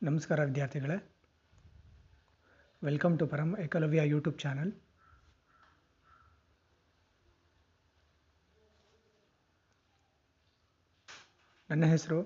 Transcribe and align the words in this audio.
ನಮಸ್ಕಾರ 0.00 0.40
ವಿದ್ಯಾರ್ಥಿಗಳೇ. 0.48 0.96
Welcome 2.82 3.14
to 3.20 3.24
Param 3.32 3.50
Ekalavya 3.64 4.02
YouTube 4.12 4.38
channel 4.42 4.70
ನನ್ನ 11.70 11.84
ಹೆಸರು 11.86 12.20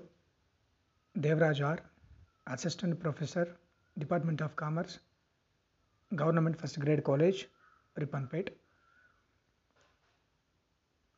Devaraj 1.15 1.61
R 1.61 1.81
assistant 2.47 2.97
professor 3.03 3.51
department 3.97 4.43
of 4.47 4.55
commerce 4.55 4.95
government 6.11 6.59
first 6.61 6.79
grade 6.79 7.03
college 7.03 7.41
Ripponpet 7.95 8.49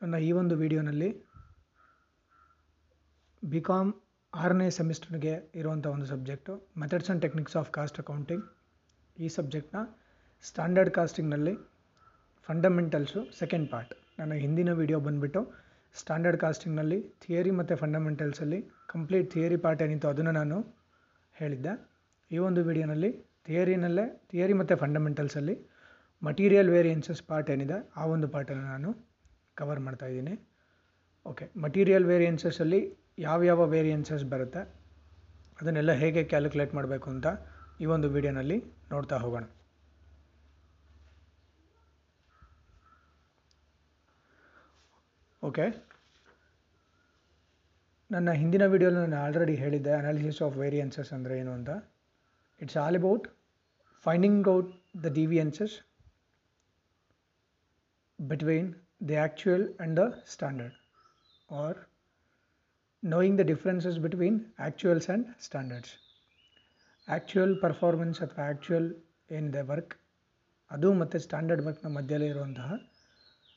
ನನ್ನ 0.02 0.22
ಈ 0.26 0.32
ಒಂದು 0.32 0.56
ವಿಡಿಯೋನಲ್ಲಿ 0.56 1.10
ಬಿ 3.42 3.62
ಕಾಮ್ 3.62 3.90
ಆರನೇ 4.32 4.66
ಸೆಮಿಸ್ಟರ್ಗೆ 4.76 5.34
ಇರುವಂಥ 5.60 5.86
ಒಂದು 5.94 6.06
subject 6.06 6.52
methods 6.80 7.08
and 7.08 7.22
techniques 7.24 7.56
of 7.60 7.70
cost 7.76 7.98
accounting 8.02 8.44
ಈ 9.16 9.28
ಸಬ್ಜೆಕ್ಟ್ನ 9.36 9.78
ಸ್ಟ್ಯಾಂಡರ್ಡ್ 10.44 10.90
ಕಾಸ್ಟಿಂಗ್ನಲ್ಲಿ 10.98 11.54
ಫಂಡಮೆಂಟಲ್ಸು 12.48 13.20
ಸೆಕೆಂಡ್ 13.38 13.66
ಪಾರ್ಟ್ 13.72 13.94
ನನ್ನ 14.18 14.34
ಹಿಂದಿನ 14.44 14.72
ವಿಡಿಯೋ 14.80 14.98
ಬಂದುಬಿಟ್ಟು 15.06 15.40
ಸ್ಟ್ಯಾಂಡರ್ಡ್ 15.94 16.38
ಕಾಸ್ಟಿಂಗ್ನಲ್ಲಿ 16.44 16.98
ಥಿಯರಿ 17.24 17.52
ಮತ್ತು 17.58 17.74
ಫಂಡಮೆಂಟಲ್ಸಲ್ಲಿ 17.82 18.60
ಕಂಪ್ಲೀಟ್ 18.92 19.26
ಥಿಯರಿ 19.34 19.58
ಪಾರ್ಟ್ 19.64 19.82
ಏನಿತ್ತು 19.86 20.08
ಅದನ್ನು 20.12 20.32
ನಾನು 20.40 20.58
ಹೇಳಿದ್ದೆ. 21.34 21.72
ಈ 22.30 22.38
ಒಂದು 22.48 22.60
ವಿಡಿಯೋನಲ್ಲಿ 22.68 23.10
ಥಿಯರಿನಲ್ಲೇ 23.46 24.06
ಥಿಯರಿ 24.30 24.54
ಮತ್ತು 24.60 24.74
ಫಂಡಮೆಂಟಲ್ಸಲ್ಲಿ 24.76 25.54
ಮಟೀರಿಯಲ್ 26.22 26.70
ವೇರಿಯನ್ಸಸ್ 26.76 27.22
ಪಾರ್ಟ್ 27.30 27.50
ಏನಿದೆ, 27.54 27.78
ಆ 28.00 28.04
ಒಂದು 28.14 28.28
ಪಾರ್ಟನ್ನು 28.34 28.64
ನಾನು 28.74 28.90
ಕವರ್ 29.60 29.80
ಮಾಡ್ತಾಯಿದ್ದೀನಿ 29.86 30.34
ಓಕೆ 31.26 31.44
ಮಟೀರಿಯಲ್ 31.64 32.06
ವೇರಿಯನ್ಸಸ್ಸಲ್ಲಿ 32.12 32.80
ಯಾವ್ಯಾವ 33.26 33.60
ವೇರಿಯನ್ಸಸ್ 33.74 34.24
ಬರುತ್ತೆ, 34.32 34.62
ಅದನ್ನೆಲ್ಲ 35.60 35.92
ಹೇಗೆ 36.02 36.22
ಕ್ಯಾಲ್ಕುಲೇಟ್ 36.32 36.72
ಮಾಡಬೇಕು 36.78 37.08
ಅಂತ 37.14 37.26
ಈ 37.82 37.86
ಒಂದು 37.94 38.08
ವಿಡಿಯೋನಲ್ಲಿ 38.16 38.58
ನೋಡ್ತಾ 38.92 39.16
ಹೋಗೋಣ. 39.24 39.44
ಓಕೆ 45.48 45.66
ನನ್ನ 48.10 48.30
ಹಿಂದಿನ 48.40 48.64
ವಿಡಿಯೋಲಿ 48.72 48.98
ನಾನು 49.04 49.18
ಆಲ್ರೆಡಿ 49.24 49.54
ಹೇಳಿದ್ದೆ 49.62 49.92
ಅನಾಲಿಸಿಸ್ 50.00 50.40
ಆಫ್ 50.46 50.54
ವೇರಿಯನ್ಸಸ್ 50.62 51.10
ಅಂದರೆ 51.16 51.34
ಏನು 51.40 51.52
ಅಂತ. 51.58 51.70
It's 52.60 52.78
all 52.84 52.98
about 53.00 53.26
finding 54.06 54.48
out 54.54 54.70
the 55.04 55.10
deviances 55.20 55.76
between 58.18 58.68
the 59.10 59.18
actual 59.24 59.66
and 59.74 59.96
the 60.00 60.04
standard 60.34 60.78
are 61.60 61.78
knowing 63.02 63.36
the 63.36 63.44
differences 63.44 63.98
between 63.98 64.46
actuals 64.58 65.08
and 65.08 65.24
standards. 65.38 65.98
Actual 67.08 67.60
performance 67.60 68.20
ಅಥವಾ 68.20 68.44
ಆ್ಯಕ್ಚುಯಲ್ 68.44 68.94
ಏನಿದೆ 69.30 69.60
ವರ್ಕ್ 69.60 69.94
ಅದು 70.70 70.92
ಮತ್ತು 70.92 71.18
ಸ್ಟ್ಯಾಂಡರ್ಡ್ 71.18 71.62
ವರ್ಕ್ನ 71.62 71.88
ಮಧ್ಯದಲ್ಲಿ 71.88 72.26
ಇರುವಂತಹ 72.26 72.74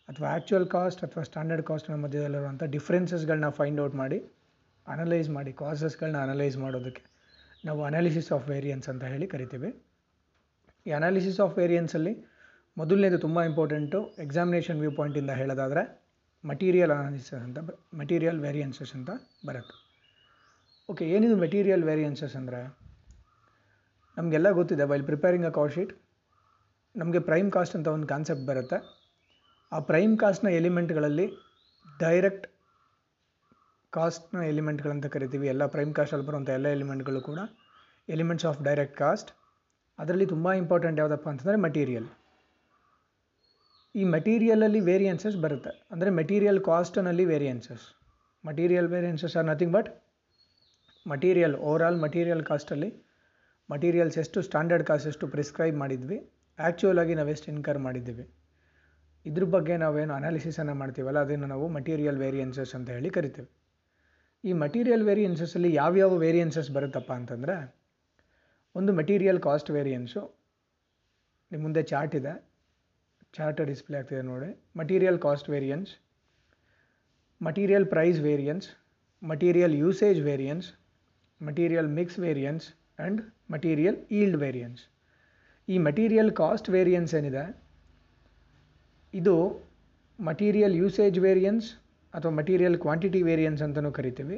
ಅಥವಾ 0.09 0.27
ಆ್ಯಕ್ಚುಯಲ್ 0.27 0.67
ಕಾಸ್ಟ್ 0.67 1.03
ಅಥವಾ 1.03 1.23
ಸ್ಟ್ಯಾಂಡರ್ಡ್ 1.23 1.63
ಕಾಸ್ಟ್ನ 1.63 1.95
ಮಧ್ಯದಲ್ಲಿರುವಂಥ 1.95 2.63
ಡಿಫ್ರೆನ್ಸಸ್ಗಳನ್ನ 2.63 3.49
ಫೈಂಡ್ 3.49 3.81
ಔಟ್ 3.81 3.95
ಮಾಡಿ 3.95 4.19
ಅನಲೈಸ್ 4.87 5.29
ಮಾಡಿ 5.29 5.53
ಕಾಸಸ್ಗಳನ್ನ 5.53 6.17
ಅನಲೈಸ್ 6.17 6.57
ಮಾಡೋದಕ್ಕೆ 6.57 7.03
ನಾವು 7.65 7.83
ಅನಾಲಿಸಿಸ್ 7.83 8.31
ಆಫ್ 8.31 8.49
ವೇರಿಯನ್ಸ್ 8.49 8.89
ಅಂತ 8.89 9.03
ಹೇಳಿ 9.03 9.27
ಕರಿತೀವಿ. 9.27 9.71
ಈ 10.85 10.91
ಅನಾಲಿಸಿಸ್ 10.91 11.39
ಆಫ್ 11.39 11.57
ವೇರಿಯನ್ಸಲ್ಲಿ 11.57 12.13
ಮೊದಲನೇದು 12.77 13.19
ತುಂಬ 13.19 13.43
ಇಂಪಾರ್ಟೆಂಟು 13.43 14.15
ಎಕ್ಸಾಮಿನೇಷನ್ 14.19 14.79
ವ್ಯೂ 14.79 14.91
ಪಾಯಿಂಟಿಂದ 14.91 15.29
ಹೇಳೋದಾದರೆ 15.29 16.00
ಮಟೀರಿಯಲ್ 16.43 16.91
ಅನಾಲಿಸಿಸ್ 16.95 17.41
ಅಂತ 17.45 17.59
ಮಟೀರಿಯಲ್ 17.99 18.39
ವೇರಿಯನ್ಸಸ್ 18.45 18.93
ಅಂತ 18.97 19.11
ಬರುತ್ತೆ. 19.47 19.75
ಓಕೆ 20.89 21.03
ಏನಿದು 21.15 21.35
ಮೆಟೀರಿಯಲ್ 21.43 21.83
ವೇರಿಯನ್ಸಸ್ 21.89 22.35
ಅಂದರೆ, 22.39 22.61
ನಮಗೆಲ್ಲ 24.17 24.49
ಗೊತ್ತಿದೆ 24.59 24.85
while 24.91 25.05
preparing 25.09 25.47
a 25.49 25.51
cost 25.57 25.75
sheet 25.77 25.93
ನಮಗೆ 26.95 27.19
ಪ್ರೈಮ್ 27.27 27.49
ಕಾಸ್ಟ್ 27.55 27.75
ಅಂತ 27.77 27.89
ಒಂದು 27.97 28.07
ಕಾನ್ಸೆಪ್ಟ್ 28.13 28.45
ಬರುತ್ತೆ. 28.49 28.77
ಆ 29.71 29.77
ಪ್ರೈಮ್ 29.89 30.15
ಕಾಸ್ಟ್ನ 30.23 30.49
ಎಲಿಮೆಂಟ್ಗಳಲ್ಲಿ 30.59 31.27
ಡೈರೆಕ್ಟ್ 31.85 32.47
ಕಾಸ್ಟ್ನ 33.93 34.41
ಎಲಿಮೆಂಟ್ಗಳಂತ 34.51 35.07
ಕರಿತೀವಿ. 35.15 35.45
ಎಲ್ಲ 35.53 35.63
ಪ್ರೈಮ್ 35.75 35.93
ಕಾಸ್ಟಲ್ಲಿ 35.99 36.25
ಬರುವಂಥ 36.29 36.49
ಎಲ್ಲ 36.57 36.67
ಎಲಿಮೆಂಟ್ಗಳು 36.77 37.21
ಕೂಡ 37.29 37.39
ಎಲಿಮೆಂಟ್ಸ್ 38.07 38.45
ಆಫ್ 38.49 38.59
ಡೈರೆಕ್ಟ್ 38.67 38.97
ಕಾಸ್ಟ್ 39.03 39.31
ಅದರಲ್ಲಿ 39.99 40.27
ತುಂಬ 40.33 40.47
ಇಂಪಾರ್ಟೆಂಟ್ 40.61 40.99
ಯಾವುದಪ್ಪ 41.01 41.27
ಅಂತಂದರೆ 41.31 41.59
ಮಟೀರಿಯಲ್ 41.65 42.07
ಈ 43.99 44.03
ಮೆಟೀರಿಯಲಲ್ಲಿ 44.15 44.81
ವೇರಿಯನ್ಸಸ್ 44.89 45.37
ಬರುತ್ತೆ. 45.45 45.71
ಅಂದರೆ 45.93 46.09
material 46.19 46.59
ಕಾಸ್ಟ್ನಲ್ಲಿ 46.69 47.25
variances 47.31 47.85
material 48.43 48.87
variances 48.93 49.33
are 49.39 49.47
nothing 49.51 49.73
but 49.77 49.89
material 51.05 51.55
all 51.69 51.97
material 52.05 52.43
ಕಾಸ್ಟಲ್ಲಿ 52.49 52.89
materials 53.69 54.17
ಎಷ್ಟು 54.23 54.39
ಸ್ಟ್ಯಾಂಡರ್ಡ್ 54.47 54.85
ಕಾಸ್ಟ್ 54.89 55.07
ಎಷ್ಟು 55.11 55.25
ಪ್ರಿಸ್ಕ್ರೈಬ್ 55.33 55.75
ಮಾಡಿದ್ವಿ. 55.81 56.17
ಆ್ಯಕ್ಚುಯಲ್ 56.59 56.99
ಆಗಿ 57.01 57.13
ನಾವು 57.19 57.29
ಎಷ್ಟು 57.33 57.47
ಇನ್ಕರ್ 57.53 57.79
ಮಾಡಿದ್ದೀವಿ. 57.87 58.25
ಇದ್ರ 59.25 59.45
ಬಗ್ಗೆ 59.55 59.75
ನಾವೇನು 59.83 60.13
ಅನಾಲಿಸಿಸನ್ನು 60.19 60.75
ಮಾಡ್ತೀವಲ್ಲ, 60.81 61.19
ಅದನ್ನು 61.25 61.47
ನಾವು 61.53 61.65
ಮಟೀರಿಯಲ್ 61.77 62.17
ವೇರಿಯನ್ಸಸ್ 62.23 62.73
ಅಂತ 62.77 62.89
ಹೇಳಿ 62.95 63.09
ಕರಿತೀವಿ. 63.17 63.49
ಈ 64.43 64.53
ಮಟೀರಿಯಲ್ 64.63 65.03
ವೇರಿಯನ್ಸಸ್ಸಲ್ಲಿ 65.09 65.69
ಯಾವ್ಯಾವ 65.73 66.13
ವೇರಿಯನ್ಸಸ್ 66.25 66.69
ಬರುತ್ತಪ್ಪ 66.77 67.11
ಅಂತಂದರೆ, 67.19 67.55
ಒಂದು 68.75 68.93
ಮೆಟೀರಿಯಲ್ 68.99 69.39
ಕಾಸ್ಟ್ 69.47 69.69
ವೇರಿಯನ್ಸು 69.77 70.21
ನಿಮ್ಮ 71.51 71.61
ಮುಂದೆ 71.67 71.83
ಚಾರ್ಟ್ 71.91 72.15
ಇದೆ. 72.21 72.33
ಚಾರ್ಟ್ 73.37 73.59
ಡಿಸ್ಪ್ಲೇ 73.69 73.97
ಆಗ್ತಿದೆ 74.01 74.23
ನೋಡಿ. 74.31 74.49
Material 74.79 75.19
cost 75.25 75.49
variance 75.53 75.91
material 77.47 77.85
price 77.93 78.19
variance 78.27 78.67
material 79.21 79.75
usage 79.83 80.19
variance 80.29 80.67
material 81.41 81.89
mix 81.97 82.17
variance 82.25 82.65
and 83.01 83.19
material 83.53 83.97
yield 84.19 84.37
variance 84.43 84.81
ಈ 85.67 85.77
ಮಟೀರಿಯಲ್ 85.87 86.31
ಕಾಸ್ಟ್ 86.41 86.67
ವೇರಿಯನ್ಸ್ 86.75 87.11
ಏನಿದೆ? 87.19 87.43
ಇದು 89.13 89.35
ಮಟೀರಿಯಲ್ 90.19 90.75
ಯೂಸೇಜ್ 90.81 91.17
ವೇರಿಯನ್ಸ್ 91.25 91.67
ಅಥವಾ 92.13 92.31
ಮಟೀರಿಯಲ್ 92.39 92.77
ಕ್ವಾಂಟಿಟಿ 92.85 93.21
ವೇರಿಯನ್ಸ್ 93.29 93.61
ಅಂತಲೂ 93.67 93.91
ಕರಿತೀವಿ. 93.99 94.37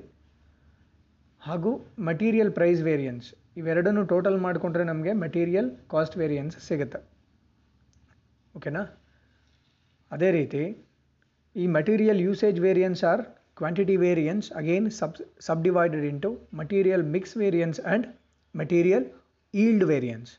ಹಾಗೂ 1.41 1.71
ಮಟೀರಿಯಲ್ 2.09 2.51
ಪ್ರೈಸ್ 2.57 2.81
ವೇರಿಯನ್ಸ್ 2.89 3.27
ಇವೆರಡನ್ನು 3.61 4.03
ಟೋಟಲ್ 4.11 4.37
ಮಾಡಿಕೊಂಡ್ರೆ 4.45 4.85
ನಮಗೆ 4.91 5.13
ಮಟೀರಿಯಲ್ 5.23 5.69
ಕಾಸ್ಟ್ 5.93 6.17
ವೇರಿಯನ್ಸ್ 6.21 6.55
ಸಿಗುತ್ತೆ. 6.67 6.99
ಓಕೆನಾ? 8.57 8.81
ಅದೇ 10.11 10.29
ರೀತಿ, 10.37 10.63
ಈ 11.55 11.63
material 11.77 12.19
usage 12.27 12.59
variance 12.65 13.01
or 13.11 13.23
quantity 13.59 13.95
variance 14.03 14.47
again 14.59 14.87
sub 14.99 15.17
sub 15.47 15.63
divided 15.67 16.05
into 16.11 16.29
material 16.59 17.03
mix 17.15 17.35
variance 17.41 17.79
and 17.83 18.05
material 18.55 19.05
yield 19.53 19.85
variance 19.91 20.31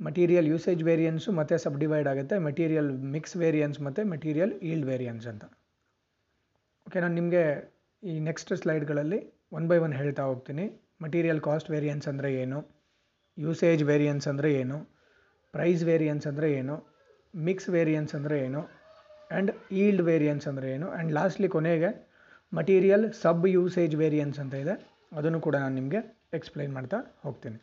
material 0.00 0.46
usage 0.52 0.82
variance 0.88 1.32
ಮತ್ತು 1.38 1.56
ಸಬ್ 1.64 1.76
ಡಿವೈಡ್ 1.82 2.08
ಆಗುತ್ತೆ 2.12 2.36
ಮಟೀರಿಯಲ್ 2.46 2.90
ಮಿಕ್ಸ್ 3.14 3.36
ವೇರಿಯನ್ಸ್ 3.42 3.78
ಮತ್ತು 3.86 4.02
ಮಟೀರಿಯಲ್ 4.12 4.52
ಈಲ್ಡ್ 4.70 4.86
ವೇರಿಯನ್ಸ್ 4.90 5.26
ಅಂತ. 5.32 5.44
Okay 6.86 6.98
ನಾನು 7.04 7.14
ನಿಮಗೆ 7.20 7.44
ಈ 8.02 8.14
ನೆಕ್ಸ್ಟ್ 8.28 8.50
ಸ್ಲೈಡ್ಗಳಲ್ಲಿ 8.62 9.20
one 9.58 9.66
by 9.70 9.78
one 9.84 9.94
ಹೇಳ್ತಾ 10.00 10.24
ಹೋಗ್ತೀನಿ. 10.30 10.64
ಮಟೀರಿಯಲ್ 11.04 11.40
ಕಾಸ್ಟ್ 11.46 11.70
ವೇರಿಯನ್ಸ್ 11.74 12.06
ಅಂದರೆ 12.12 12.30
ಏನು? 12.42 12.58
ಯೂಸೇಜ್ 13.38 13.84
ವೇರಿಯನ್ಸ್ 13.90 14.26
ಅಂದರೆ 14.32 14.50
ಏನು? 14.62 14.78
ಪ್ರೈಸ್ 15.54 15.82
ವೇರಿಯನ್ಸ್ 15.90 16.26
ಅಂದರೆ 16.30 16.48
ಏನು 16.60 16.76
ಮಿಕ್ಸ್ 17.34 17.68
ವೇರಿಯನ್ಸ್ 17.76 18.14
ಅಂದರೆ 18.18 18.36
ಏನು 18.46 18.62
ಆ್ಯಂಡ್ 19.34 19.50
ಈಲ್ಡ್ 19.82 20.02
ವೇರಿಯನ್ಸ್ 20.08 20.46
ಅಂದರೆ 20.50 20.68
ಏನು 20.76 20.88
ಆ್ಯಂಡ್ 20.94 21.12
ಲಾಸ್ಟ್ಲಿ 21.18 21.48
ಕೊನೆಗೆ 21.54 21.90
ಮಟೀರಿಯಲ್ 22.52 23.04
ಸಬ್ 23.22 23.46
ಯೂಸೇಜ್ 23.56 23.94
ವೇರಿಯನ್ಸ್ 24.02 24.38
ಅಂತ 24.42 24.54
ಇದೆ, 24.64 24.74
ಅದನ್ನು 25.18 25.38
ಕೂಡ 25.46 25.54
ನಾನು 25.62 25.74
ನಿಮಗೆ 25.80 26.00
ಎಕ್ಸ್ಪ್ಲೈನ್ 26.38 26.72
ಮಾಡ್ತಾ 26.76 26.98
ಹೋಗ್ತೀನಿ. 27.24 27.58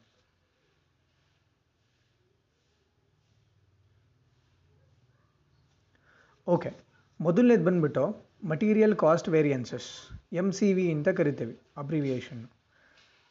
ಓಕೆ 6.48 6.70
ಮೊದಲನೇದು 7.20 7.64
ಬಂದುಬಿಟ್ಟು 7.68 8.04
material 8.52 8.96
cost 9.04 9.28
variances 9.36 9.90
M 10.42 10.48
C 10.60 10.70
V 10.78 10.86
ಅಂತ 10.96 11.10
ಕರಿತೀವಿ 11.20 11.56
ಅಬ್ರಿವಿಯೇಷನ್ 11.82 12.42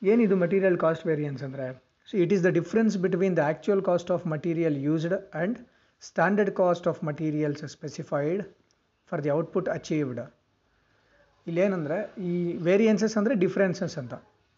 ಏನಿದು 0.03 0.37
ಮಟೀರಿಯಲ್ 0.43 0.79
ಕಾಸ್ಟ್ 0.85 1.07
ವೇರಿಯನ್ಸ್ 1.11 1.43
ಅಂದರೆ? 1.47 1.67
So 2.11 2.17
it 2.17 2.33
is 2.33 2.45
the 2.45 2.47
difference 2.47 2.99
between 2.99 3.37
the 3.37 3.39
actual 3.39 3.83
cost 3.83 4.11
of 4.11 4.27
material 4.27 4.77
used 4.77 5.15
and 5.15 5.59
standard 6.01 6.51
cost 6.51 6.89
of 6.89 7.05
materials 7.05 7.69
specified 7.69 8.43
for 9.09 9.25
the 9.25 9.31
output 9.31 9.69
achieved 9.69 10.21
ಇಲ್ಲೇನಂದರೆ 11.47 12.23
ಈ 12.25 12.53
variances 12.57 13.17
ಅಂದರೆ 13.17 13.35
differences 13.35 13.99
ಅಂತ 13.99 14.15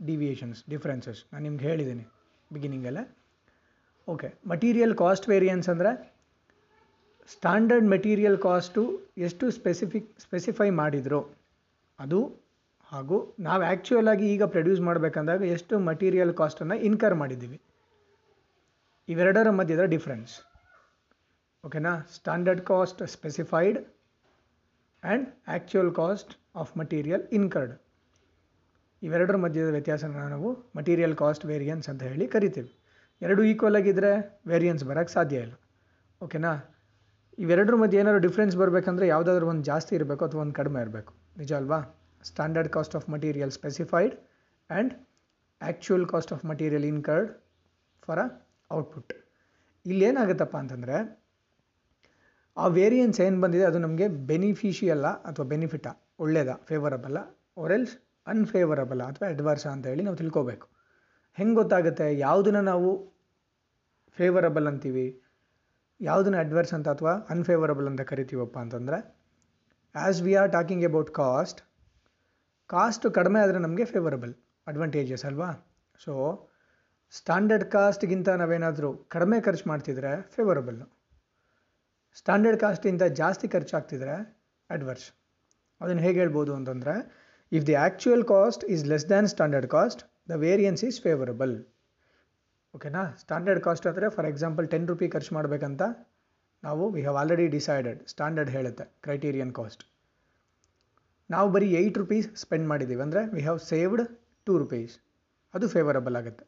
deviations 0.06 0.64
differences 0.70 1.24
ನಾನು 1.32 1.42
ನಿಮ್ಗೆ 1.42 1.66
ಹೇಳಿದ್ದೀನಿ 1.66 2.06
ಬಿಗಿನಿಂಗಲ್ಲೇ 2.52 3.16
ಓಕೆ 4.08 4.34
ಮಟೀರಿಯಲ್ 4.46 4.94
ಕಾಸ್ಟ್ 4.94 5.28
ವೇರಿಯನ್ಸ್ 5.28 5.68
ಅಂದರೆ 5.68 6.12
standard 7.28 7.86
material 7.86 8.38
cost 8.38 9.00
ಎಷ್ಟು 9.18 9.50
specific 9.50 10.20
specify 10.20 10.70
ಮಾಡಿದರು, 10.70 11.36
ಅದು 12.00 12.41
ಹಾಗೂ 12.92 13.36
ನಾವು 13.40 13.62
ಆ್ಯಕ್ಚುಯಲ್ 13.62 14.08
ಆಗಿ 14.08 14.32
ಈಗ 14.34 14.42
ಪ್ರೊಡ್ಯೂಸ್ 14.42 14.80
ಮಾಡಬೇಕಂದಾಗ 14.80 15.42
ಎಷ್ಟು 15.42 15.78
ಮಟೀರಿಯಲ್ 15.78 16.34
ಕಾಸ್ಟನ್ನು 16.34 16.74
ಇನ್ಕರ್ 16.74 17.14
ಮಾಡಿದ್ದೀವಿ. 17.14 17.60
ಇವೆರಡರ 19.08 19.50
ಮಧ್ಯದ 19.50 19.82
ಡಿಫ್ರೆನ್ಸ್ 19.82 20.32
ಓಕೆನಾ 21.64 21.92
standard 22.14 22.60
cost 22.60 23.06
specified 23.06 23.78
and 25.04 25.28
actual 25.48 25.94
cost 25.94 26.32
of 26.56 26.76
material 26.76 27.22
incurred 27.32 27.80
ಇವೆರಡರ 29.02 29.36
ಮಧ್ಯದ 29.36 29.70
ವ್ಯತ್ಯಾಸನ 29.70 30.28
ನಾವು 30.28 30.52
ಮಟೀರಿಯಲ್ 30.76 31.16
ಕಾಸ್ಟ್ 31.16 31.44
ವೇರಿಯನ್ಸ್ 31.44 31.88
ಅಂತ 31.88 32.02
ಹೇಳಿ 32.02 32.28
ಕರಿತೀವಿ. 32.28 32.78
ಎರಡು 33.20 33.44
ಈಕ್ವಲ್ 33.44 33.76
ಆಗಿದ್ದರೆ 33.76 34.40
ವೇರಿಯನ್ಸ್ 34.46 34.84
ಬರೋಕ್ಕೆ 34.84 35.14
ಸಾಧ್ಯ 35.14 35.36
ಇಲ್ಲ. 35.36 35.54
ಓಕೆನಾ 36.22 36.52
ಇವೆರಡರ 37.38 37.74
ಮಧ್ಯೆ 37.74 38.00
ಏನಾದ್ರು 38.00 38.20
ಡಿಫ್ರೆನ್ಸ್ 38.20 38.56
ಬರಬೇಕಂದ್ರೆ 38.56 39.06
ಯಾವುದಾದ್ರೂ 39.06 39.46
ಒಂದು 39.46 39.62
ಜಾಸ್ತಿ 39.62 39.94
ಇರಬೇಕು 39.96 40.24
ಅಥವಾ 40.24 40.40
ಒಂದು 40.40 40.54
ಕಡಿಮೆ 40.54 40.80
ಇರಬೇಕು. 40.80 41.14
ನಿಜ 41.38 41.52
ಅಲ್ವಾ? 41.52 42.01
Standard 42.22 42.68
cost 42.68 42.96
of 42.96 43.08
material 43.08 43.50
specified 43.50 44.14
and 44.70 44.92
actual 45.60 46.06
cost 46.06 46.32
of 46.32 46.44
material 46.44 46.84
incurred 46.84 47.30
for 48.02 48.18
a 48.18 48.28
output 48.70 49.12
ಇಲ್ಲೇನಾಗುತ್ತಪ್ಪ 49.86 50.56
ಅಂತಂದರೆ, 50.56 50.96
ಆ 52.56 52.66
ವೇರಿಯನ್ಸ್ 52.66 53.20
ಏನು 53.20 53.40
ಬಂದಿದೆ, 53.40 53.64
ಅದು 53.64 53.78
ನಮಗೆ 53.78 54.08
ಬೆನಿಫಿಷಿಯಲ್ಲ 54.08 55.06
ಅಥವಾ 55.06 55.46
ಬೆನಿಫಿಟಾ 55.46 55.92
ಒಳ್ಳೇದಾ 56.18 56.54
ಫೇವರಬಲ್ಲ 56.68 57.18
ಓರೆಲ್ಸ್ 57.58 57.94
ಅನ್ಫೇವರಬಲ್ಲ 58.26 59.02
ಅಥವಾ 59.02 59.28
ಅಡ್ವರ್ಸ 59.28 59.66
ಅಂತ 59.66 59.86
ಹೇಳಿ 59.86 60.02
ನಾವು 60.02 60.16
ತಿಳ್ಕೋಬೇಕು. 60.16 60.66
ಹೆಂಗೆ 61.38 61.54
ಗೊತ್ತಾಗುತ್ತೆ, 61.54 62.18
ಯಾವುದನ್ನ 62.18 62.60
ನಾವು 62.60 62.90
ಫೇವರಬಲ್ 64.18 64.66
ಅಂತೀವಿ, 64.66 65.06
ಯಾವುದನ್ನ 66.00 66.36
ಅಡ್ವರ್ಸ್ 66.36 66.74
ಅಂತ 66.74 66.88
ಅಥವಾ 66.88 67.12
ಅನ್ಫೇವರಬಲ್ 67.30 67.86
ಅಂತ 67.86 68.00
ಕರಿತೀವಪ್ಪ 68.00 68.58
ಅಂತಂದರೆ 68.58 68.98
as 69.94 70.22
we 70.22 70.34
are 70.34 70.52
talking 70.52 70.84
about 70.84 71.10
cost 71.10 71.60
cost 72.72 73.12
ಕಡಿಮೆ 73.12 73.40
ಆದರೆ 73.40 73.58
ನಮಗೆ 73.58 73.84
ಫೇವರಬಲ್ 73.84 74.34
ಅಡ್ವಾಂಟೇಜಸ್ 74.66 75.24
ಅಲ್ವಾ? 75.24 75.48
ಸೊ 76.04 76.12
ಸ್ಟ್ಯಾಂಡರ್ಡ್ 77.10 77.64
ಕಾಸ್ಟ್ಗಿಂತ 77.64 78.28
ನಾವೇನಾದರೂ 78.28 78.94
ಕಡಿಮೆ 78.94 79.40
ಖರ್ಚು 79.40 79.68
ಮಾಡ್ತಿದ್ರೆ 79.68 80.22
ಫೇವರಬಲ್ಲು 80.22 80.86
ಸ್ಟ್ಯಾಂಡರ್ಡ್ 82.14 82.60
ಕಾಸ್ಟಿಂದ 82.60 83.02
ಜಾಸ್ತಿ 83.02 83.48
ಖರ್ಚು 83.48 83.76
ಆಗ್ತಿದ್ರೆ 83.76 84.42
ಅಡ್ವರ್ಸ್ 84.70 85.12
ಅದನ್ನು 85.80 86.02
ಹೇಗೆ 86.02 86.18
ಹೇಳ್ಬೋದು 86.18 86.54
ಅಂತಂದರೆ 86.54 86.94
if 87.52 87.66
the 87.66 87.74
actual 87.74 88.24
cost 88.24 88.64
is 88.64 88.84
less 88.86 89.08
than 89.08 89.28
standard 89.28 89.66
cost 89.66 90.30
the 90.30 90.30
variance 90.30 90.84
is 90.84 91.02
favourable 91.02 91.64
ಓಕೆನಾ 92.74 93.14
ಸ್ಟ್ಯಾಂಡರ್ಡ್ 93.18 93.62
ಕಾಸ್ಟ್ 93.62 93.86
ಅಂದರೆ 93.86 94.08
ಫಾರ್ 94.08 94.28
ಎಕ್ಸಾಂಪಲ್ 94.28 94.68
ಟೆನ್ 94.68 94.88
ರುಪಿ 94.88 95.08
ಖರ್ಚು 95.08 95.34
ಮಾಡಬೇಕಂತ, 95.34 95.82
ನಾವು 96.62 96.90
we 96.90 97.00
have 97.00 97.16
already 97.16 97.48
decided 97.48 98.08
standard 98.08 98.50
ಹೇಳುತ್ತೆ 98.50 98.84
ಕ್ರೈಟೀರಿಯನ್ 99.02 99.54
ಕಾಸ್ಟ್ 99.54 99.91
ನಾವು 101.30 101.48
ಬರೀ 101.54 101.68
ಏಯ್ಟ್ 101.80 101.98
ರುಪೀಸ್ 102.02 102.28
ಸ್ಪೆಂಡ್ 102.42 102.66
ಮಾಡಿದ್ದೀವಿ 102.70 103.02
ಅಂದರೆ 103.06 103.20
we 103.34 103.42
have 103.46 103.60
saved 103.70 104.02
two 104.46 104.54
rupees 104.62 104.94
ಅದು 105.54 105.66
ಫೇವರಬಲ್ 105.74 106.16
ಆಗುತ್ತೆ. 106.20 106.44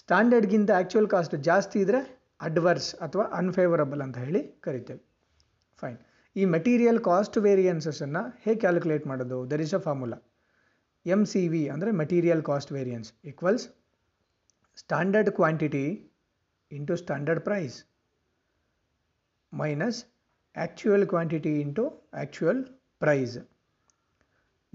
ಸ್ಟ್ಯಾಂಡರ್ಡ್ಗಿಂತ 0.00 0.70
ಆ್ಯಕ್ಚುಯಲ್ 0.78 1.08
ಕಾಸ್ಟ್ 1.14 1.34
ಜಾಸ್ತಿ 1.48 1.78
ಇದ್ದರೆ 1.84 2.00
ಅಡ್ವರ್ಸ್ 2.46 2.90
ಅಥವಾ 3.04 3.24
ಅನ್ಫೇವರಬಲ್ 3.40 4.02
ಅಂತ 4.06 4.16
ಹೇಳಿ 4.24 4.42
ಕರಿತೇವೆ. 4.66 5.02
ಫೈನ್ 5.82 5.98
ಈ 6.36 6.44
ಮೆಟೀರಿಯಲ್ 6.56 7.00
ಕಾಸ್ಟ್ 7.08 7.36
ವೇರಿಯನ್ಸಸನ್ನು 7.46 8.22
ಹೇಗೆ 8.44 8.58
ಕ್ಯಾಲ್ಕುಲೇಟ್ 8.64 9.04
ಮಾಡೋದು? 9.10 9.38
There 9.50 9.62
is 9.66 9.74
a 9.78 9.80
formula 9.86 10.18
M 11.06 11.22
C 11.32 11.42
V 11.52 11.62
ಅಂದರೆ 11.74 11.90
material 12.02 12.42
cost 12.50 12.72
variance 12.76 13.10
equals 13.30 13.64
standard 14.82 15.30
quantity 15.38 15.84
into 16.70 16.94
standard 17.02 17.42
price 17.48 17.76
minus 19.52 19.98
actual 20.56 21.06
quantity 21.12 21.52
into 21.64 21.84
actual 22.20 22.60
price 23.04 23.36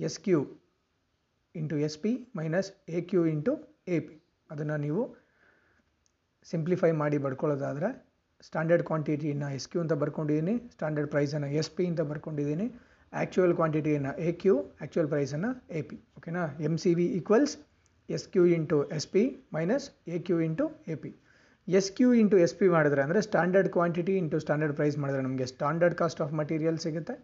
S 0.08 0.20
Q 0.26 0.40
into 1.56 1.78
S 1.88 1.98
P 2.04 2.12
minus 2.40 2.70
A 2.98 3.02
Q 3.10 3.22
into 3.34 3.54
A 3.96 3.98
P 4.08 4.16
ಅದನ್ನು 4.50 4.78
ನೀವು 4.86 5.02
simplify 6.46 6.92
ಮಾಡಿ 7.02 7.18
ಬರ್ಕೊಳ್ಳೋದಾದರೆ 7.26 7.90
standard 8.48 8.84
ಕ್ವಾಂಟಿಟಿನ 8.90 9.48
S 9.58 9.68
Q 9.72 9.80
ಅಂತ 9.84 9.96
ಬರ್ಕೊಂಡಿದ್ದೀನಿ 10.04 10.56
standard 10.76 11.10
ಪ್ರೈಸನ್ನು 11.16 11.50
S 11.62 11.72
P 11.78 11.84
ಅಂತ 11.92 12.02
ಬರ್ಕೊಂಡಿದ್ದೀನಿ 12.12 12.66
ಆ್ಯಕ್ಚುಯಲ್ 13.14 13.54
ಕ್ವಾಂಟಿಟಿಯನ್ನು 13.60 14.12
ಎ 14.28 14.32
ಕ್ಯೂ 14.42 14.56
ಆ್ಯಕ್ಚುಯಲ್ 14.80 15.10
ಪ್ರೈಸನ್ನು 15.14 15.50
ಎ 15.80 15.82
ಪಿ 15.90 15.98
ಓಕೆನಾ 16.20 16.44
M 16.68 16.76
C 16.84 16.92
V 17.00 17.06
equals 17.20 17.54
S 18.10 18.26
Q 18.34 18.44
into 18.58 18.78
S 18.98 19.08
P 19.14 19.24
minus 19.56 19.86
A 20.16 20.20
Q 20.28 20.38
into 20.48 20.66
A 20.94 20.96
P 21.04 21.12
S 21.68 21.90
Q 21.98 22.08
into 22.22 22.38
S 22.46 22.56
P 22.60 22.68
ಮಾಡಿದ್ರೆ 22.76 23.02
ಅಂದರೆ 23.06 23.22
standard 23.28 23.70
quantity 23.76 24.14
into 24.22 24.38
standard 24.44 24.76
price 24.80 24.98
ಮಾಡಿದ್ರೆ 25.04 25.22
ನಮಗೆ 25.28 25.48
standard 25.54 25.96
cost 26.02 26.22
of 26.26 26.34
material 26.40 26.80
ಸಿಗುತ್ತೆ. 26.86 27.16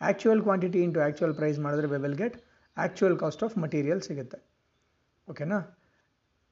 Actual 0.00 0.42
quantity 0.46 0.80
into 0.86 1.00
actual 1.04 1.34
price 1.38 1.58
ಮಾಡಿದ್ರೆ 1.66 1.88
we 1.92 1.98
will 2.04 2.18
get 2.22 2.36
actual 2.76 3.16
cost 3.22 3.42
of 3.46 3.54
material 3.64 4.02
ಸಿಗುತ್ತೆ. 4.08 4.38
ಓಕೆನಾ 5.28 5.58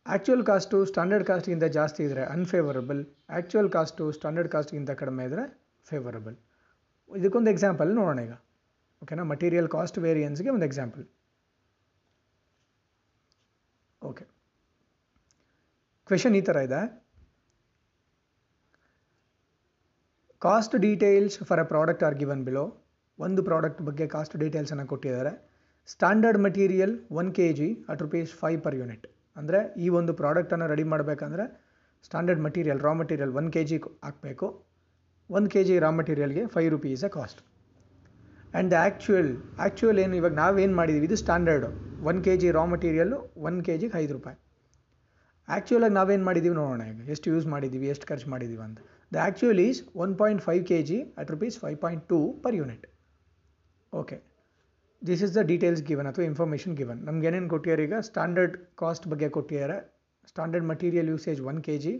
actual 0.06 0.44
cost 0.50 0.78
standard 0.90 1.26
ಕಾಸ್ಟ್ಗಿಂತ 1.30 1.66
ಜಾಸ್ತಿ 1.76 2.00
ಇದ್ದರೆ 2.06 2.22
ಅನ್ಫೇವರಬಲ್ 2.34 3.02
ಆ್ಯಕ್ಚುಯಲ್ 3.34 3.70
ಕಾಸ್ಟು 3.76 4.04
ಸ್ಟ್ಯಾಂಡರ್ಡ್ 4.16 4.50
ಕಾಸ್ಟ್ಗಿಂತ 4.54 4.92
ಕಡಿಮೆ 5.02 5.24
ಇದ್ದರೆ 5.28 5.44
ಫೇವರಬಲ್ 5.90 6.36
ಇದಕ್ಕೊಂದು 7.10 7.50
ಎಕ್ಸಾಂಪಲ್ 7.54 7.90
ನೋಡೋಣ 7.98 8.18
ಈಗ. 8.26 8.34
ಓಕೆನಾ 9.02 9.24
ಮಟೀರಿಯಲ್ 9.32 9.68
ಕಾಸ್ಟ್ 9.76 9.98
ವೇರಿಯನ್ಸ್ಗೆ 10.04 10.50
ಒಂದು 10.56 10.66
ಎಕ್ಸಾಂಪಲ್ 10.68 11.04
ಓಕೆ 14.02 14.24
ಕ್ವೆಶನ್ 16.08 16.34
ಈ 16.38 16.42
ಥರ 16.48 16.56
ಇದೆ. 16.68 16.80
Cost 20.42 20.74
details 20.86 21.36
for 21.48 21.60
a 21.64 21.66
product 21.74 22.02
are 22.08 22.16
given 22.22 22.42
below 22.48 22.64
ಒಂದು 23.18 23.40
ಪ್ರಾಡಕ್ಟ್ 23.48 23.82
ಬಗ್ಗೆ 23.88 24.06
ಕಾಸ್ಟ್ 24.14 24.34
ಡೀಟೇಲ್ಸನ್ನು 24.42 24.86
ಕೊಟ್ಟಿದ್ದಾರೆ. 24.92 25.32
Standard 25.92 26.38
material 26.46 26.94
one 27.20 27.30
K 27.38 27.46
G 27.58 27.68
at 27.92 28.02
rupees 28.04 28.30
five 28.40 28.58
per 28.66 28.76
unit 28.80 29.06
ಅಂದರೆ 29.38 29.60
ಈ 29.84 29.88
ಒಂದು 29.98 30.12
ಪ್ರಾಡಕ್ಟನ್ನು 30.20 30.66
ರೆಡಿ 30.72 30.84
ಮಾಡಬೇಕಂದ್ರೆ 30.92 31.44
standard 32.06 32.42
material 32.46 32.80
raw 32.86 32.92
material 33.00 33.32
one 33.40 33.48
K 33.54 33.62
G 33.70 33.76
ಹಾಕಬೇಕು. 34.04 34.46
ಒಂದು 35.30 35.48
K 35.54 35.60
G 35.68 35.74
raw 35.84 35.90
ಮಟೀರಿಯಲ್ಗೆ 35.98 36.42
five 36.54 36.70
rupees 36.76 37.02
a 37.08 37.10
cost 37.16 37.40
and 37.44 38.68
the 38.72 38.76
actual 38.84 39.30
actual 39.64 39.98
ಏನು, 40.04 40.14
ಇವಾಗ 40.20 40.34
ನಾವೇನು 40.42 40.74
ಮಾಡಿದ್ದೀವಿ 40.80 41.06
ಇದು 41.10 41.16
standard 41.22 41.68
one 42.10 42.18
K 42.26 42.34
G 42.42 42.48
raw 42.58 42.64
material 42.72 43.18
one 43.48 43.58
K 43.68 43.76
ಜಿಗೆ 43.82 43.96
ಐದು 44.02 44.12
ರೂಪಾಯಿ. 44.16 44.36
ಆ್ಯಕ್ಚುಯಲಾಗಿ 45.48 45.94
ನಾವೇನು 45.98 46.24
ಮಾಡಿದ್ದೀವಿ 46.28 46.56
ನೋಡೋಣ 46.60 46.82
ಈಗ. 46.90 47.00
ಎಷ್ಟು 47.14 47.26
ಯೂಸ್ 47.32 47.46
ಮಾಡಿದ್ದೀವಿ 47.54 47.86
ಎಷ್ಟು 47.94 48.06
ಖರ್ಚು 48.10 48.28
ಮಾಡಿದ್ದೀವಿ 48.34 48.62
ಅಂತ. 48.68 48.78
The 49.14 49.18
actual 49.26 49.60
is 49.68 49.80
one 50.04 50.14
point 50.20 50.42
five 50.48 50.64
K 50.72 50.80
G 50.90 50.98
at 51.22 51.30
rupees 51.34 51.56
five 51.64 51.78
point 51.84 52.04
two 52.12 52.20
per 52.44 52.56
unit 52.60 52.84
okay 54.00 54.16
this 55.02 55.22
is 55.26 55.32
the 55.36 55.40
details 55.50 55.82
given 55.88 56.08
ಅಥವಾ 56.10 56.24
ಇನ್ಫಾರ್ಮೇಷನ್ 56.30 56.74
ಗಿವನ್ 56.80 57.00
ನಮ್ಗೆ 57.08 57.26
ಏನೇನು 57.30 57.48
ಕೊಟ್ಟಿದ್ದಾರೆ 57.54 57.82
ಈಗ? 57.88 57.96
ಸ್ಟ್ಯಾಂಡರ್ಡ್ 58.08 58.54
ಕಾಸ್ಟ್ 58.82 59.06
ಬಗ್ಗೆ 59.12 59.28
ಕೊಟ್ಟಿದ್ದಾರೆ. 59.36 59.76
Standard 60.30 60.66
material 60.72 61.08
usage 61.14 61.40
one 61.50 61.58
K 61.66 61.74
G 61.84 61.92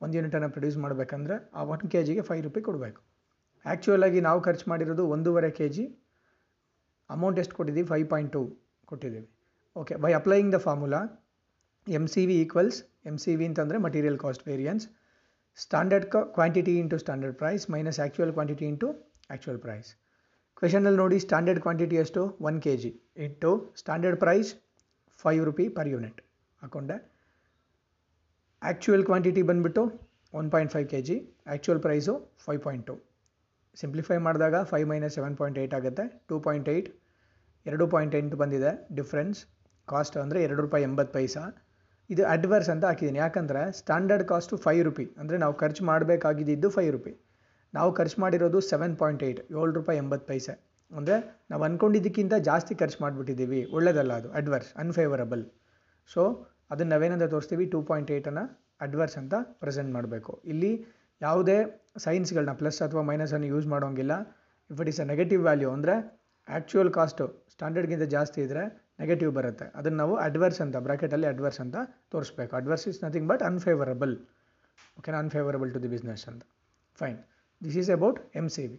ಒಂದು 0.00 0.14
ಯೂನಿಟನ್ನು 0.18 0.50
produce 0.54 0.78
ಮಾಡಬೇಕಂದ್ರೆ 0.84 1.36
ಆ 1.58 1.62
ಒನ್ 1.72 1.84
ಕೆ 1.92 2.00
ಜಿಗೆ 2.08 2.22
ಫೈವ್ 2.28 2.42
ರುಪಿ 2.46 2.60
ಕೊಡಬೇಕು. 2.68 3.00
ಆ್ಯಕ್ಚುಯಲಾಗಿ 3.64 4.20
ನಾವು 4.28 4.38
ಖರ್ಚು 4.46 4.66
ಮಾಡಿರೋದು 4.72 5.04
ಒಂದೂವರೆ 5.14 5.50
ಕೆ 5.58 5.66
ಜಿ 5.76 5.84
ಅಮೌಂಟ್ 7.10 7.38
ಎಷ್ಟು 7.42 7.54
ಕೊಟ್ಟಿದ್ದೀವಿ? 7.58 7.86
ಫೈವ್ 7.92 8.06
ಪಾಯಿಂಟ್ 8.12 8.32
ಟು 8.36 8.42
ಕೊಟ್ಟಿದ್ದೀವಿ. 8.88 9.26
Okay 9.76 9.94
by 10.04 10.12
applying 10.20 10.52
the 10.56 10.58
formula 10.66 11.00
M 11.86 12.04
C 12.14 12.22
V 12.30 12.36
equals 12.44 12.78
M 13.10 13.16
C 13.24 13.32
V 13.38 13.46
ಅಂತಂದರೆ 13.50 13.78
material 13.86 14.18
cost 14.24 14.44
variance 14.50 14.84
standard 15.58 16.06
quantity 16.36 16.74
into 16.82 16.98
standard 17.04 17.36
price 17.42 17.64
minus 17.74 17.98
actual 18.04 18.32
quantity 18.36 18.66
into 18.72 18.88
actual 19.30 19.60
price 19.66 19.90
ಕ್ವೆಶನಲ್ಲಿ 20.62 20.98
ನೋಡಿ 21.00 21.16
standard 21.22 21.60
quantity 21.62 21.96
ಎಷ್ಟು? 22.02 22.20
One 22.48 22.58
K 22.64 22.72
G 22.82 22.90
into 23.24 23.48
standard 23.80 24.18
price 24.24 24.50
five 25.22 25.40
rupee 25.48 25.64
per 25.76 25.88
unit 25.92 26.20
ಹಾಕೊಂಡೆ. 26.62 26.96
Actual 28.62 29.02
quantity 29.08 29.42
ಬಂದುಬಿಟ್ಟು 29.48 29.82
one 30.40 30.50
point 30.52 30.72
five 30.74 30.86
K 30.92 31.00
G 31.08 31.16
actual 31.54 31.80
price 31.86 32.12
five 32.44 32.60
point 32.66 32.84
two 32.90 32.94
simplify 33.82 34.18
ಮಾಡಿದಾಗ 34.26 34.60
five 34.72 34.86
minus 34.92 35.16
seven 35.18 35.36
point 35.40 35.58
eight 35.62 35.74
ಆಗುತ್ತೆ. 35.80 36.04
Two 36.28 36.38
point 36.46 36.70
eight 36.74 36.90
ಎರಡು 37.66 37.88
point 37.96 38.14
ಎಂಟು 38.20 38.38
ಬಂದಿದೆ. 38.44 38.72
Difference 39.00 39.40
cost 39.88 40.18
ಅಂದರೆ 40.24 40.40
ಎರಡು 40.46 40.60
ರೂಪಾಯಿ 40.66 40.86
ಎಂಬತ್ತು 40.90 41.14
ಪೈಸಾ. 41.18 41.44
ಇದು 42.10 42.24
ಅಡ್ವರ್ಸ್ 42.36 42.72
ಅಂತ 42.76 42.84
ಹಾಕಿದ್ದೀನಿ. 42.90 43.22
ಯಾಕಂದರೆ 43.26 43.64
ಸ್ಟ್ಯಾಂಡರ್ಡ್ 43.80 44.26
ಕಾಸ್ಟು 44.32 44.62
ಫೈವ್ 44.68 44.84
ರುಪಿ 44.90 45.08
ಅಂದರೆ 45.22 45.38
ನಾವು 45.44 45.56
ಖರ್ಚು 45.64 45.84
ಮಾಡಬೇಕಾಗಿದ್ದು 45.92 46.70
ಫೈವ್ 46.78 46.92
ರುಪಿ 46.98 47.14
ನಾವು 47.76 47.90
ಖರ್ಚು 47.98 48.18
ಮಾಡಿರೋದು 48.22 48.58
ಸೆವೆನ್ 48.70 48.94
ಪಾಯಿಂಟ್ 49.02 49.22
ಏಯ್ಟ್ 49.28 49.40
ಏಳು 49.58 49.72
ರೂಪಾಯಿ 49.78 49.98
ಎಂಬತ್ತು 50.02 50.26
ಪೈಸೆ. 50.30 50.54
ಅಂದರೆ 50.90 51.16
ನಾವು 51.50 51.62
ಅಂದ್ಕೊಂಡಿದ್ದಕ್ಕಿಂತ 51.68 52.34
ಜಾಸ್ತಿ 52.48 52.72
ಖರ್ಚು 52.80 52.98
ಮಾಡಿಬಿಟ್ಟಿದ್ದೀವಿ. 53.04 53.60
ಒಳ್ಳೆಯದಲ್ಲ 53.76 54.12
ಅದು 54.20 54.30
ಅಡ್ವರ್ಸ್ 54.40 54.72
ಅನ್ಫೇವರಬಲ್ 54.82 55.44
ಸೊ 56.10 56.22
ಅದನ್ನು 56.72 56.90
ನಾವೇನಂತ 56.94 57.26
ತೋರಿಸ್ತೀವಿ? 57.34 57.64
ಟೂ 57.74 57.80
ಪಾಯಿಂಟ್ 57.90 58.10
ಏಯ್ಟನ್ನು 58.16 58.44
ಅಡ್ವರ್ಸ್ 58.86 59.16
ಅಂತ 59.20 59.34
ಪ್ರೆಸೆಂಟ್ 59.62 59.90
ಮಾಡಬೇಕು. 59.96 60.32
ಇಲ್ಲಿ 60.52 60.72
ಯಾವುದೇ 61.20 61.56
ಸೈನ್ಸ್ಗಳನ್ನ 62.04 62.52
ಪ್ಲಸ್ 62.60 62.78
ಅಥವಾ 62.86 63.02
ಮೈನಸನ್ನು 63.10 63.48
ಯೂಸ್ 63.54 63.66
ಮಾಡೋಂಗಿಲ್ಲ. 63.74 64.14
If 64.70 64.80
it 64.82 64.90
is 64.92 65.00
a 65.04 65.06
negative 65.12 65.42
value 65.48 65.70
ಅಂದರೆ 65.76 65.94
ಆ್ಯಕ್ಚುಯಲ್ 66.48 66.90
ಕಾಸ್ಟು 66.98 67.24
ಸ್ಟ್ಯಾಂಡರ್ಡ್ಗಿಂತ 67.54 68.06
ಜಾಸ್ತಿ 68.14 68.38
ಇದ್ದರೆ 68.44 68.62
ನೆಗೆಟಿವ್ 69.00 69.30
ಬರುತ್ತೆ. 69.38 69.66
ಅದನ್ನು 69.78 69.98
ನಾವು 70.02 70.14
ಅಡ್ವರ್ಸ್ 70.26 70.60
ಅಂತ 70.64 70.76
ಬ್ರಾಕೆಟಲ್ಲಿ 70.86 71.28
ಅಡ್ವರ್ಸ್ 71.32 71.60
ಅಂತ 71.64 71.76
ತೋರಿಸ್ಬೇಕು. 72.14 72.52
Adverse 72.60 72.86
is 72.92 73.00
nothing 73.04 73.28
but 73.32 73.42
unfavourable 73.50 74.14
ಓಕೆನಾ 74.98 75.20
ಅನ್ಫೇವರಬಲ್ 75.24 75.70
ಟು 75.76 75.80
ದಿ 75.84 75.90
ಬಿಸ್ನೆಸ್ 75.94 76.24
ಅಂತ. 76.32 76.42
Fine 77.00 77.18
this 77.62 77.76
is 77.76 77.90
about 77.90 78.18
M 78.36 78.48
C 78.48 78.66
V 78.66 78.78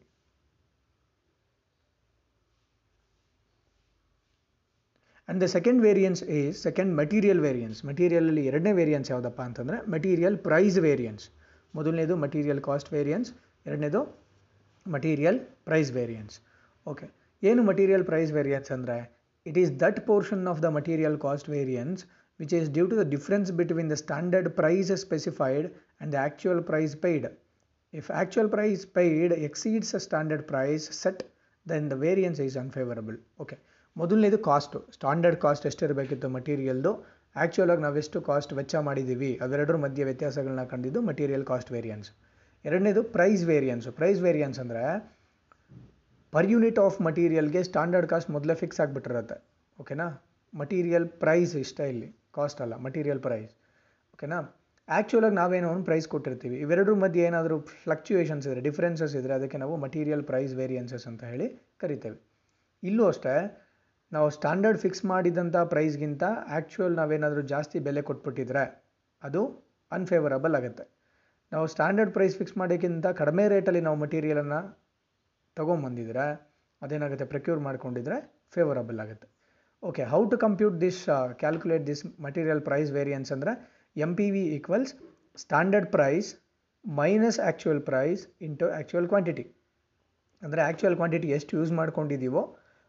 and 5.29 5.41
the 5.41 5.45
second 5.45 5.81
variance 5.81 6.23
is 6.23 6.63
second 6.63 6.95
material 6.95 7.39
variance 7.39 7.85
ಮಟೀರಿಯಲಲ್ಲಿ 7.85 8.45
ಎರಡನೇ 8.45 8.71
ವೇರಿಯನ್ಸ್ 8.71 9.11
ಯಾವುದಪ್ಪ 9.11 9.41
ಅಂತಂದರೆ 9.41 9.91
ಮಟೀರಿಯಲ್ 9.91 10.37
ಪ್ರೈಸ್ 10.37 10.77
ವೇರಿಯನ್ಸ್ 10.77 11.25
ಮೊದಲನೇದು 11.75 12.15
ಮಟೀರಿಯಲ್ 12.15 12.61
ಕಾಸ್ಟ್ 12.61 12.93
ವೇರಿಯನ್ಸ್ 12.93 13.29
ಎರಡನೇದು 13.65 14.01
material 14.85 15.39
price 15.63 15.91
variance 15.91 16.35
okay 16.87 17.05
ಏನು 17.43 17.63
material 17.63 18.05
price 18.05 18.31
variance 18.31 18.71
ಅಂದರೆ? 18.71 18.97
It 19.45 19.57
is 19.57 19.79
that 19.79 20.05
portion 20.05 20.47
of 20.47 20.61
the 20.61 20.65
material 20.65 21.19
cost 21.19 21.49
variance 21.49 22.01
which 22.39 22.53
is 22.53 22.69
due 22.69 22.87
to 22.87 22.95
the 22.95 23.05
difference 23.09 23.51
between 23.51 23.91
the 23.91 23.93
standard 23.93 24.49
price 24.55 24.91
specified 24.95 25.67
and 25.67 26.13
the 26.13 26.15
actual 26.15 26.63
price 26.63 26.95
paid. 26.95 27.23
If 27.93 28.09
actual 28.09 28.47
price 28.49 28.85
paid 28.85 29.31
exceeds 29.47 29.93
a 29.93 29.99
standard 29.99 30.47
price 30.51 30.85
set, 31.01 31.19
then 31.65 31.89
the 31.89 31.97
variance 32.05 32.39
is 32.45 32.55
unfavorable. 32.61 33.17
Okay 33.39 33.55
ಮೊದಲನೇದು 33.97 34.37
cost 34.47 34.79
standard 34.93 35.37
cost 35.43 35.65
ಎಷ್ಟಿರಬೇಕಿತ್ತು? 35.69 36.29
ಮಟೀರಿಯಲ್ದು 36.29 36.91
actual 37.35 37.71
ಆಗಿ 37.73 37.81
ನಾವೆಷ್ಟು 37.81 38.21
cost 38.21 38.53
ವೆಚ್ಚ 38.53 38.75
ಮಾಡಿದ್ದೀವಿ 38.87 39.29
ಅವೆರಡರ 39.41 39.75
ಮಧ್ಯೆ 39.75 40.03
ವ್ಯತ್ಯಾಸಗಳನ್ನ 40.03 40.63
ಕಂಡಿದ್ದು 40.73 41.01
ಮಟೀರಿಯಲ್ 41.01 41.45
ಕಾಸ್ಟ್ 41.45 41.71
ವೇರಿಯನ್ಸ್ 41.71 42.09
ಎರಡನೇದು 42.65 43.03
ಪ್ರೈಸ್ 43.03 43.43
ವೇರಿಯನ್ಸು 43.43 43.91
ಪ್ರೈಸ್ 43.91 44.21
ವೇರಿಯನ್ಸ್ 44.21 44.59
ಅಂದರೆ 44.59 44.83
ಪರ್ 46.31 46.49
ಯೂನಿಟ್ 46.53 46.79
ಆಫ್ 46.79 47.01
ಮಟೀರಿಯಲ್ಗೆ 47.01 47.63
ಸ್ಟ್ಯಾಂಡರ್ಡ್ 47.63 48.07
ಕಾಸ್ಟ್ 48.07 48.31
ಮೊದಲೇ 48.31 48.55
ಫಿಕ್ಸ್ 48.55 48.79
ಆಗಿಬಿಟ್ಟಿರುತ್ತೆ. 48.79 49.37
ಓಕೆನಾ 49.79 50.07
ಮಟೀರಿಯಲ್ 50.53 51.07
ಪ್ರೈಸ್ 51.23 51.55
ಇಷ್ಟ 51.55 51.79
ಇಲ್ಲಿ. 51.93 52.09
ಕಾಸ್ಟ್ 52.31 52.61
ಅಲ್ಲ. 52.61 52.75
ಮಟೀರಿಯಲ್ 52.87 53.19
ಪ್ರೈಸ್ 53.19 53.53
ಓಕೆನಾ 54.13 54.39
ಆ್ಯಕ್ಚುಲಾಗಿ 54.87 55.35
ನಾವೇನೋ 55.35 55.67
ಒಂದು 55.73 55.85
ಪ್ರೈಸ್ 55.89 56.07
ಕೊಟ್ಟಿರ್ತೀವಿ. 56.07 56.55
ಇವೆರಡರ 56.65 56.93
ಮಧ್ಯೆ 57.03 57.21
ಏನಾದರೂ 57.27 57.57
ಫ್ಲಕ್ಚುಯೇಷನ್ಸ್ 57.83 58.45
ಇದ್ದರೆ 58.47 58.61
ಡಿಫ್ರೆನ್ಸಸ್ 58.61 59.15
ಇದ್ದರೆ 59.15 59.33
ಅದಕ್ಕೆ 59.33 59.57
ನಾವು 59.57 59.75
ಮಟೀರಿಯಲ್ 59.77 60.23
ಪ್ರೈಸ್ 60.23 60.53
ವೇರಿಯನ್ಸಸ್ 60.53 61.05
ಅಂತ 61.11 61.23
ಹೇಳಿ 61.23 61.47
ಕರಿತೇವೆ. 61.81 62.17
ಇಲ್ಲೂ 62.83 63.03
ಅಷ್ಟೇ, 63.07 63.35
ನಾವು 64.11 64.29
ಸ್ಟ್ಯಾಂಡರ್ಡ್ 64.29 64.79
ಫಿಕ್ಸ್ 64.79 65.05
ಮಾಡಿದಂಥ 65.05 65.55
ಪ್ರೈಸ್ಗಿಂತ 65.73 66.23
ಆ್ಯಕ್ಚುಯಲ್ 66.55 66.95
ನಾವೇನಾದರೂ 66.95 67.41
ಜಾಸ್ತಿ 67.53 67.79
ಬೆಲೆ 67.79 68.01
ಕೊಟ್ಬಿಟ್ಟಿದ್ರೆ 68.01 68.63
ಅದು 69.23 69.41
ಅನ್ಫೇವರಬಲ್ 69.91 70.55
ಆಗುತ್ತೆ. 70.59 70.85
ನಾವು 71.51 71.67
ಸ್ಟ್ಯಾಂಡರ್ಡ್ 71.67 72.13
ಪ್ರೈಸ್ 72.13 72.35
ಫಿಕ್ಸ್ 72.37 72.57
ಮಾಡೋಕ್ಕಿಂತ 72.57 73.07
ಕಡಿಮೆ 73.21 73.43
ರೇಟಲ್ಲಿ 73.47 73.81
ನಾವು 73.81 73.97
ಮಟೀರಿಯಲನ್ನು 74.03 74.59
ತೊಗೊಂಬಂದಿದ್ರೆ, 75.57 76.25
ಅದೇನಾಗುತ್ತೆ 76.81 77.25
ಪ್ರೊಕ್ಯೂರ್ 77.25 77.59
ಮಾಡ್ಕೊಂಡಿದ್ರೆ 77.59 78.17
ಫೇವರಬಲ್ 78.55 78.99
ಆಗುತ್ತೆ. 78.99 79.27
Okay 79.83 80.03
how 80.03 80.19
to 80.31 80.37
compute 80.37 80.75
this 80.81 81.01
calculate 81.39 81.87
this 81.87 82.03
material 82.25 82.61
price 82.61 82.91
variance 82.91 83.31
ಅಂದರೆ 83.31 83.53
V 84.35 84.43
equals 84.57 84.93
standard 85.43 85.89
price 85.95 86.29
minus 86.85 87.39
actual 87.45 87.81
price 87.89 88.23
into 88.47 88.65
actual 88.77 89.07
quantity 89.13 89.45
ಅಂದರೆ 90.41 90.61
ಆ್ಯಕ್ಚುಯಲ್ 90.67 90.97
ಕ್ವಾಂಟಿಟಿ 90.99 91.27
ಎಷ್ಟು 91.37 91.53
ಯೂಸ್ 91.59 91.71
ಮಾಡ್ಕೊಂಡಿದ್ದೀವೋ 91.79 92.41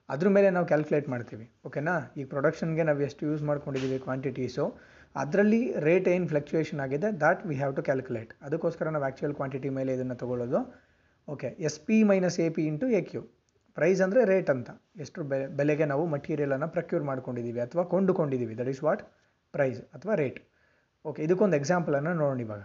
ಅದ್ರ 0.08 0.28
ಮೇಲೆ 0.37 0.49
ನಾವು 0.54 0.66
ಕ್ಯಾಲ್ಕುಲೇಟ್ 0.70 1.06
ಮಾಡ್ತೀವಿ. 1.12 1.46
ಓಕೆನಾ 1.66 1.92
ಈ 2.20 2.25
ಪ್ರೊಡಕ್ಷನ್ಗೆ 2.32 2.82
ನಾವು 2.88 3.00
ಎಷ್ಟು 3.08 3.23
ಯೂಸ್ 3.28 3.42
ಮಾಡ್ಕೊಂಡಿದ್ದೀವಿ 3.50 3.99
ಕ್ವಾಂಟಿಟೀಸು 4.06 4.64
ಅದರಲ್ಲಿ 5.23 5.61
ರೇಟ್ 5.87 6.08
ಏನು 6.14 6.26
ಫ್ಲಕ್ಚುಯೇಷನ್ 6.32 6.80
ಆಗಿದೆ 6.84 7.08
that 7.23 7.42
we 7.49 7.54
have 7.61 7.75
to 7.78 7.82
calculate 7.88 8.32
ಅದಕ್ಕೋಸ್ಕರ 8.46 8.90
ನಾವು 8.94 9.04
ಆ್ಯಕ್ಚುಯಲ್ 9.08 9.34
ಕ್ವಾಂಟಿಟಿ 9.38 9.70
ಮೇಲೆ 9.78 9.90
ಇದನ್ನು 9.96 10.16
ತೊಗೊಳ್ಳೋದು. 10.23 10.61
Okay 11.28 11.50
S 11.68 11.78
P 11.87 11.99
minus 12.11 12.38
A 12.46 12.49
P 12.56 12.64
into 12.70 12.88
A 12.99 13.02
Q 13.11 13.23
price 13.76 14.00
ಅಂದರೆ 14.06 14.23
ರೇಟ್ 14.32 14.50
ಅಂತ. 14.54 14.70
ಎಷ್ಟು 15.04 15.20
ಬೆಲೆ 15.30 15.46
ಬೆಲೆಗೆ 15.61 15.87
ನಾವು 15.92 16.04
ಮಟೀರಿಯಲನ್ನು 16.14 16.68
ಪ್ರಕ್ಯೂರ್ 16.76 17.04
ಮಾಡ್ಕೊಂಡಿದ್ದೀವಿ 17.11 17.62
ಅಥವಾ 17.66 17.84
ಕೊಂಡುಕೊಂಡಿದ್ದೀವಿ 17.94 18.56
ದಟ್ 18.61 18.70
ಈಸ್ 18.75 18.82
ವಾಟ್ 18.88 19.04
ಪ್ರೈಸ್ 19.54 19.80
ಅಥವಾ 19.96 20.16
ರೇಟ್ 20.23 20.40
ಓಕೆ 21.08 21.20
ಇದಕ್ಕೊಂದು 21.26 21.56
ಎಕ್ಸಾಂಪಲನ್ನು 21.61 22.12
ನೋಡೋಣ 22.20 22.40
ಇವಾಗ. 22.46 22.62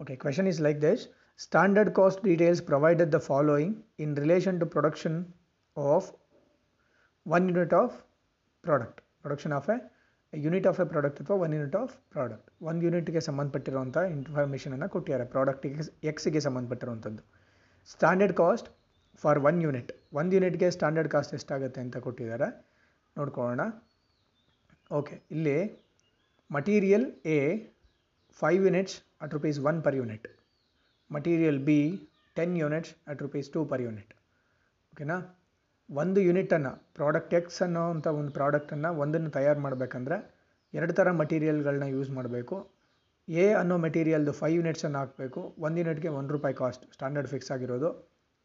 Okay 0.00 0.14
question 0.24 0.48
is 0.52 0.60
like 0.66 0.78
this 0.86 1.02
standard 1.44 1.90
cost 1.98 2.20
details 2.28 2.62
provided 2.70 3.10
the 3.16 3.18
following 3.30 3.74
in 4.04 4.12
relation 4.24 4.58
to 4.62 4.66
production 4.74 5.18
of 5.76 6.08
one 7.26 7.46
unit 7.50 7.74
of 7.80 7.94
product 8.64 9.00
production 9.22 9.54
of 9.58 9.68
a 9.74 9.76
unit 10.32 10.66
of 10.70 10.78
a 10.82 10.86
product 10.92 11.18
ಅಥವಾ 11.22 11.36
one 11.44 11.52
unit 11.56 11.76
of 11.80 11.92
product 12.14 12.48
ಒಂದು 12.68 12.82
ಯೂನಿಟ್ಗೆ 12.86 13.20
ಸಂಬಂಧಪಟ್ಟಿರುವಂಥ 13.28 13.96
ಇನ್ಫಾರ್ಮೇಷನನ್ನು 14.14 14.88
ಕೊಟ್ಟಿದ್ದಾರೆ. 14.94 15.26
ಪ್ರಾಡಕ್ಟಿಗೆ 15.34 15.84
ಎಕ್ಸ್ಗೆ 16.10 16.40
ಸಂಬಂಧಪಟ್ಟಿರುವಂಥದ್ದು. 16.46 17.22
Standard 17.92 18.34
cost 18.42 18.68
for 19.22 19.38
one 19.50 19.60
unit 19.66 19.92
ಒಂದು 20.20 20.34
ಯೂನಿಟ್ಗೆ 20.36 20.68
ಸ್ಟ್ಯಾಂಡರ್ಡ್ 20.76 21.10
ಕಾಸ್ಟ್ 21.14 21.34
ಎಷ್ಟಾಗುತ್ತೆ 21.38 21.80
ಅಂತ 21.84 21.96
ಕೊಟ್ಟಿದ್ದಾರೆ. 22.06 22.48
ನೋಡ್ಕೊಳ್ಳೋಣ. 23.18 23.62
ಓಕೆ 24.98 25.14
ಇಲ್ಲಿ 25.34 25.56
material 26.50 27.06
A 27.36 27.38
five 28.40 28.62
units 28.66 28.96
at 29.24 29.32
rupees 29.36 29.58
one 29.70 29.78
per 29.86 29.96
unit 30.00 30.26
material 31.10 31.58
B 31.68 31.78
ten 32.38 32.54
units 32.62 32.92
at 33.10 33.20
rupees 33.24 33.48
two 33.54 33.60
per 33.72 33.82
unit 33.86 34.12
ಓಕೆನಾ 34.92 35.16
ಒಂದು 35.90 36.20
ಯೂನಿಟನ್ನು 36.28 36.72
ಪ್ರಾಡಕ್ಟ್ 36.98 37.34
ಎಕ್ಸ್ 37.38 37.60
ಅನ್ನೋ 37.66 37.82
ಅಂಥ 37.94 38.06
ಒಂದು 38.20 38.32
ಪ್ರಾಡಕ್ಟನ್ನು 38.38 38.90
ಒಂದನ್ನು 39.02 39.30
ತಯಾರು 39.36 39.60
ಮಾಡಬೇಕಂದ್ರೆ 39.66 40.16
ಎರಡು 40.74 40.92
ಥರ 40.98 41.08
ಮಟೀರಿಯಲ್ಗಳನ್ನ 41.20 41.86
ಯೂಸ್ 41.96 42.10
ಮಾಡಬೇಕು. 42.16 42.56
ಎ 43.28 43.44
ಅನ್ನೋ 43.60 43.76
ಮೆಟೀರಿಯಲ್ದು 43.84 44.32
ಫೈವ್ 44.40 44.54
ಯೂನಿಟ್ಸನ್ನು 44.58 44.98
ಹಾಕಬೇಕು. 44.98 45.40
ಒಂದು 45.66 45.78
ಯೂನಿಟ್ಗೆ 45.80 46.10
ಒಂದು 46.18 46.30
ರೂಪಾಯಿ 46.36 46.54
ಕಾಸ್ಟ್ 46.62 46.84
ಸ್ಟ್ಯಾಂಡರ್ಡ್ 46.94 47.30
ಫಿಕ್ಸ್ 47.32 47.50
ಆಗಿರೋದು. 47.54 47.90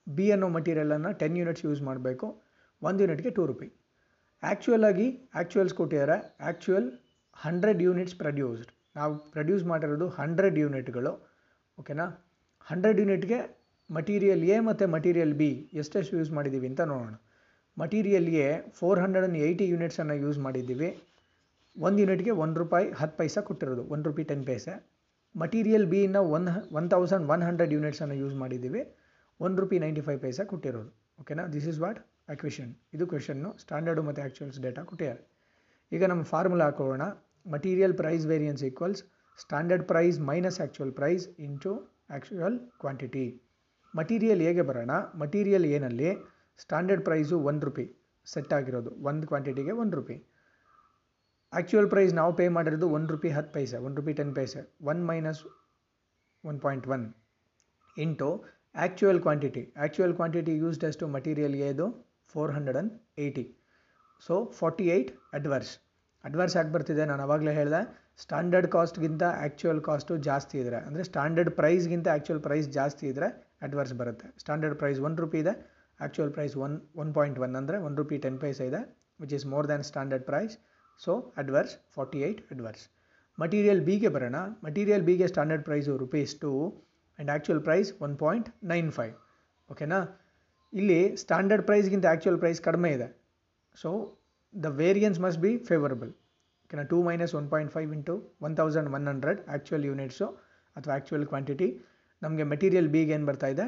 ಬಿ 0.07 0.25
ಅನ್ನೋ 0.35 0.47
ಮಟೀರಿಯಲನ್ನು 0.57 1.11
ಟೆನ್ 1.21 1.37
ಯೂನಿಟ್ಸ್ 1.41 1.63
ಯೂಸ್ 1.67 1.81
ಮಾಡಬೇಕು. 1.89 2.27
ಒಂದು 2.81 3.01
ಯೂನಿಟ್ಗೆ 3.03 3.31
ಟೂ 3.37 3.45
ರುಪಿ 3.51 3.67
ಆ್ಯಕ್ಚುಯಲ್ 4.49 4.85
ಆಗಿ 4.89 5.07
ಆ್ಯಕ್ಚುಯಲ್ಸ್ 5.37 5.75
ಕೊಟ್ಟಿದ್ದಾರೆ 5.79 6.15
ಆ್ಯಕ್ಚುಯಲ್ 6.47 6.87
ಹಂಡ್ರೆಡ್ 7.37 7.81
ಯೂನಿಟ್ಸ್ 7.87 8.15
ಪ್ರೊಡ್ಯೂಸ್ಡ್ 8.21 8.71
ನಾವು 8.97 9.13
ಪ್ರೊಡ್ಯೂಸ್ 9.35 9.63
ಮಾಡಿರೋದು 9.71 10.07
ಹಂಡ್ರೆಡ್ 10.19 10.57
ಯೂನಿಟ್ಗಳು 10.63 11.13
ಓಕೆನಾ 11.77 12.05
ಹಂಡ್ರೆಡ್ 12.67 12.99
ಯೂನಿಟ್ಗೆ 13.03 13.39
ಮಟೀರಿಯಲ್ 13.89 14.43
ಎ 14.53 14.57
ಮತ್ತು 14.67 14.85
ಮಟೀರಿಯಲ್ 14.95 15.33
ಬಿ 15.39 15.49
ಎಷ್ಟೆಷ್ಟು 15.81 16.13
ಯೂಸ್ 16.19 16.31
ಮಾಡಿದ್ದೀವಿ 16.37 16.67
ಅಂತ 16.71 16.81
ನೋಡೋಣ. 16.91 17.15
Material 17.77 18.27
A 18.43 18.47
four 18.79 18.99
hundred 19.03 19.25
and 19.25 19.39
eighty 19.45 19.65
ಯೂನಿಟ್ಸನ್ನು 19.73 20.15
use 20.23 20.39
ಮಾಡಿದ್ದೀವಿ. 20.45 20.89
ಒಂದು 21.75 21.99
ಯೂನಿಟ್ಗೆ 22.03 22.33
ಒಂದು 22.43 22.57
ರೂಪಾಯಿ 22.63 22.87
ಹತ್ತು 22.99 23.15
ಪೈಸೆ 23.21 23.41
ಕೊಟ್ಟಿರೋದು. 23.49 23.83
ಒಂದು 23.93 24.05
ರುಪಿ 24.09 24.23
ಟೆನ್ 24.31 24.43
ಪೈಸೆ. 24.49 24.73
Material 25.35 25.87
ಬಿನ 25.93 26.17
one 26.35 26.47
one 26.79 26.87
thousand 26.93 27.25
one 27.33 27.43
hundred 27.47 27.71
ಯೂನಿಟ್ಸನ್ನು 27.77 28.17
use 28.23 28.35
ಮಾಡಿದ್ದೀವಿ. 28.43 28.81
ಒಂದು 29.39 29.57
ರುಪಿ 29.63 29.77
ನೈಂಟಿ 29.83 30.03
ಫೈವ್ 30.07 30.19
ಪೈಸೆ 30.25 30.43
ಕೊಟ್ಟಿರೋದು. 30.51 30.91
ಓಕೆನಾ 31.21 31.45
this 31.55 31.67
is 31.73 31.79
what 31.85 31.99
a 32.33 32.35
question 32.41 32.71
ಇದು 32.95 33.05
ಕ್ವೆಶನ್ನು 33.11 33.49
ಸ್ಟ್ಯಾಂಡರ್ಡು 33.63 34.01
ಮತ್ತು 34.07 34.21
ಆ್ಯಕ್ಚುಯಲ್ಸ್ 34.23 34.59
ಡೇಟಾ 34.65 34.81
ಕೊಟ್ಟಿದ್ದಾರೆ. 34.91 35.21
ಈಗ 35.91 36.03
ನಮ್ಮ 36.11 36.23
ಫಾರ್ಮುಲಾ 36.33 36.67
ಹಾಕೋಣ. 36.69 37.03
Material 37.53 37.95
price 38.01 38.25
variance 38.31 38.61
equals 38.69 39.01
standard 39.39 39.85
price 39.91 40.17
minus 40.29 40.59
actual 40.61 40.93
price 40.99 41.25
into 41.47 41.71
actual 42.11 42.55
quantity 42.83 43.25
material 43.93 44.41
ಹೇಗೆ 44.47 44.63
ಬರೋಣ? 44.69 44.91
ಮಟೀರಿಯಲ್ 45.23 45.65
ಏನಲ್ಲಿ 45.75 46.09
standard 46.59 47.03
price 47.07 47.35
one 47.49 47.59
rupee 47.67 47.85
set 48.27 48.53
ಆಗಿರೋದು 48.57 48.91
ಒಂದು 49.09 49.25
ಕ್ವಾಂಟಿಟಿಗೆ 49.31 49.73
ಒಂದು 49.83 49.95
ರುಪಿ 49.99 50.17
ಆ್ಯಕ್ಚುಯಲ್ 51.53 51.89
ಪ್ರೈಸ್ 51.93 52.13
ನಾವು 52.19 52.31
ಪೇ 52.39 52.45
ಮಾಡಿರೋದು 52.57 52.87
ಒಂದು 52.97 53.09
ರುಪಿ 53.15 53.29
ಹತ್ತು 53.37 53.51
ಪೈಸೆ 53.57 53.77
ಒಂದು 53.87 53.97
ರುಪಿ 54.01 54.13
ಟೆನ್ 54.19 54.33
ಪೈಸೆ 54.37 54.61
one 54.91 55.01
minus 55.09 55.41
one 56.43 56.59
point 56.65 56.87
one 56.95 57.03
into 57.97 58.29
actual 58.75 59.19
quantity 59.25 59.63
actual 59.77 60.15
quantity 60.19 60.53
used 60.63 60.85
ಅಷ್ಟು 60.89 61.07
material 61.15 61.57
ಏದು 61.69 61.87
four 62.33 62.51
hundred 62.55 62.77
and 62.79 62.93
eighty 63.23 63.45
so 64.27 64.35
forty 64.59 64.85
eight 64.95 65.11
adverse 65.37 65.73
adverse 66.23 66.55
ಆಗಿ 66.59 66.71
ಬರ್ತಿದೆ? 66.75 67.03
ನಾನು 67.09 67.21
ಅವಾಗಲೇ 67.27 67.53
ಹೇಳಿದೆ 67.59 67.81
ಸ್ಟ್ಯಾಂಡರ್ಡ್ 68.23 68.67
ಕಾಸ್ಟ್ಗಿಂತ 68.75 69.23
ಆ್ಯಕ್ಚುಯಲ್ 69.43 69.81
ಕಾಸ್ಟು 69.87 70.13
ಜಾಸ್ತಿ 70.27 70.55
ಇದ್ದರೆ 70.61 70.79
ಅಂದರೆ 70.87 71.03
ಸ್ಟ್ಯಾಂಡರ್ಡ್ 71.09 71.51
ಪ್ರೈಸ್ಗಿಂತ 71.59 72.07
ಆ್ಯಕ್ಚುಯಲ್ 72.13 72.41
ಪ್ರೈಸ್ 72.47 72.67
ಜಾಸ್ತಿ 72.77 73.05
ಇದ್ದರೆ 73.11 73.27
ಅಡ್ವರ್ಸ್ 73.65 73.93
ಬರುತ್ತೆ. 74.01 74.27
ಸ್ಟ್ಯಾಂಡರ್ಡ್ 74.41 74.75
ಪ್ರೈಸ್ 74.81 74.99
ಒನ್ 75.07 75.15
ರುಪಿ 75.23 75.39
ಇದೆ 75.43 75.53
actual 75.99 76.31
price 76.35 76.55
one 76.65 76.75
one 77.01 77.11
point 77.17 77.37
one 77.45 77.55
ಅಂದರೆ 77.59 77.77
ಒನ್ 77.87 77.95
ರುಪಿ 78.01 78.17
ಟೆನ್ 78.25 78.37
ಪೈಸೆ 78.43 78.63
ಇದೆ 78.71 78.81
which 79.23 79.33
is 79.37 79.45
more 79.53 79.67
than 79.71 79.85
standard 79.89 80.25
price 80.29 80.55
so 81.01 81.13
adverse 81.41 81.75
forty 81.95 82.19
eight 82.27 82.41
adverse 82.53 82.83
material 83.37 83.81
ಬಿಗೆ 83.89 84.09
ಬರೋಣ. 84.15 84.37
ಮಟೀರಿಯಲ್ 84.67 85.05
ಬಿಗೆ 85.09 85.27
standard 85.33 85.65
price 85.69 85.91
rupees 86.03 86.33
two 86.43 86.51
and 86.69 87.31
actual 87.35 87.61
price 87.67 87.89
one 88.07 88.15
point 88.23 88.49
nine 88.73 88.91
five 88.97 89.13
ಓಕೆನಾ 89.69 89.99
ಇಲ್ಲಿ 90.79 90.99
standard 91.21 91.63
ಪ್ರೈಸ್ಗಿಂತ 91.69 92.05
actual 92.11 92.39
price 92.43 92.59
ಕಡಿಮೆ 92.67 92.89
ಇದೆ. 92.97 93.07
So 93.81 93.89
the 94.53 94.69
variance 94.81 95.19
must 95.25 95.39
be 95.45 95.51
favourable 95.69 96.11
ಓಕೆನಾ 96.65 96.83
two 96.93 96.99
minus 97.07 97.33
one 97.39 97.47
point 97.53 97.71
five 97.75 97.89
into 97.97 98.15
one 98.47 98.53
thousand 98.59 98.89
one 98.97 99.05
hundred 99.11 99.39
actual 99.53 99.85
units 99.89 100.27
ಅಥವಾ 100.75 100.93
actual 100.95 101.25
quantity 101.31 101.69
ನಮಗೆ 102.21 102.45
material 102.53 102.87
ಬಿಗೆ 102.95 103.13
ಏನು 103.17 103.25
ಬರ್ತಾ 103.29 103.47
ಇದೆ? 103.53 103.65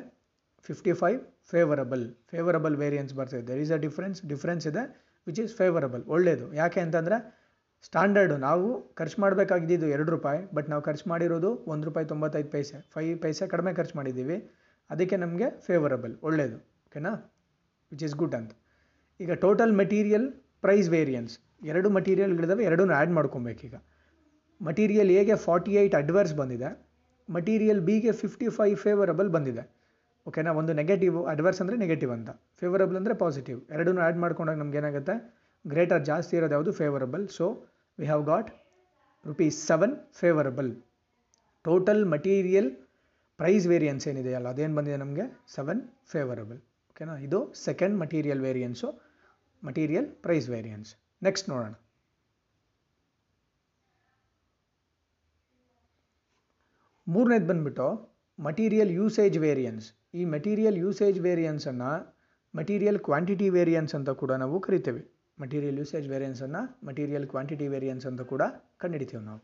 Fifty 0.67 0.93
five 1.01 1.19
favourable 1.53 2.05
favourable 2.31 2.75
variance 2.83 3.13
ಬರ್ತಾ 3.19 3.35
ಇದೆ. 3.39 3.45
There 3.49 3.59
is 3.63 3.73
a 3.77 3.79
difference 3.85 4.19
difference 4.31 4.65
ಇದೆ 4.71 4.83
ವಿಚ್ 5.27 5.41
ಈಸ್ 5.43 5.53
ಫೇವರಬಲ್ 5.61 6.03
ಒಳ್ಳೆಯದು 6.15 6.47
ಯಾಕೆ 6.61 6.79
ಅಂತಂದರೆ 6.85 7.17
ಸ್ಟ್ಯಾಂಡರ್ಡು 7.87 8.35
ನಾವು 8.47 8.67
ಖರ್ಚು 8.99 9.17
ಮಾಡಬೇಕಾಗಿದ್ದು 9.23 9.87
ಎರಡು 9.95 10.09
ರೂಪಾಯಿ 10.15 10.39
ಬಟ್ 10.57 10.67
ನಾವು 10.71 10.81
ಖರ್ಚು 10.87 11.05
ಮಾಡಿರೋದು 11.11 11.49
ಒಂದು 11.73 11.85
ರೂಪಾಯಿ 11.89 12.05
ತೊಂಬತ್ತೈದು 12.11 12.49
ಪೈಸೆ. 12.55 12.77
ಫೈವ್ 12.93 13.15
ಪೈಸೆ 13.25 13.43
ಕಡಿಮೆ 13.53 13.73
ಖರ್ಚು 13.79 13.95
ಮಾಡಿದ್ದೀವಿ. 13.99 14.37
ಅದಕ್ಕೆ 14.89 15.17
ನಮಗೆ 15.25 15.49
ಫೇವರಬಲ್ 15.67 16.15
ಒಳ್ಳೆಯದು 16.29 16.57
ಓಕೆನಾ 16.95 17.11
ವಿಚ್ 17.91 18.03
ಈಸ್ 18.05 18.13
ಗುಡ್ 18.19 18.35
ಅಂತ. 18.37 18.51
ಈಗ 19.19 19.31
ಟೋಟಲ್ 19.41 19.73
ಮೆಟೀರಿಯಲ್ 19.79 20.25
ಪ್ರೈಸ್ 20.63 20.87
ವೇರಿಯನ್ಸ್ 20.93 21.33
ಎರಡು 21.69 21.87
ಮಟೀರಿಯಲ್ಗಳಿದ್ದಾವೆ 21.95 22.63
ಎರಡೂ 22.67 22.83
ಆ್ಯಡ್ 22.97 23.11
ಮಾಡ್ಕೊಬೇಕೀಗ. 23.17 23.75
ಮಟೀರಿಯಲ್ 24.61 25.09
ಎಗೆ 25.21 25.35
ಫಾರ್ಟಿ 25.45 25.71
ಏಯ್ಟ್ 25.79 25.95
ಅಡ್ವರ್ಸ್ 25.99 26.33
ಬಂದಿದೆ. 26.39 26.69
ಮಟೀರಿಯಲ್ 27.29 27.81
ಬಿಗೆ 27.89 28.11
ಫಿಫ್ಟಿ 28.21 28.47
ಫೈವ್ 28.57 28.75
ಫೇವರಬಲ್ 28.85 29.29
ಬಂದಿದೆ. 29.35 29.63
ಓಕೆನಾ 30.27 30.51
ಒಂದು 30.59 30.73
ನೆಗೆಟಿವ್ 30.79 31.17
ಅಡ್ವರ್ಸ್ 31.31 31.59
ಅಂದರೆ 31.63 31.77
ನೆಗೆಟಿವ್ 31.83 32.13
ಅಂತ. 32.17 32.29
ಫೇವರಬಲ್ 32.61 32.97
ಅಂದರೆ 32.99 33.15
ಪಾಸಿಟಿವ್ 33.23 33.59
ಎರಡನ್ನೂ 33.75 34.01
ಆ್ಯಡ್ 34.05 34.19
ಮಾಡ್ಕೊಂಡಾಗ 34.23 34.57
ನಮ್ಗೆ 34.61 34.79
ಏನಾಗುತ್ತೆ? 34.81 35.15
ಗ್ರೇಟರ್ 35.65 36.01
ಜಾಸ್ತಿ 36.11 36.33
ಇರೋದು 36.39 36.55
ಯಾವುದು? 36.57 36.73
Favourable 36.81 37.25
so 37.37 37.47
we 37.99 38.07
have 38.11 38.23
got 38.31 38.51
rupees 39.25 39.57
seven 39.71 39.95
favourable 40.21 40.71
total 41.65 42.01
material 42.15 42.69
price 43.39 43.67
variance 43.73 44.05
ಏನಿದೆಯಲ್ಲ, 44.13 44.47
ಅದೇನು 44.55 44.75
ಬಂದಿದೆ 44.79 44.99
ನಮಗೆ? 45.03 45.27
ಸೆವೆನ್ 45.55 45.83
ಫೇವರಬಲ್ 46.13 46.61
ಓಕೆನಾ? 46.95 47.15
ಇದು 47.27 47.39
second 47.67 47.95
material 48.01 48.41
variance 48.45 48.89
material 49.63 50.05
price 50.25 50.45
variance 50.53 50.89
next 51.25 51.47
ನೋಡೋಣ. 51.51 51.73
ಮೂರನೇದು 57.07 57.47
ಬಂದ್ಬಿಟ್ಟು 57.49 57.87
ಮಟೀರಿಯಲ್ 58.39 58.91
ಯೂಸೇಜ್ 58.99 59.35
ವೇರಿಯನ್ಸ್ 59.45 59.87
ಈ 60.19 60.21
ಮಟೀರಿಯಲ್ 60.35 60.77
ಯೂಸೇಜ್ 60.83 61.19
ವೇರಿಯನ್ಸನ್ನು 61.25 61.91
ಮಟೀರಿಯಲ್ 62.53 62.99
ಕ್ವಾಂಟಿಟಿ 63.09 63.49
ವೇರಿಯನ್ಸ್ 63.57 63.93
ಅಂತ 63.99 64.09
ಕೂಡ 64.21 64.31
ನಾವು 64.43 64.55
ಕರಿತೇವೆ. 64.67 65.03
ಮಟೀರಿಯಲ್ 65.43 65.77
ಯೂಸೇಜ್ 65.81 66.07
ವೇರಿಯನ್ಸನ್ನು 66.13 66.61
ಮಟೀರಿಯಲ್ 66.89 67.27
ಕ್ವಾಂಟಿಟಿ 67.33 67.67
ವೇರಿಯನ್ಸ್ 67.75 68.07
ಅಂತ 68.11 68.21
ಕೂಡ 68.31 68.43
ಕಂಡುಹಿಡಿತೀವಿ 68.83 69.23
ನಾವು. 69.29 69.41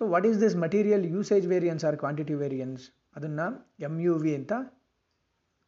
So 0.00 0.04
what 0.14 0.28
is 0.32 0.38
this 0.44 0.56
material 0.66 1.04
usage 1.16 1.48
variance 1.54 1.86
or 1.90 1.98
quantity 2.04 2.36
variance 2.44 2.84
ಅದನ್ನು 3.18 3.48
ಎಂ 3.88 3.96
ಯು 4.06 4.14
ವಿ 4.24 4.34
ಅಂತ 4.42 4.52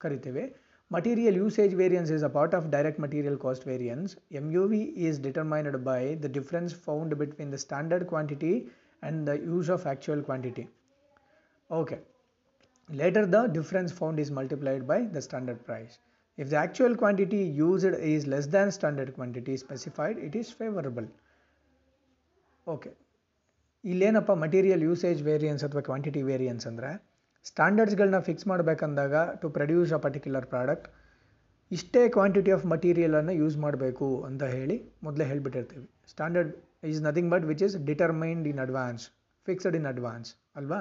ಕರಿತೇವೆ. 0.01 0.45
Material 0.92 1.38
usage 1.42 1.74
variance 1.82 2.12
is 2.16 2.24
a 2.28 2.32
part 2.38 2.54
of 2.58 2.64
direct 2.76 2.98
material 3.04 3.36
cost 3.44 3.62
variance. 3.72 4.12
MUV 4.46 4.74
is 5.08 5.16
determined 5.28 5.76
by 5.90 6.02
the 6.24 6.30
difference 6.38 6.72
found 6.88 7.12
between 7.22 7.50
the 7.56 7.60
standard 7.66 8.04
quantity 8.12 8.54
and 9.04 9.28
the 9.30 9.36
use 9.56 9.70
of 9.76 9.86
actual 9.94 10.22
quantity. 10.22 10.66
Okay. 11.70 12.00
Later 12.90 13.24
the 13.36 13.44
difference 13.58 13.92
found 14.00 14.20
is 14.20 14.32
multiplied 14.40 14.84
by 14.92 15.00
the 15.16 15.22
standard 15.22 15.60
price. 15.70 15.94
If 16.38 16.50
the 16.50 16.58
actual 16.58 16.96
quantity 16.96 17.42
used 17.66 17.94
is 18.16 18.28
less 18.28 18.48
than 18.56 18.72
standard 18.72 19.12
quantity 19.18 19.56
specified, 19.58 20.18
it 20.18 20.36
is 20.36 20.50
favorable. 20.62 21.08
Okay. 22.68 22.94
ಇಲ್ಲೇನಪ್ಪ 23.84 24.32
material 24.42 24.84
usage 24.88 25.20
variance 25.28 25.64
ಅಥವಾ 25.68 25.82
quantity 25.88 26.22
variance 26.28 26.66
ಅಂದರೆ 26.72 26.90
ಸ್ಟ್ಯಾಂಡರ್ಡ್ಸ್ಗಳನ್ನ 27.49 28.19
fix 28.29 28.47
ಮಾಡಬೇಕಂದಾಗ 28.51 29.15
to 29.43 29.47
produce 29.57 29.91
a 29.97 29.99
particular 30.05 30.47
product 30.53 30.87
ಇಷ್ಟೇ 31.71 32.03
quantity 32.17 32.51
of 32.57 32.65
ಮಟೀರಿಯಲನ್ನು 32.73 33.35
use 33.43 33.57
ಮಾಡಬೇಕು 33.65 34.09
ಅಂತ 34.29 34.43
ಹೇಳಿ 34.57 34.77
ಮೊದಲೇ 35.07 35.25
ಹೇಳಿಬಿಟ್ಟಿರ್ತೀವಿ. 35.31 35.87
Standard 36.13 36.51
is 36.91 37.01
nothing 37.09 37.31
but 37.35 37.45
which 37.51 37.65
is 37.67 37.77
determined 37.91 38.47
in 38.53 38.61
advance 38.67 39.05
fixed 39.47 39.77
in 39.81 39.89
advance 39.93 40.31
ಅಲ್ವಾ? 40.61 40.81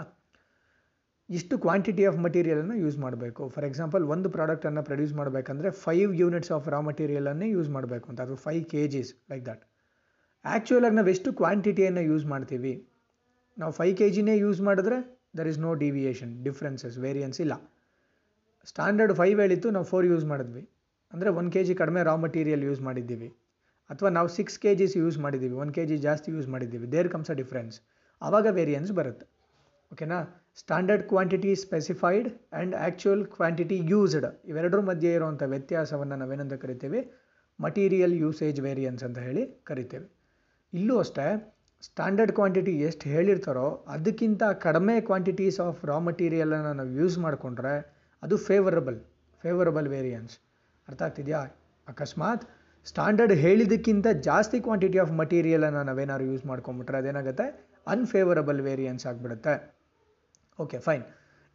ಇಷ್ಟು 1.29 1.55
ಕ್ವಾಂಟಿಟಿ 1.65 2.03
ಆಫ್ 2.09 2.17
ಮಟೀರಿಯಲನ್ನು 2.25 2.75
ಯೂಸ್ 2.83 2.97
ಮಾಡಬೇಕು. 3.05 3.43
ಫಾರ್ 3.53 3.65
ಎಕ್ಸಾಂಪಲ್ 3.69 4.03
ಒಂದು 4.15 4.29
ಪ್ರಾಡಕ್ಟನ್ನು 4.35 4.81
ಪ್ರೊಡ್ಯೂಸ್ 4.89 5.13
ಮಾಡಬೇಕಂದ್ರೆ 5.19 5.69
ಫೈವ್ 5.85 6.11
ಯೂನಿಟ್ಸ್ 6.21 6.51
ಆಫ್ 6.57 6.67
ರಾ 6.73 6.79
ಮಟೀರಿಯಲನ್ನೇ 6.89 7.47
ಯೂಸ್ 7.55 7.69
ಮಾಡಬೇಕು 7.77 8.07
ಅಂತ, 8.11 8.19
ಅದು 8.27 8.35
five 8.45 8.63
K 8.73 8.81
Gs 8.95 9.11
like 9.31 9.43
that 9.49 9.63
ಆ್ಯಕ್ಚುಲಾಗಿ 10.45 10.95
ನಾವು 10.99 11.11
ಎಷ್ಟು 11.15 11.29
ಕ್ವಾಂಟಿಟಿಯನ್ನು 11.41 12.03
ಯೂಸ್ 12.11 12.25
ಮಾಡ್ತೀವಿ? 12.33 12.73
ನಾವು 13.57 13.73
ಫೈವ್ 13.79 13.95
ಕೆ 14.01 14.07
ಜಿನೇ 14.15 14.35
ಯೂಸ್ 14.45 14.61
ಮಾಡಿದ್ರೆ 14.67 14.97
there 15.37 15.49
is 15.51 15.59
no 15.67 15.71
deviation 15.83 16.31
differences 16.47 16.97
variance 17.05 17.39
ಇಲ್ಲ. 17.45 17.53
ಸ್ಟ್ಯಾಂಡರ್ಡ್ 18.71 19.13
ಫೈವ್ 19.19 19.37
ಹೇಳಿತ್ತು, 19.43 19.69
ನಾವು 19.75 19.87
ಫೋರ್ 19.91 20.05
ಯೂಸ್ 20.11 20.25
ಮಾಡಿದ್ವಿ. 20.31 20.63
ಅಂದರೆ 21.13 21.29
ಒನ್ 21.39 21.49
ಕೆ 21.55 21.61
ಜಿ 21.67 21.73
ಕಡಿಮೆ 21.81 22.01
ರಾ 22.09 22.15
ಮಟೀರಿಯಲ್ 22.25 22.63
ಯೂಸ್ 22.69 22.81
ಮಾಡಿದ್ದೀವಿ. 22.87 23.29
ಅಥವಾ 23.89 24.09
ನಾವು 24.17 24.29
ಸಿಕ್ಸ್ 24.37 24.57
ಕೆ 24.63 24.71
ಜಿಸ್ 24.79 24.95
ಯೂಸ್ 25.01 25.17
ಮಾಡಿದ್ದೀವಿ 25.25 25.55
ಒನ್ 25.63 25.71
ಕೆ 25.75 25.83
ಜಿ 25.89 25.97
ಜಾಸ್ತಿ 26.07 26.29
ಯೂಸ್ 26.35 26.47
ಮಾಡಿದ್ದೀವಿ. 26.53 26.87
ದೇರ್ 26.95 27.09
ಕಮ್ಸ್ 27.13 27.31
ಅ 27.33 27.35
ಡಿಫ್ರೆನ್ಸ್ 27.41 27.75
ಆವಾಗ 28.21 28.47
ವೇರಿಯನ್ಸ್ 28.59 28.91
ಬರುತ್ತೆ. 28.99 29.25
ಓಕೆನಾ 29.93 30.17
standard 30.61 31.03
quantity 31.11 31.51
specified 31.65 32.27
and 32.31 32.73
actual 32.85 33.23
quantity 33.35 33.77
used 33.91 34.27
ಇವೆರಡರ 34.51 34.81
ಮಧ್ಯೆ 34.89 35.11
ಇರುವಂಥ 35.17 35.43
ವ್ಯತ್ಯಾಸವನ್ನು 35.53 36.15
ನಾವೇನಂತ 36.21 36.55
ಕರಿತೇವೆ? 36.63 37.01
ಮಟೀರಿಯಲ್ 37.59 38.15
ಯೂಸೇಜ್ 38.23 38.59
ವೇರಿಯನ್ಸ್ 38.67 39.03
ಅಂತ 39.07 39.19
ಹೇಳಿ 39.27 39.43
ಕರಿತೇವೆ. 39.69 40.07
ಇಲ್ಲೂ 40.73 40.95
ಅಷ್ಟೇ 41.03 41.27
ಸ್ಟ್ಯಾಂಡರ್ಡ್ 41.83 42.33
ಕ್ವಾಂಟಿಟಿ 42.37 42.73
ಎಷ್ಟು 42.87 43.05
ಹೇಳಿರ್ತಾರೋ 43.13 43.67
ಅದಕ್ಕಿಂತ 43.95 44.43
ಕಡಿಮೆ 44.65 44.95
ಕ್ವಾಂಟಿಟೀಸ್ 45.09 45.59
ಆಫ್ 45.65 45.81
ರಾ 45.89 45.97
ಮಟೀರಿಯಲನ್ನು 46.07 46.71
ನಾವು 46.79 46.91
ಯೂಸ್ 46.99 47.17
ಮಾಡಿಕೊಂಡ್ರೆ 47.25 47.73
ಅದು 48.23 48.35
ಫೇವರಬಲ್ 48.47 48.99
ಫೇವರಬಲ್ 49.43 49.87
ವೇರಿಯನ್ಸ್ 49.95 50.33
ಅರ್ಥ 50.87 51.01
ಆಗ್ತಿದೆಯಾ? 51.07 51.41
ಅಕಸ್ಮಾತ್ 51.87 52.43
ಸ್ಟ್ಯಾಂಡರ್ಡ್ 52.85 53.33
ಹೇಳಿದ್ದಕ್ಕಿಂತ 53.43 54.07
ಜಾಸ್ತಿ 54.27 54.57
ಕ್ವಾಂಟಿಟಿ 54.65 54.97
ಆಫ್ 55.03 55.13
ಮಟೀರಿಯಲನ್ನು 55.21 55.81
ನಾವೇನಾದ್ರು 55.89 56.25
ಯೂಸ್ 56.31 56.43
ಮಾಡ್ಕೊಂಬಿಟ್ರೆ 56.51 56.97
ಅದೇನಾಗುತ್ತೆ? 57.01 57.45
ಅನ್ಫೇವರಬಲ್ 57.87 58.61
ವೇರಿಯನ್ಸ್ 58.67 59.05
ಆಗಿಬಿಡುತ್ತೆ. 59.09 59.53
ಓಕೆ 60.59 60.79
ಫೈನ್ 60.87 61.05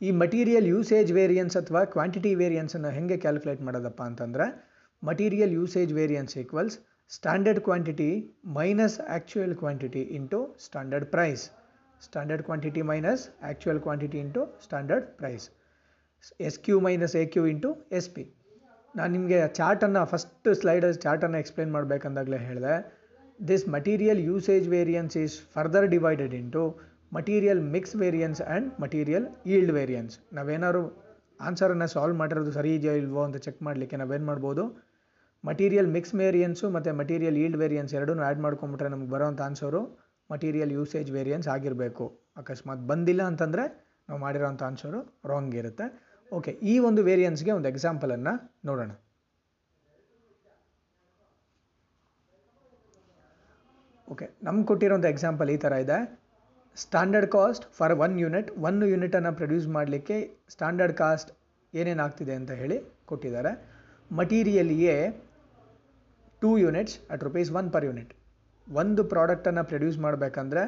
ಈ 0.01 0.11
ಮಟೀರಿಯಲ್ 0.23 0.67
ಯೂಸೇಜ್ 0.75 1.11
ವೇರಿಯನ್ಸ್ 1.19 1.57
ಅಥವಾ 1.61 1.81
ಕ್ವಾಂಟಿಟಿ 1.95 2.33
ವೇರಿಯನ್ಸನ್ನು 2.43 2.91
ಹೇಗೆ 2.97 3.17
ಕ್ಯಾಲ್ಕುಲೇಟ್ 3.25 3.63
ಮಾಡೋದಪ್ಪ 3.69 4.01
ಅಂತಂದರೆ 4.11 4.47
material 5.03 5.53
usage 5.59 5.93
variance 5.99 6.35
equals 6.43 6.77
standard 7.15 7.61
quantity 7.67 8.09
minus 8.57 8.97
actual 9.05 9.55
quantity 9.61 10.03
into 10.17 10.39
standard 10.65 11.07
price 11.15 11.45
standard 12.07 12.45
quantity 12.49 12.83
minus 12.91 13.23
actual 13.49 13.81
quantity 13.87 14.19
into 14.25 14.43
standard 14.65 15.09
price 15.21 15.47
S 16.49 16.59
Q 16.67 16.77
minus 16.87 17.15
A 17.23 17.25
Q 17.35 17.43
into 17.53 17.71
S 17.99 18.09
P 18.15 18.25
ನಾನು 18.95 19.11
ನಿಮಗೆ 19.17 19.41
ಚಾರ್ಟನ್ನು 19.59 20.03
first 20.13 20.49
ಸ್ಲೈಡಲ್ಲಿ 20.61 21.01
ಚಾರ್ಟನ್ನು 21.07 21.39
explain 21.43 21.73
ಮಾಡಬೇಕಂದಾಗಲೇ 21.77 22.39
ಹೇಳಿದೆ. 22.49 22.75
This 23.51 23.65
material 23.77 24.21
usage 24.29 24.69
variance 24.77 25.17
is 25.25 25.37
further 25.57 25.89
divided 25.95 26.35
into 26.41 26.63
material 27.19 27.63
mix 27.75 27.97
variance 28.03 28.43
and 28.47 28.69
material 28.85 29.27
yield 29.55 29.73
variance 29.79 30.17
ನಾವೇನಾದ್ರು 30.39 30.83
ಆನ್ಸರನ್ನು 31.49 31.89
solve 31.95 32.17
ಮಾಡಿರೋದು 32.23 32.53
ಸರಿ 32.59 32.73
ಇದೆಯೋ 32.79 32.95
ಇಲ್ವೋ 33.03 33.23
ಅಂತ 33.29 33.39
ಚೆಕ್ 33.47 33.61
ಮಾಡಲಿಕ್ಕೆ 33.69 33.99
ನಾವೇನು 34.03 34.27
ಮಾಡ್ಬೋದು? 34.31 34.65
ಮಟೀರಿಯಲ್ 35.49 35.89
ಮಿಕ್ಸ್ 35.97 36.15
ವೇರಿಯನ್ಸು 36.21 36.67
ಮತ್ತು 36.77 36.91
ಮಟೀರಿಯಲ್ 37.01 37.37
ಈಲ್ಡ್ 37.43 37.59
ವೇರಿಯನ್ಸ್ 37.63 37.93
ಎರಡೂ 37.99 38.13
ಆ್ಯಡ್ 38.25 38.41
ಮಾಡ್ಕೊಂಬಿಟ್ರೆ 38.47 38.89
ನಮ್ಗೆ 38.95 39.11
ಬರೋವಂಥ 39.15 39.41
ಆನ್ಸರು 39.49 39.81
ಮಟೀರಿಯಲ್ 40.31 40.73
ಯೂಸೇಜ್ 40.79 41.09
ವೇರಿಯನ್ಸ್ 41.17 41.49
ಆಗಿರಬೇಕು. 41.55 42.05
ಅಕಸ್ಮಾತ್ 42.41 42.83
ಬಂದಿಲ್ಲ 42.91 43.23
ಅಂತಂದರೆ 43.31 43.65
ನಾವು 44.09 44.19
ಮಾಡಿರೋಂಥ 44.25 44.63
ಆನ್ಸರು 44.69 44.99
ರಾಂಗ್ 45.31 45.55
ಇರುತ್ತೆ. 45.61 45.87
ಓಕೆ 46.39 46.53
ಈ 46.73 46.75
ಒಂದು 46.89 47.01
ವೇರಿಯನ್ಸ್ಗೆ 47.09 47.53
ಒಂದು 47.59 47.69
ಎಕ್ಸಾಂಪಲನ್ನು 47.73 48.33
ನೋಡೋಣ. 48.69 48.91
ಓಕೆ 54.13 54.27
ನಮ್ಗೆ 54.47 54.67
ಕೊಟ್ಟಿರೋಂಥ 54.71 55.07
ಎಕ್ಸಾಂಪಲ್ 55.15 55.51
ಈ 55.55 55.59
ಥರ 55.65 55.73
ಇದೆ. 55.85 55.99
Standard 56.77 57.29
cost 57.35 57.65
for 57.79 57.93
one 58.05 58.15
unit 58.25 58.49
one 58.69 58.79
ಯೂನಿಟನ್ನು 58.93 59.33
produce 59.41 59.67
ಮಾಡಲಿಕ್ಕೆ 59.77 60.17
ಸ್ಟ್ಯಾಂಡರ್ಡ್ 60.55 60.95
ಕಾಸ್ಟ್ 61.03 61.31
ಏನೇನಾಗ್ತಿದೆ 61.75 62.35
ಅಂತ 62.41 62.53
ಹೇಳಿ 62.63 62.79
ಕೊಟ್ಟಿದ್ದಾರೆ. 63.11 63.53
Material 64.11 64.73
two 66.43 66.51
units 66.65 66.97
at 67.15 67.23
rupees 67.27 67.51
one 67.61 67.69
per 67.75 67.85
unit 67.89 68.13
ಒಂದು 68.67 69.03
ಪ್ರಾಡಕ್ಟನ್ನು 69.13 69.63
ಪ್ರೊಡ್ಯೂಸ್ 69.71 69.99
ಮಾಡಬೇಕಂದ್ರೆ 70.05 70.63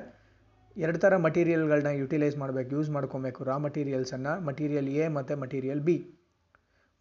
ಎರಡು 0.76 0.98
ಥರ 1.04 1.12
ಮಟೀರಿಯಲ್ಗಳನ್ನ 1.26 1.90
ಯುಟಿಲೈಸ್ 2.02 2.36
ಮಾಡಬೇಕು 2.42 2.70
ಯೂಸ್ 2.76 2.90
ಮಾಡ್ಕೊಬೇಕು. 2.96 3.40
ರಾ 3.48 3.56
ಮಟೀರಿಯಲ್ಸನ್ನು 3.66 4.32
ಮಟೀರಿಯಲ್ 4.48 4.88
ಎ 5.02 5.06
ಮತ್ತು 5.16 5.34
ಮಟೀರಿಯಲ್ 5.42 5.82
ಬಿ 5.88 5.96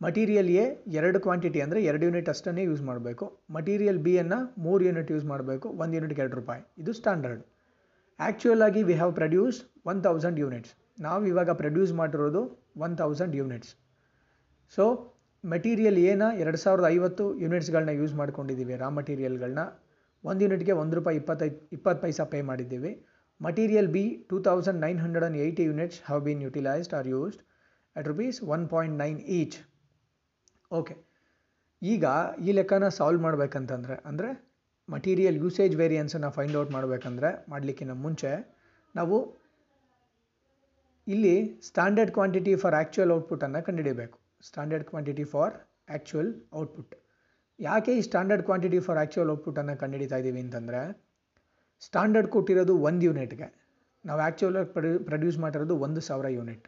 ಮಟೀರಿಯಲ್ 0.02 0.50
ಎ 0.64 0.66
ಎರಡು 1.00 1.18
ಕ್ವಾಂಟಿಟಿ 1.26 1.60
ಅಂದರೆ 1.66 1.80
ಎರಡು 1.90 2.04
ಯೂನಿಟ್ 2.08 2.30
ಅಷ್ಟನ್ನೇ 2.34 2.64
ಯೂಸ್ 2.70 2.82
ಮಾಡಬೇಕು. 2.90 3.26
ಮಟೀರಿಯಲ್ 3.58 4.00
ಬಿಯನ್ನು 4.08 4.40
ಮೂರು 4.66 4.82
ಯೂನಿಟ್ 4.88 5.12
ಯೂಸ್ 5.14 5.26
ಮಾಡಬೇಕು, 5.32 5.68
ಒಂದು 5.82 5.94
ಯೂನಿಟ್ಗೆ 5.98 6.22
ಎರಡು 6.24 6.36
ರೂಪಾಯಿ. 6.42 6.62
ಇದು 6.82 6.94
ಸ್ಟ್ಯಾಂಡರ್ಡ್ 7.00 7.44
ಆ್ಯಕ್ಚುಯಲ್ 8.20 8.64
ಆಗಿ 8.68 8.82
we 8.90 8.96
have 9.02 9.14
produce 9.20 9.60
one 9.92 10.00
thousand 10.08 10.40
units 10.44 10.74
ನಾವು 11.06 11.24
ಇವಾಗ 11.32 11.52
ಪ್ರೊಡ್ಯೂಸ್ 11.62 11.94
ಮಾಡಿರೋದು 12.02 12.42
one 12.86 12.96
thousand 13.02 13.36
units 13.42 13.72
so 14.74 14.84
material 15.44 15.98
ಏನ 16.10 16.24
ಎರಡು 16.42 16.60
ಸಾವಿರದ 16.64 16.88
ಐವತ್ತು 16.96 17.24
ಯೂನಿಟ್ಸ್ಗಳನ್ನ 17.44 17.94
ಯೂಸ್ 18.00 18.14
ಮಾಡ್ಕೊಂಡಿದ್ದೀವಿ. 18.20 18.74
ರಾ 18.82 18.90
ಮಟೀರಿಯಲ್ಗಳನ್ನ 18.98 19.64
ಒಂದು 20.24 20.42
ಯೂನಿಟ್ಗೆ 20.46 20.74
ಒಂದು 20.82 20.96
ರೂಪಾಯಿ 21.00 21.18
ಇಪ್ಪತ್ತೈದು 21.22 21.58
ಇಪ್ಪತ್ತು 21.78 22.02
ಪೈಸಾ 22.04 22.24
ಪೇ 22.34 22.40
ಮಾಡಿದ್ದೀವಿ. 22.50 22.92
Material 23.42 23.90
B 23.96 24.04
two 24.30 24.38
thousand 24.48 24.80
nine 24.86 25.00
hundred 25.04 25.26
and 25.26 25.40
eighty 25.46 25.64
units 25.70 26.00
have 26.08 26.22
been 26.28 26.42
utilised 26.48 26.94
or 27.00 27.08
used 27.14 27.42
at 27.96 28.08
rupees 28.12 28.40
one 28.56 28.66
point 28.74 28.96
nine 29.04 29.20
each 29.40 29.58
okay 30.72 30.96
ಈಗ 31.82 32.06
ಈ 32.48 32.52
ಲೆಕ್ಕನ 32.58 32.88
ಸಾಲ್ವ್ 33.00 33.22
ಮಾಡಬೇಕಂತಂದರೆ, 33.26 33.96
ಅಂದರೆ 34.10 34.30
ಮಟೀರಿಯಲ್ 34.90 35.38
ಯೂಸೇಜ್ 35.44 35.76
ವೇರಿಯನ್ಸನ್ನು 35.82 36.30
ಫೈಂಡ್ 36.38 36.56
ಔಟ್ 36.62 36.72
ಮಾಡಬೇಕಂದ್ರೆ 36.78 37.30
ಮಾಡಲಿಕ್ಕಿಂತ 37.54 37.94
ಮುಂಚೆ 38.06 38.32
ನಾವು 38.96 39.18
ಇಲ್ಲಿ 41.08 41.36
ಸ್ಟ್ಯಾಂಡರ್ಡ್ 41.68 42.12
ಕ್ವಾಂಟಿಟಿ 42.18 42.54
ಫಾರ್ 42.64 42.76
ಆ್ಯಕ್ಚುಯಲ್ 42.80 43.12
ಔಟ್ಪುಟನ್ನು 43.18 43.62
ಕಂಡುಹಿಡಿಯಬೇಕು 43.68 44.18
standard 44.48 44.86
quantity 44.92 45.26
for 45.34 45.56
actual 45.94 46.32
output 46.62 46.94
ಯಾಕೆ 47.60 47.92
ಈ 48.00 48.04
ಸ್ಟ್ಯಾಂಡರ್ಡ್ 48.10 48.44
ಕ್ವಾಂಟಿಟಿ 48.50 48.80
ಫಾರ್ 48.86 49.00
ಆ್ಯಕ್ಚುಯಲ್ 49.02 49.32
ಔಟ್ಪುಟನ್ನು 49.36 49.76
ಕಂಡುಹಿಡಿತಾ 49.82 50.20
ಇದ್ದೀವಿ 50.22 50.42
ಅಂತಂದರೆ 50.46 50.82
ಸ್ಟ್ಯಾಂಡರ್ಡ್ 51.88 52.30
ಕೊಟ್ಟಿರೋದು 52.36 52.74
ಒಂದು 52.88 53.04
ಯೂನಿಟ್ಗೆ 53.08 53.48
ನಾವು 54.06 54.22
ಆ್ಯಕ್ಚುಲಾಗಿ 54.28 54.70
ಪ್ರೊಡ್ಯೂ 54.76 55.00
ಪ್ರೊಡ್ಯೂಸ್ 55.10 55.38
ಮಾಡಿರೋದು 55.46 55.76
ಒಂದು 55.86 56.02
ಸಾವಿರ 56.10 56.28
ಯೂನಿಟ್ 56.38 56.66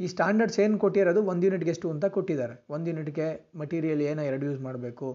ಈ 0.00 0.06
ಸ್ಟ್ಯಾಂಡರ್ಡ್ಸ್ 0.12 0.58
ಏನು 0.64 0.76
ಕೊಟ್ಟಿರೋದು 0.84 1.20
ಒಂದು 1.30 1.44
ಯೂನಿಟ್ಗೆ 1.46 1.70
ಎಷ್ಟು 1.74 1.86
ಅಂತ 1.94 2.06
ಕೊಟ್ಟಿದ್ದಾರೆ. 2.16 2.54
ಒಂದು 2.74 2.86
ಯೂನಿಟ್ಗೆ 2.90 3.26
ಮಟೀರಿಯಲ್ 3.62 4.02
ಏನೋ 4.10 4.22
ಎರಡು 4.28 4.44
ಯೂಸ್ 4.48 4.60
ಮಾಡಬೇಕು, 4.66 5.08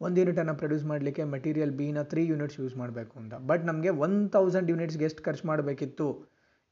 ಒಂದು 0.00 0.16
ಯೂನಿಟನ್ನು 0.20 0.54
ಪ್ರೊಡ್ಯೂಸ್ 0.60 0.84
ಮಾಡಲಿಕ್ಕೆ 0.92 1.24
ಮಟೀರಿಯಲ್ 1.34 1.72
ಬಿನ 1.80 2.02
ತ್ರೀ 2.12 2.22
ಯೂನಿಟ್ಸ್ 2.30 2.58
ಯೂಸ್ 2.60 2.74
ಮಾಡಬೇಕು 2.80 3.14
ಅಂತ. 3.22 3.34
ಬಟ್ 3.50 3.64
ನಮಗೆ 3.70 3.90
ಒನ್ 4.04 4.16
ತೌಸಂಡ್ 4.36 4.70
ಯೂನಿಟ್ಸ್ಗೆ 4.72 5.04
ಎಷ್ಟು 5.08 5.22
ಖರ್ಚು 5.26 5.46
ಮಾಡಬೇಕಿತ್ತು, 5.50 6.06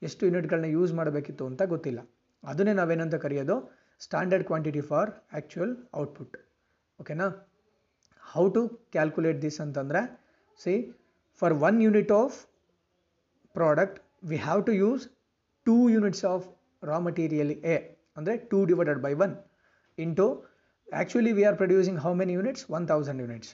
ಎಷ್ಟು 0.02 0.22
ಯೂನಿಟ್ಗಳನ್ನ 0.28 0.70
ಯೂಸ್ 0.78 0.94
ಮಾಡಬೇಕಿತ್ತು 1.00 1.46
ಅಂತ 1.50 1.62
ಗೊತ್ತಿಲ್ಲ. 1.74 2.00
ಅದನ್ನೇ 2.42 2.74
ನಾವೇನಂತ 2.80 3.16
ಕರೆಯೋದು 3.24 3.56
standard 4.00 4.46
quantity 4.50 4.82
for 4.90 5.10
actual 5.32 5.72
output 6.02 6.36
ಓಕೆನಾ 6.98 7.26
ಹೌ 8.22 8.44
ಟು 8.56 8.62
ಕ್ಯಾಲ್ಕುಲೇಟ್ 8.96 9.38
ದಿಸ್ 9.46 9.58
ಅಂತಂದರೆ 9.64 10.00
see 10.60 10.74
for 11.42 11.54
one 11.68 11.78
unit 11.86 12.12
of 12.20 12.36
product 13.54 13.98
we 14.30 14.38
have 14.46 14.62
to 14.68 14.74
use 14.82 15.04
two 15.66 15.76
units 15.94 16.24
of 16.32 16.44
raw 16.82 16.98
material 17.08 17.52
A 17.74 17.76
ಅಂದರೆ 18.18 18.34
two 18.50 18.58
divided 18.70 19.00
by 19.06 19.12
one 19.24 19.34
into 19.98 20.26
actually 20.88 21.32
we 21.38 21.42
are 21.48 21.58
producing 21.60 22.00
how 22.04 22.12
many 22.20 22.32
units 22.38 22.64
one 22.76 22.86
thousand 22.92 23.20
units 23.24 23.50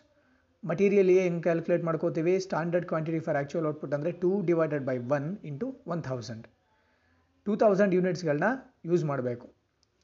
material 0.62 1.10
A 1.14 1.16
ಹೆಂಗೆ 1.24 1.42
calculate 1.46 1.84
ಮಾಡ್ಕೋತೀವಿ? 1.88 2.34
Standard 2.44 2.86
quantity 2.92 3.20
for 3.26 3.36
actual 3.40 3.66
output 3.70 3.92
ಅಂದರೆ 3.96 4.12
two 4.22 4.30
divided 4.48 4.84
by 4.88 4.96
one 5.16 5.26
into 5.50 5.66
one 5.92 6.02
thousand 6.08 6.46
two 7.46 7.54
thousand 7.62 7.92
ಯೂನಿಟ್ಸ್ಗಳನ್ನ 7.96 8.48
use 8.90 9.04
ಮಾಡಬೇಕು. 9.10 9.46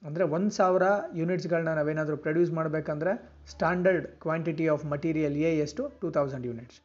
ಅಂದರೆ 0.03 0.25
ಒಂದು 0.37 0.53
ಸಾವಿರ 0.59 0.85
ಯೂನಿಟ್ಸ್ಗಳನ್ನ 1.21 1.73
ನಾವೇನಾದರೂ 1.79 2.17
produce 2.25 2.53
ಮಾಡಬೇಕಂದ್ರೆ 2.59 3.13
standard 3.53 4.07
quantity 4.25 4.67
of 4.75 4.85
material 4.95 5.37
A 5.49 5.53
ಎಷ್ಟು 5.65 5.85
two 6.01 6.11
thousand 6.17 6.47
units 6.51 6.79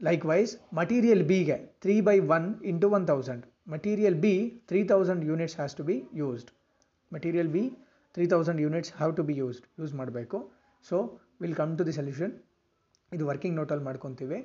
likewise 0.30 0.52
material 0.80 1.24
ಬಿಗೆ 1.32 1.58
three 1.84 1.94
by 2.08 2.16
one 2.36 2.48
into 2.72 2.88
one 2.96 3.06
thousand 3.12 3.44
material 3.74 4.16
B 4.24 4.34
three 4.70 4.80
thousand 4.92 5.22
units 5.30 5.56
has 5.60 5.74
to 5.78 5.84
be 5.90 5.96
used 6.22 6.50
material 7.12 7.50
B 7.56 7.64
three 8.14 8.24
thousand 8.32 8.60
units 8.64 8.92
have 8.98 9.12
to 9.18 9.22
be 9.28 9.34
used 9.40 9.66
use 9.80 9.92
ಮಾಡಬೇಕು. 9.98 10.38
So 10.84 10.96
will 11.42 11.56
come 11.60 11.72
to 11.78 11.82
the 11.88 11.94
solution 11.98 12.32
ಇದು 13.12 13.24
working 13.30 13.56
ನೋಟಲ್ಲಿ 13.60 13.84
ಮಾಡ್ಕೊತೀವಿ. 13.88 14.38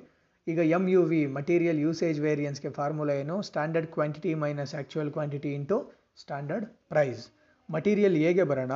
ಈಗ 0.46 0.60
M 0.76 0.84
U 0.94 1.02
V 1.10 1.20
material 1.38 1.78
usage 1.84 2.18
ವೇರಿಯನ್ಸ್ಗೆ 2.26 2.70
formula 2.78 3.14
ಏನು? 3.22 3.36
Standard 3.48 3.88
quantity 3.96 4.32
minus 4.44 4.74
actual 4.78 5.10
quantity 5.16 5.52
into 5.58 5.78
standard 6.22 6.66
price. 6.92 7.22
Material 7.68 8.16
ಹೇಗೆ 8.24 8.44
ಬರೋಣ? 8.50 8.74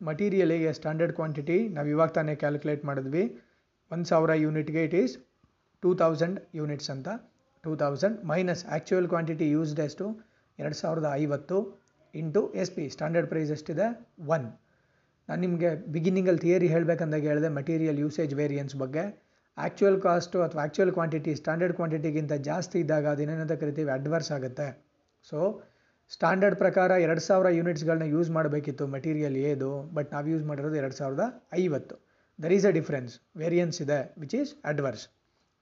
material 0.00 0.52
ಹೇಗೆ 0.54 0.72
standard 0.78 1.14
quantity? 1.18 1.58
ನಾವು 1.76 1.88
ಇವಾಗ 1.94 2.10
ತಾನೇ 2.18 2.34
ಕ್ಯಾಲ್ಕುಲೇಟ್ 2.42 2.84
ಮಾಡಿದ್ವಿ. 2.90 3.24
ಒಂದು 3.90 4.06
ಸಾವಿರ 4.10 4.32
ಯೂನಿಟ್ಗೆ 4.44 4.82
it 4.88 4.96
is 5.02 5.14
two 5.82 5.90
thousand 6.02 6.38
units 6.60 6.90
ಅಂತ. 6.94 7.08
Two 7.64 7.72
thousand 7.82 8.18
minus 8.32 8.62
actual 8.66 9.08
quantity 9.12 9.46
used 9.56 9.80
ಎಷ್ಟು? 9.86 10.06
ಎರಡು 10.58 10.76
ಸಾವಿರದ 10.82 11.08
ಐವತ್ತು 11.22 11.58
into 12.14 12.42
S 12.62 12.72
P 12.76 12.84
standard 12.94 13.28
price 13.32 13.50
ಎಷ್ಟಿದೆ? 13.56 13.86
ಒನ್ 14.34 14.46
ನಾನು 15.28 15.40
ನಿಮಗೆ 15.46 15.70
ಬಿಗಿನಿಂಗಲ್ಲಿ 15.94 16.42
ಥಿಯರಿ 16.44 16.68
ಹೇಳಬೇಕಂದಾಗ 16.74 17.24
ಹೇಳಿದೆ 17.30 17.48
ಮಟೀರಿಯಲ್ 17.58 17.98
ಯೂಸೇಜ್ 18.04 18.32
ವೇರಿಯನ್ಸ್ 18.40 18.76
ಬಗ್ಗೆ. 18.82 19.04
ಆ್ಯಕ್ಚುಯಲ್ 19.58 19.98
ಕಾಸ್ಟು 20.06 20.38
ಅಥವಾ 20.46 20.60
ಆ್ಯಕ್ಚುಯಲ್ 20.64 20.92
ಕ್ವಾಂಟಿಟಿ 20.98 21.32
ಸ್ಟ್ಯಾಂಡರ್ಡ್ 21.40 21.74
ಕ್ವಾಂಟಿಟಿಗಿಂತ 21.78 22.34
ಜಾಸ್ತಿ 22.48 22.76
ಇದ್ದಾಗ 22.84 23.06
ಅದೇನೇನಂತ 23.14 23.54
ಕರಿತೀವಿ? 23.62 23.90
ಅಡ್ವರ್ಸ್ 23.98 24.30
ಆಗುತ್ತೆ. 24.36 24.68
ಸೊ 25.30 25.38
ಸ್ಟ್ಯಾಂಡರ್ಡ್ 26.14 26.56
ಪ್ರಕಾರ 26.60 26.90
ಎರಡು 27.04 27.22
ಸಾವಿರ 27.26 27.48
ಯೂನಿಟ್ಸ್ಗಳನ್ನ 27.56 28.06
ಯೂಸ್ 28.12 28.28
ಮಾಡಬೇಕಿತ್ತು 28.36 28.84
ಮೆಟೀರಿಯಲ್ 28.94 29.34
ಏದು 29.48 29.70
ಬಟ್ 29.96 30.10
ನಾವು 30.14 30.28
ಯೂಸ್ 30.32 30.44
ಮಾಡಿರೋದು 30.50 30.76
ಎರಡು 30.80 30.94
ಸಾವಿರದ 30.98 31.24
ಐವತ್ತು. 31.62 31.96
There 32.38 32.52
is 32.56 32.66
a 32.70 32.72
difference 32.76 33.14
variance 33.40 33.78
ಇದೆ 33.84 33.98
which 34.22 34.36
is 34.40 34.52
adverse 34.70 35.04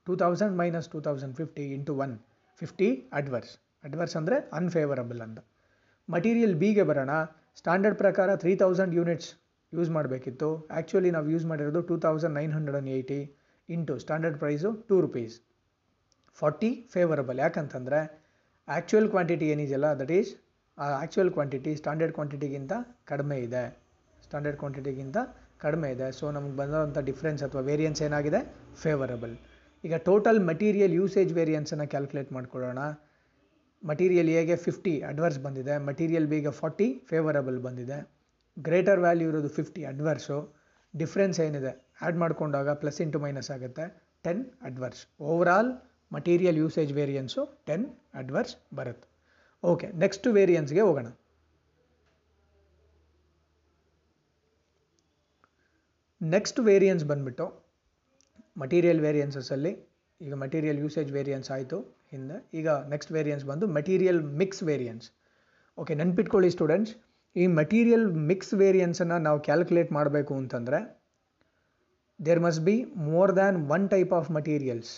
two 0.06 0.14
thousand 0.22 0.54
minus 0.60 0.88
two 0.92 0.98
thousand 1.06 1.34
fifty 1.40 1.64
into 1.76 1.94
one 2.04 2.12
fifty 2.60 2.88
adverse 3.20 3.54
adverse 3.84 4.14
ಅಂದರೆ 4.20 4.36
ಅನ್ಫೇವರಬಲ್ 4.58 5.20
ಅಂತ. 5.26 5.38
ಮಟೀರಿಯಲ್ 6.08 6.54
ಬಿಗೆ 6.62 6.84
ಬರೋಣ. 6.90 7.10
ಸ್ಟ್ಯಾಂಡರ್ಡ್ 7.60 7.98
ಪ್ರಕಾರ 8.02 8.28
ತ್ರೀ 8.42 8.52
ತೌಸಂಡ್ 8.62 8.94
ಯೂನಿಟ್ಸ್ 8.98 9.30
ಯೂಸ್ 9.72 9.90
ಮಾಡಬೇಕಿತ್ತು. 9.96 10.50
ಆ್ಯಕ್ಚುಲಿ 10.76 11.10
ನಾವು 11.16 11.26
ಯೂಸ್ 11.34 11.46
ಮಾಡಿರೋದು 11.52 11.82
two 11.90 11.96
thousand 12.06 12.34
nine 12.40 12.54
hundred 12.56 12.78
and 12.78 12.92
eighty 12.96 13.20
into 13.68 13.96
standard 14.04 14.38
price 14.44 14.70
two 14.90 14.98
rupees 15.06 15.34
forty 16.38 16.70
favourable 16.94 17.40
ಯಾಕಂತಂದರೆ 17.44 18.00
actual 18.74 19.08
quantity 19.14 19.46
ಏನಿದೆಯಲ್ಲ 19.54 19.88
ದಟ್ 20.00 20.12
ಈಸ್ 20.18 20.30
ಆ 20.78 20.86
ಆ್ಯಕ್ಚುಯಲ್ 21.00 21.30
ಕ್ವಾಂಟಿಟಿ 21.36 21.72
ಸ್ಟ್ಯಾಂಡರ್ಡ್ 21.80 22.14
ಕ್ವಾಂಟಿಟಿಗಿಂತ 22.16 22.72
ಕಡಿಮೆ 23.10 23.36
ಇದೆ. 23.46 23.64
ಸ್ಟ್ಯಾಂಡರ್ಡ್ 24.24 24.58
ಕ್ವಾಂಟಿಟಿಗಿಂತ 24.62 25.18
ಕಡಿಮೆ 25.64 25.88
ಇದೆ. 25.94 26.08
ಸೊ 26.18 26.24
ನಮಗೆ 26.36 26.54
ಬಂದಂಥ 26.60 26.98
ಡಿಫ್ರೆನ್ಸ್ 27.10 27.42
ಅಥವಾ 27.46 27.62
ವೇರಿಯನ್ಸ್ 27.70 28.00
ಏನಾಗಿದೆ? 28.06 28.40
ಫೇವರಬಲ್ 28.84 29.34
ಈಗ 29.84 29.94
ಟೋಟಲ್ 30.08 30.40
ಮಟೀರಿಯಲ್ 30.50 30.94
ಯೂಸೇಜ್ 31.00 31.32
ವೇರಿಯನ್ಸನ್ನು 31.38 31.86
ಕ್ಯಾಲ್ಕುಲೇಟ್ 31.94 32.30
ಮಾಡ್ಕೊಳ್ಳೋಣ. 32.36 32.80
ಮಟೀರಿಯಲ್ 33.82 34.30
ಎಗೆ 34.40 34.56
ಫಿಫ್ಟಿ 34.66 34.94
ಅಡ್ವರ್ಸ್ 35.10 35.40
ಬಂದಿದೆ. 35.46 35.74
ಮಟೀರಿಯಲ್ 35.88 36.26
ಬಿಗೆ 36.32 36.52
ಫಾರ್ಟಿ 36.60 36.88
ಫೇವರಬಲ್ 37.10 37.58
ಬಂದಿದೆ. 37.66 37.98
ಗ್ರೇಟರ್ 38.56 39.00
ವ್ಯಾಲ್ಯೂ 39.04 39.26
ಇರೋದು 39.30 39.50
ಫಿಫ್ಟಿ 39.58 39.82
ಅಡ್ವರ್ಸು 39.92 40.38
ಡಿಫ್ರೆನ್ಸ್ 40.94 41.38
ಏನಿದೆ? 41.46 41.72
ಆ್ಯಡ್ 42.02 42.18
ಮಾಡ್ಕೊಂಡಾಗ 42.22 42.68
ಪ್ಲಸ್ 42.82 43.00
ಇಂಟು 43.04 43.18
ಮೈನಸ್ 43.24 43.50
ಆಗುತ್ತೆ. 43.56 43.84
Ten 44.24 44.42
adverse 44.68 45.02
overall 45.30 45.70
material 46.12 46.58
usage 46.62 46.92
variance 46.98 47.42
ten 47.68 47.84
adverse 48.20 48.54
ಬರುತ್ತೆ 48.78 49.08
ಓಕೆ 49.62 49.86
ನೆಕ್ಸ್ಟ್ 50.02 50.26
ವೇರಿಯನ್ಸ್ಗೆ 50.36 50.82
ಹೋಗೋಣ. 50.88 51.08
ನೆಕ್ಸ್ಟ್ 56.20 56.60
ವೇರಿಯನ್ಸ್ 56.68 57.04
ಬಂದ್ಬಿಟ್ಟು 57.10 57.46
ಮಟೀರಿಯಲ್ 58.62 59.00
ವೇರಿಯನ್ಸಸ್ಸಲ್ಲಿ 59.06 59.72
ಈಗ 60.20 60.34
ಮಟೀರಿಯಲ್ 60.44 60.78
ಯೂಸೇಜ್ 60.84 61.10
ವೇರಿಯನ್ಸ್ 61.16 61.50
ಆಯಿತು 61.56 61.78
ಹಿಂದೆ. 62.12 62.36
ಈಗ 62.58 62.68
ನೆಕ್ಸ್ಟ್ 62.92 63.12
ವೇರಿಯನ್ಸ್ 63.16 63.44
ಬಂದು 63.50 63.66
ಮಟೀರಿಯಲ್ 63.78 64.20
ಮಿಕ್ಸ್ 64.40 64.62
ವೇರಿಯನ್ಸ್ 64.62 65.06
ಓಕೆ 65.78 65.94
ನೆನ್ಪಿಟ್ಕೊಳ್ಳಿ 65.94 66.50
ಸ್ಟೂಡೆಂಟ್ಸ್ 66.50 66.92
ಈ 67.36 67.46
ಮಟೀರಿಯಲ್ 67.60 68.06
ಮಿಕ್ಸ್ 68.30 68.54
ವೇರಿಯನ್ಸನ್ನು 68.62 69.18
ನಾವು 69.26 69.38
ಕ್ಯಾಲ್ಕುಲೇಟ್ 69.48 69.90
ಮಾಡಬೇಕು 69.92 70.34
ಅಂತಂದರೆ 70.42 70.78
there 72.20 72.40
must 72.46 72.62
be 72.68 72.76
more 73.10 73.32
than 73.38 73.58
one 73.76 73.84
type 73.94 74.12
of 74.12 74.30
materials 74.30 74.92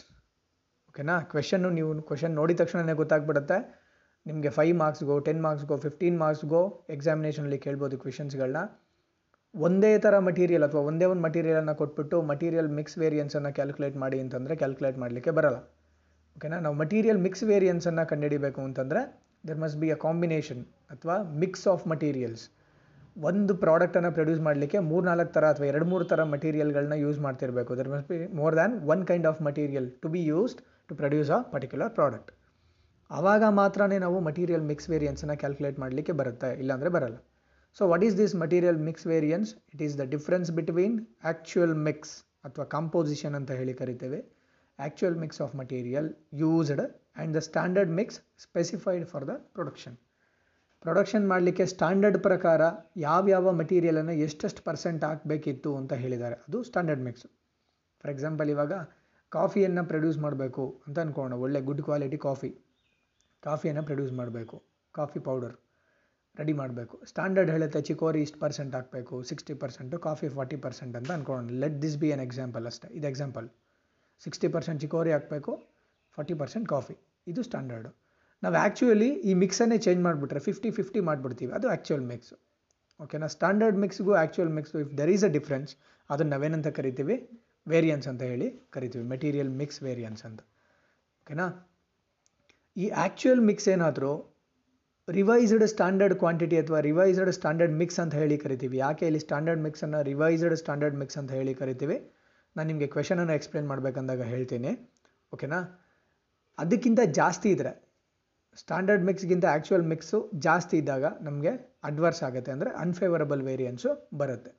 ಓಕೆನಾ? 0.91 1.15
ಕ್ವೆಶನ್ನು 1.33 1.71
ನೀವು 1.71 1.91
ಕ್ವೆಶನ್ 2.03 2.35
ನೋಡಿದ 2.41 2.57
ತಕ್ಷಣನೇ 2.61 2.93
ಗೊತ್ತಾಗ್ಬಿಡುತ್ತೆ. 2.93 3.59
ನಿಮಗೆ 4.27 4.51
ಫೈವ್ 4.51 4.75
ಮಾರ್ಕ್ಸ್ಗೋ 4.79 5.15
ಟೆನ್ 5.27 5.41
ಮಾರ್ಕ್ಸ್ಗೋ 5.43 5.77
ಫಿಫ್ಟೀನ್ 5.77 6.19
ಮಾರ್ಕ್ಸ್ಗೋ 6.19 6.61
ಎಕ್ಸಾಮಿನೇಷನಲ್ಲಿ 6.91 7.59
ಕೇಳ್ಬೋದು 7.59 7.97
ಕ್ವೆಶನ್ಸ್ಗಳನ್ನ 7.99 8.61
ಒಂದೇ 9.55 9.91
ಥರ 10.05 10.15
ಮಟೀರಿಯಲ್ 10.19 10.65
ಅಥವಾ 10.65 10.81
ಒಂದೇ 10.81 11.05
ಒಂದು 11.05 11.23
ಮಟೀರಿಯಲನ್ನು 11.27 11.75
ಕೊಟ್ಬಿಟ್ಟು 11.75 12.17
ಮಟೀರಿಯಲ್ 12.23 12.69
ಮಿಕ್ಸ್ 12.79 12.97
ವೇರಿಯನ್ಸನ್ನು 12.99 13.51
ಕ್ಯಾಲ್ಕುಲೇಟ್ 13.55 13.97
ಮಾಡಿ 13.97 14.19
ಅಂತಂದರೆ 14.21 14.55
ಕ್ಯಾಲ್ಕುಲೇಟ್ 14.57 14.99
ಮಾಡಲಿಕ್ಕೆ 14.99 15.33
ಬರಲ್ಲ. 15.39 15.59
ಓಕೆನಾ? 16.37 16.59
ನಾವು 16.65 16.75
ಮಟೀರಿಯಲ್ 16.75 17.21
ಮಿಕ್ಸ್ 17.27 17.43
ವೇರಿಯನ್ಸನ್ನು 17.43 18.05
ಕಂಡುಹಿಡಿಬೇಕು 18.09 18.61
ಅಂತಂದರೆ 18.61 19.01
there 19.47 19.59
must 19.59 19.79
be 19.83 19.89
a 19.91 19.99
combination 20.07 20.63
ಅಥವಾ 20.95 21.17
ಮಿಕ್ಸ್ 21.43 21.67
ಆಫ್ 21.73 21.85
ಮಟೀರಿಯಲ್ಸ್ 21.93 22.45
ಒಂದು 23.17 23.53
ಪ್ರಾಡಕ್ಟನ್ನು 23.63 24.11
ಪ್ರೊಡ್ಯೂಸ್ 24.17 24.41
ಮಾಡಲಿಕ್ಕೆ 24.41 24.79
ಮೂರು 24.91 25.05
ನಾಲ್ಕು 25.07 25.33
ಥರ 25.33 25.45
ಅಥವಾ 25.55 25.67
ಎರಡು 25.67 25.87
ಮೂರು 25.93 26.05
ಥರ 26.05 26.21
ಮಟೀರಿಯಲ್ಗಳನ್ನ 26.35 26.97
use 27.05 27.19
ಮಾಡ್ತಿರಬೇಕು. 27.21 27.73
There 27.77 27.89
must 27.95 28.11
be 28.13 28.19
more 28.41 28.57
than 28.59 28.75
one 28.95 29.03
kind 29.07 29.27
of 29.27 29.41
material 29.49 29.89
to 30.03 30.09
be 30.09 30.23
used 30.25 30.61
to 30.89 30.95
produce 31.01 31.31
a 31.37 31.39
particular 31.55 31.93
product 31.99 32.31
ಆವಾಗ 33.11 33.45
ಮಾತ್ರನೇ 33.61 33.99
ನಾವು 34.05 34.17
ಮಟೀರಿಯಲ್ 34.29 34.65
ಮಿಕ್ಸ್ 34.71 34.89
ವೇರಿಯನ್ಸನ್ನು 34.93 35.37
ಕ್ಯಾಲ್ಕುಲೇಟ್ 35.43 35.77
ಮಾಡಲಿಕ್ಕೆ 35.83 36.15
ಬರುತ್ತೆ, 36.21 36.49
ಇಲ್ಲಾಂದರೆ 36.63 36.91
ಬರಲ್ಲ. 36.97 37.17
So 37.79 37.83
what 37.93 38.05
is 38.07 38.17
this 38.23 38.35
material 38.43 38.79
mix 38.89 39.07
variance 39.13 39.51
it 39.75 39.83
is 39.87 39.95
the 40.01 40.05
difference 40.15 40.51
between 40.59 40.97
actual 41.31 41.75
mix 41.89 42.13
ಅಥವಾ 42.47 42.67
composition 42.75 43.37
ಅಂತ 43.39 43.51
ಹೇಳಿ 43.61 43.75
ಕರಿತೇವೆ. 43.81 44.21
Actual 44.79 45.17
mix 45.23 45.41
of 45.45 45.55
material 45.61 46.09
used 46.43 46.83
and 46.85 47.33
the 47.37 47.43
standard 47.49 47.95
mix 48.01 48.19
specified 48.47 49.07
for 49.13 49.27
the 49.31 49.35
production 49.57 49.97
production 50.85 51.25
ಮಾಡಲಿಕ್ಕೆ 51.33 51.65
ಸ್ಟ್ಯಾಂಡರ್ಡ್ 51.75 52.19
ಪ್ರಕಾರ 52.29 52.61
ಯಾವ್ಯಾವ 53.07 53.53
ಮಟೀರಿಯಲನ್ನು 53.61 54.15
ಎಷ್ಟೆಷ್ಟು 54.27 54.63
ಪರ್ಸೆಂಟ್ 54.69 55.03
ಹಾಕಬೇಕಿತ್ತು 55.09 55.71
ಅಂತ 55.81 55.93
ಹೇಳಿದ್ದಾರೆ. 56.03 56.37
ಅದು 56.47 56.59
ಸ್ಟ್ಯಾಂಡರ್ಡ್ 56.69 57.03
ಮಿಕ್ಸ್ 57.09 57.27
ಫಾರ್ 58.01 58.13
ಎಕ್ಸಾಂಪಲ್ 58.15 58.51
ಇವಾಗ 58.55 58.75
ಕಾಫಿಯನ್ನು 59.37 59.83
ಪ್ರೊಡ್ಯೂಸ್ 59.91 60.19
ಮಾಡಬೇಕು 60.25 60.65
ಅಂತ 60.87 60.99
ಅಂದ್ಕೊಳ್ಳೋಣ 61.05 61.37
ಒಳ್ಳೆ 61.45 61.61
ಗುಡ್ 61.69 61.83
ಕ್ವಾಲಿಟಿ 61.87 62.19
ಕಾಫಿ. 62.27 62.51
ಕಾಫಿಯನ್ನು 63.43 63.83
ಪ್ರೊಡ್ಯೂಸ್ 63.89 64.13
ಮಾಡಬೇಕು. 64.21 64.57
ಕಾಫಿ 64.99 65.21
ಪೌಡರ್ 65.29 65.57
ರೆಡಿ 66.41 66.55
ಮಾಡಬೇಕು. 66.61 66.97
ಸ್ಟ್ಯಾಂಡರ್ಡ್ 67.11 67.51
ಹೇಳುತ್ತೆ 67.55 67.81
ಚಿಕೋರಿ 67.89 68.21
ಇಷ್ಟು 68.27 68.39
ಪರ್ಸೆಂಟ್ 68.45 68.75
ಹಾಕಬೇಕು 68.79 69.15
sixty 69.31 69.55
percent 69.63 69.97
coffee 70.07 70.29
forty 70.37 70.59
percent 70.65 70.95
ಅಂತ 70.99 71.11
ಅಂದ್ಕೊಳ್ಳೋಣ 71.17 71.57
let 71.63 71.79
this 71.85 71.97
be 72.03 72.09
an 72.15 72.23
example 72.27 72.67
ಅಷ್ಟೇ. 72.71 72.89
ಇದು 72.99 73.07
ಎಕ್ಸಾಂಪಲ್ 73.13 73.47
ಸಿಕ್ಸ್ಟಿ 74.25 74.49
ಪರ್ಸೆಂಟ್ 74.57 74.81
ಚಿಕೋರಿ 74.85 75.13
ಹಾಕಬೇಕು 75.17 75.53
ಫಾರ್ಟಿ 76.17 76.35
ಪರ್ಸೆಂಟ್ 76.43 76.67
ಕಾಫಿ. 76.75 76.97
ಇದು 77.33 77.43
ಸ್ಟ್ಯಾಂಡರ್ಡು 77.49 77.91
ನಾವು 78.43 78.57
ಆ್ಯಕ್ಚುಲಿ 78.63 79.11
ಈ 79.29 79.33
ಮಿಕ್ಸನ್ನೇ 79.43 79.79
ಚೇಂಜ್ 79.87 80.01
ಮಾಡಿಬಿಟ್ರೆ 80.07 80.41
ಫಿಫ್ಟಿ 80.49 80.71
ಫಿಫ್ಟಿ 80.79 81.01
ಮಾಡಿಬಿಡ್ತೀವಿ. 81.09 81.53
ಅದು 81.59 81.67
ಆ್ಯಕ್ಚುಯಲ್ 81.75 82.05
ಮಿಕ್ಸ್ 82.13 82.33
ಓಕೆನಾ 83.05 83.29
standard 83.37 83.79
ಮಿಕ್ಸ್ಗೂ 83.85 84.13
actual 84.21 84.53
mix 84.59 84.77
if 84.85 84.93
there 85.01 85.11
is 85.15 85.25
a 85.29 85.33
difference 85.37 85.73
ಅದನ್ನು 86.11 86.33
ನಾವೇನಂತ 86.35 86.69
ಕರಿತೀವಿ? 86.79 87.17
ವೇರಿಯನ್ಸ್ 87.73 88.07
ಅಂತ 88.11 88.23
ಹೇಳಿ 88.31 88.49
ಕರಿತೀವಿ. 88.75 89.05
ಮೆಟೀರಿಯಲ್ 89.15 89.51
ಮಿಕ್ಸ್ 89.61 89.81
ವೇರಿಯನ್ಸ್ 89.87 90.23
ಅಂತ. 90.29 90.41
ಓಕೆನಾ 91.23 91.47
ಈ 92.77 92.87
ಆ್ಯಕ್ಚುಯಲ್ 93.05 93.43
ಮಿಕ್ಸ್ 93.49 93.69
ಏನಾದರೂ 93.75 94.13
ರಿವೈಸ್ಡ್ 95.09 95.65
ಸ್ಟ್ಯಾಂಡರ್ಡ್ 95.73 96.15
ಕ್ವಾಂಟಿಟಿ 96.23 96.57
ಅಥವಾ 96.63 96.79
ರಿವೈಸ್ಡ್ 96.89 97.31
ಸ್ಟ್ಯಾಂಡರ್ಡ್ 97.39 97.75
ಮಿಕ್ಸ್ 97.81 97.99
ಅಂತ 98.03 98.15
ಹೇಳಿ 98.21 98.37
ಕರಿತೀವಿ. 98.45 98.77
ಯಾಕೆ 98.85 99.05
ಇಲ್ಲಿ 99.11 99.21
ಸ್ಟ್ಯಾಂಡರ್ಡ್ 99.27 99.63
ಮಿಕ್ಸನ್ನು 99.67 100.01
ರಿವೈಸ್ಡ್ 100.11 100.57
ಸ್ಟ್ಯಾಂಡರ್ಡ್ 100.63 100.97
ಮಿಕ್ಸ್ 101.03 101.19
ಅಂತ 101.21 101.31
ಹೇಳಿ 101.39 101.55
ಕರಿತೀವಿ? 101.61 101.97
ನಾನು 102.57 102.67
ನಿಮಗೆ 102.73 102.89
ಕ್ವೆಶನನ್ನು 102.95 103.35
ಎಕ್ಸ್ಪ್ಲೇನ್ 103.39 103.69
ಮಾಡಬೇಕಂದಾಗ 103.73 104.23
ಹೇಳ್ತೀನಿ. 104.33 104.73
ಓಕೆನಾ 105.33 105.61
ಅದಕ್ಕಿಂತ 106.59 107.01
ಜಾಸ್ತಿ 107.21 107.49
ಇದ್ದರೆ 107.55 107.73
ಸ್ಟ್ಯಾಂಡರ್ಡ್ 108.63 109.05
ಮಿಕ್ಸ್ಗಿಂತ 109.09 109.47
ಆ್ಯಕ್ಚುಯಲ್ 109.55 109.85
ಮಿಕ್ಸು 109.93 110.19
ಜಾಸ್ತಿ 110.47 110.77
ಇದ್ದಾಗ 110.83 111.05
ನಮಗೆ 111.27 111.53
ಅಡ್ವರ್ಸ್ 111.89 112.23
ಆಗುತ್ತೆ 112.29 112.51
ಅಂದರೆ 112.55 112.71
ಅನ್ಫೇವರಬಲ್ 112.85 113.43
ವೇರಿಯನ್ಸು 113.49 113.91
ಬರುತ್ತೆ. 114.21 114.53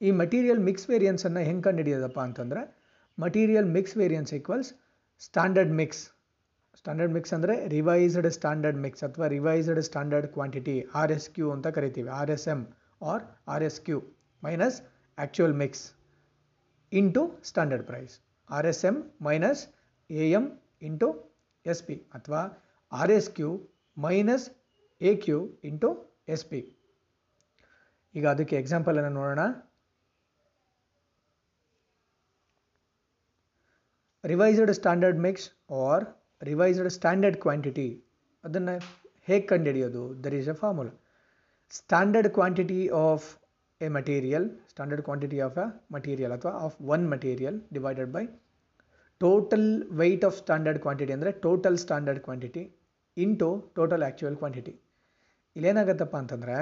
ಈ 0.00 0.10
ಮಟೀರಿಯಲ್ 0.20 0.62
ಮಿಕ್ಸ್ 0.68 0.86
ವೇರಿಯನ್ಸನ್ನು 0.90 1.42
ಹೆಂಗೆ 1.48 1.64
ಕಂಡುಹಿಡಿಯೋದಪ್ಪ 1.66 2.20
ಅಂತಂದರೆ 2.28 2.62
material 3.18 3.68
mix 3.76 3.96
variance 4.00 4.32
equals 4.38 4.70
standard 5.22 5.74
mix 5.80 6.02
standard 6.78 7.14
mix 7.16 7.32
ಅಂದರೆ 7.36 7.54
ರಿವೈಸ್ಡ್ 7.74 8.28
ಸ್ಟ್ಯಾಂಡರ್ಡ್ 8.36 8.78
ಮಿಕ್ಸ್ 8.84 9.04
ಅಥವಾ 9.08 9.26
revised 9.34 9.80
standard 9.88 10.28
quantity 10.36 10.76
R 11.00 11.12
S 11.16 11.28
Q 11.28 11.48
ಅಂತ 11.56 11.68
ಕರಿತೀವಿ 11.78 12.10
R 12.20 12.30
S 12.30 12.46
M 12.54 12.60
or 13.02 13.24
R 13.48 13.64
S 13.68 13.80
Q 13.80 13.98
minus 14.42 14.78
actual 15.18 15.54
mix 15.62 15.82
into 16.92 17.22
standard 17.50 17.86
price 17.86 18.14
R 18.50 18.66
S 18.66 18.82
M 18.90 18.96
minus 19.22 19.62
A 20.10 20.26
M 20.38 20.46
into 20.82 21.08
S 21.64 21.82
P 21.88 21.96
ಅಥವಾ 22.14 22.42
R 22.92 23.12
S 23.16 23.30
Q 23.36 23.50
minus 23.96 24.46
A 25.00 25.12
Q 25.24 25.38
into 25.64 25.90
S 26.28 26.46
P 26.50 26.60
ಈಗ 28.14 28.26
ಅದಕ್ಕೆ 28.26 28.56
ಎಕ್ಸಾಂಪಲನ್ನು 28.56 29.12
ನೋಡೋಣ. 29.18 29.42
Revised 34.24 34.72
standard 34.78 35.20
mix 35.26 35.46
or 35.82 36.04
revised 36.48 36.90
standard 36.96 37.38
quantity 37.44 37.86
ಅದನ್ನು 38.44 38.74
ಹೇಗೆ 39.28 39.46
ಕಂಡುಹಿಡಿಯೋದು? 39.52 40.02
There 40.24 40.34
is 40.40 40.48
a 40.54 40.56
formula 40.62 40.92
standard 41.78 42.28
quantity 42.38 42.80
of 43.04 43.26
A 43.80 43.88
material 43.96 44.46
standard 44.72 45.04
quantity 45.08 45.38
of 45.46 45.58
a 45.64 45.66
material 45.96 46.32
ಅಥವಾ 46.36 46.52
of 46.66 46.76
one 46.94 47.04
material 47.14 47.58
divided 47.76 48.12
by 48.16 48.24
total 49.20 49.68
weight 50.02 50.24
of 50.28 50.36
standard 50.42 50.80
quantity 50.84 51.12
ಅಂದರೆ 51.16 51.32
total 51.46 51.78
standard 51.84 52.22
quantity 52.26 52.62
into 53.16 53.48
total 53.76 54.02
actual 54.02 54.36
quantity 54.42 54.74
ಇಲ್ಲೇನಾಗತ್ತಪ್ಪ 55.56 56.16
ಅಂತಂದರೆ, 56.16 56.56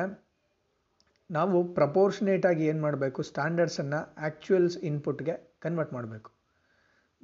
ನಾವು 1.30 1.56
ಪ್ರಪೋರ್ಷನೇಟಾಗಿ 1.78 2.62
ಏನು 2.70 2.80
ಮಾಡಬೇಕು? 2.80 3.20
ಸ್ಟ್ಯಾಂಡರ್ಡ್ಸನ್ನು 3.22 4.00
actuals 4.26 4.76
ಇನ್ಪುಟ್ಗೆ 4.90 5.34
convert 5.64 5.92
ಮಾಡಬೇಕು. 5.92 6.30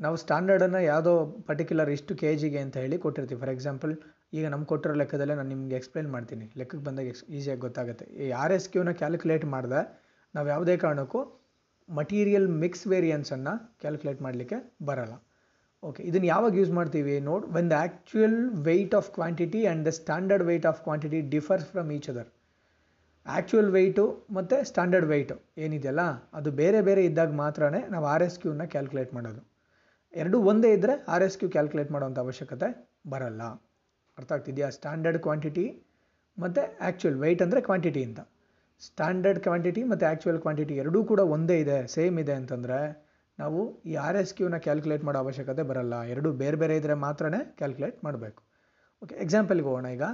ನಾವು 0.03 0.17
ಸ್ಟ್ಯಾಂಡರ್ಡನ್ನು 0.23 0.81
ಯಾವುದೋ 0.91 1.13
ಪರ್ಟಿಕ್ಯುಲರ್ 1.49 1.91
ಇಷ್ಟು 1.97 2.13
ಕೆ 2.23 2.31
ಜಿಗೆ 2.41 2.61
ಅಂತ 2.65 2.77
ಹೇಳಿ 2.83 2.97
ಕೊಟ್ಟಿರ್ತೀವಿ. 3.05 3.39
ಫಾರ್ 3.43 3.53
ಎಕ್ಸಾಂಪಲ್ 3.57 3.93
ಈಗ 4.37 4.45
ನಮ್ಗೆ 4.53 4.69
ಕೊಟ್ಟಿರೋ 4.73 4.95
ಲೆಕ್ಕದಲ್ಲೇ 5.01 5.35
ನಾನು 5.41 5.51
ನಿಮಗೆ 5.55 5.77
ಎಕ್ಸ್ಪ್ಲೈನ್ 5.81 6.09
ಮಾಡ್ತೀನಿ. 6.15 6.47
ಲೆಕ್ಕಕ್ಕೆ 6.61 6.85
ಬಂದಾಗ 6.89 7.07
ಎಕ್ಸ್ 7.13 7.25
ಈಸಿಯಾಗಿ 7.37 7.63
ಗೊತ್ತಾಗುತ್ತೆ. 7.67 8.07
ಈ 8.25 8.27
ಆರ್ 8.43 8.55
ಎಸ್ 8.57 8.67
ಕ್ಯೂನ 8.73 8.93
ಕ್ಯಾಲ್ಕುಲೇಟ್ 9.03 9.47
ಮಾಡಿದೆ, 9.55 9.83
ನಾವು 10.35 10.49
ಯಾವುದೇ 10.55 10.75
ಕಾರಣಕ್ಕೂ 10.85 11.21
ಮಟೀರಿಯಲ್ 11.89 12.49
ಮಿಕ್ಸ್ 12.65 12.85
ವೇರಿಯನ್ಸನ್ನು 12.93 13.55
ಕ್ಯಾಲ್ಕುಲೇಟ್ 13.85 14.21
ಮಾಡಲಿಕ್ಕೆ 14.27 14.59
ಬರಲ್ಲ. 14.91 15.15
ಓಕೆ 15.83 16.03
ಇದನ್ನು 16.11 16.29
ಯಾವಾಗ 16.35 16.53
ಯೂಸ್ 16.61 16.73
ಮಾಡ್ತೀವಿ? 16.79 17.15
ನೋಡ್ 17.31 17.45
when 17.57 17.71
the 17.73 17.77
actual 17.85 18.39
weight 18.69 18.95
of 19.01 19.09
quantity 19.19 19.61
and 19.67 19.83
the 19.89 19.93
standard 20.01 20.45
weight 20.51 20.69
of 20.71 20.81
quantity 20.87 21.21
differs 21.35 21.67
from 21.73 21.91
each 21.97 22.09
other 22.13 22.31
actual 23.27 23.71
weight 23.79 24.05
ಮತ್ತು 24.37 24.57
ಸ್ಟ್ಯಾಂಡರ್ಡ್ 24.71 25.09
ವೆಯ್ಟು 25.13 25.37
ಏನಿದೆಯಲ್ಲ, 25.65 26.03
ಅದು 26.39 26.51
ಬೇರೆ 26.63 26.81
ಬೇರೆ 26.89 27.03
ಇದ್ದಾಗ 27.11 27.33
ಮಾತ್ರನೇ 27.45 27.83
ನಾವು 27.95 28.07
ಆರ್ 28.15 28.25
ಎಸ್ 28.29 28.39
ಕ್ಯೂನ 28.43 28.65
ಕ್ಯಾಲ್ಕುಲೇಟ್ 28.75 29.13
ಮಾಡೋದು. 29.19 29.43
ಎರಡು 30.23 30.39
ಒಂದೇ 30.51 30.69
ಇದ್ದರೆ 30.77 30.95
ಆರ್ 31.15 31.25
ಎಸ್ 31.27 31.37
ಕ್ಯೂ 31.41 31.49
ಕ್ಯಾಲ್ಕುಲೇಟ್ 31.55 31.91
ಮಾಡೋವಂಥ 31.95 32.19
ಅವಶ್ಯಕತೆ 32.25 32.69
ಬರಲ್ಲ. 33.13 33.43
ಅರ್ಥ 34.19 34.31
ಆಗ್ತಿದೆಯಾ? 34.37 34.69
ಸ್ಟ್ಯಾಂಡರ್ಡ್ 34.77 35.19
ಕ್ವಾಂಟಿಟಿ 35.27 35.65
ಮತ್ತು 36.39 36.63
ಆ್ಯಕ್ಚುಯಲ್ 36.87 37.17
ವೆಯ್ಟ್ 37.23 37.43
ಅಂದರೆ 37.47 37.61
ಕ್ವಾಂಟಿಟಿ 37.69 38.03
ಅಂತ. 38.09 38.21
ಸ್ಟ್ಯಾಂಡರ್ಡ್ 38.87 39.41
ಕ್ವಾಂಟಿಟಿ 39.47 39.83
ಮತ್ತು 39.91 40.05
ಆ್ಯಕ್ಚುಯಲ್ 40.11 40.39
ಕ್ವಾಂಟಿಟಿ 40.45 40.75
ಎರಡೂ 40.83 41.01
ಕೂಡ 41.11 41.21
ಒಂದೇ 41.35 41.57
ಇದೆ 41.65 41.79
ಸೇಮ್ 41.95 42.17
ಇದೆ 42.23 42.35
ಅಂತಂದರೆ 42.41 42.79
ನಾವು 43.39 43.61
ಈ 43.91 43.95
ಆರ್ 44.07 44.19
ಎಸ್ 44.23 44.33
ಕ್ಯೂನ 44.39 44.59
ಕ್ಯಾಲ್ಕುಲೇಟ್ 44.67 45.05
ಮಾಡೋ 45.09 45.19
ಅವಶ್ಯಕತೆ 45.25 45.63
ಬರಲ್ಲ. 45.71 45.95
ಎರಡು 46.13 46.29
ಬೇರೆ 46.43 46.57
ಬೇರೆ 46.63 46.75
ಇದ್ದರೆ 46.81 46.95
ಮಾತ್ರನೇ 47.07 47.41
ಕ್ಯಾಲ್ಕುಲೇಟ್ 47.61 47.99
ಮಾಡಬೇಕು. 48.07 48.41
ಓಕೆ 49.03 49.17
ಎಕ್ಸಾಂಪಲ್ಗೆ 49.25 49.67
ಹೋಗೋಣ 49.71 49.89
ಈಗ. 49.97 50.05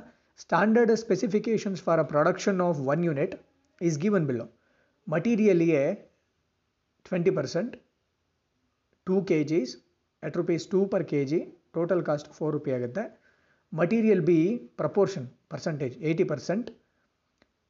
Standard 0.44 0.92
specifications 1.04 1.82
for 1.86 2.00
a 2.04 2.06
production 2.14 2.60
of 2.68 2.80
one 2.92 3.02
unit 3.08 3.34
is 3.80 3.98
given 4.04 4.26
below 4.30 4.46
ಮಟೀರಿಯಲ್ಗೆ 5.06 5.82
twenty 7.06 7.32
percent 7.38 7.74
two 9.06 9.16
K 9.30 9.38
Gs 9.52 9.72
at 10.22 10.36
rupees 10.40 10.64
two 10.72 10.80
per 10.92 11.04
K 11.12 11.20
G 11.30 11.40
total 11.76 12.02
cost 12.08 12.28
four 12.38 12.52
rupee 12.56 12.72
ಆಗುತ್ತೆ 12.76 13.04
material 13.72 14.24
B 14.30 14.38
proportion 14.80 15.26
percentage 15.52 15.94
eighty 16.08 16.24
percent 16.32 16.68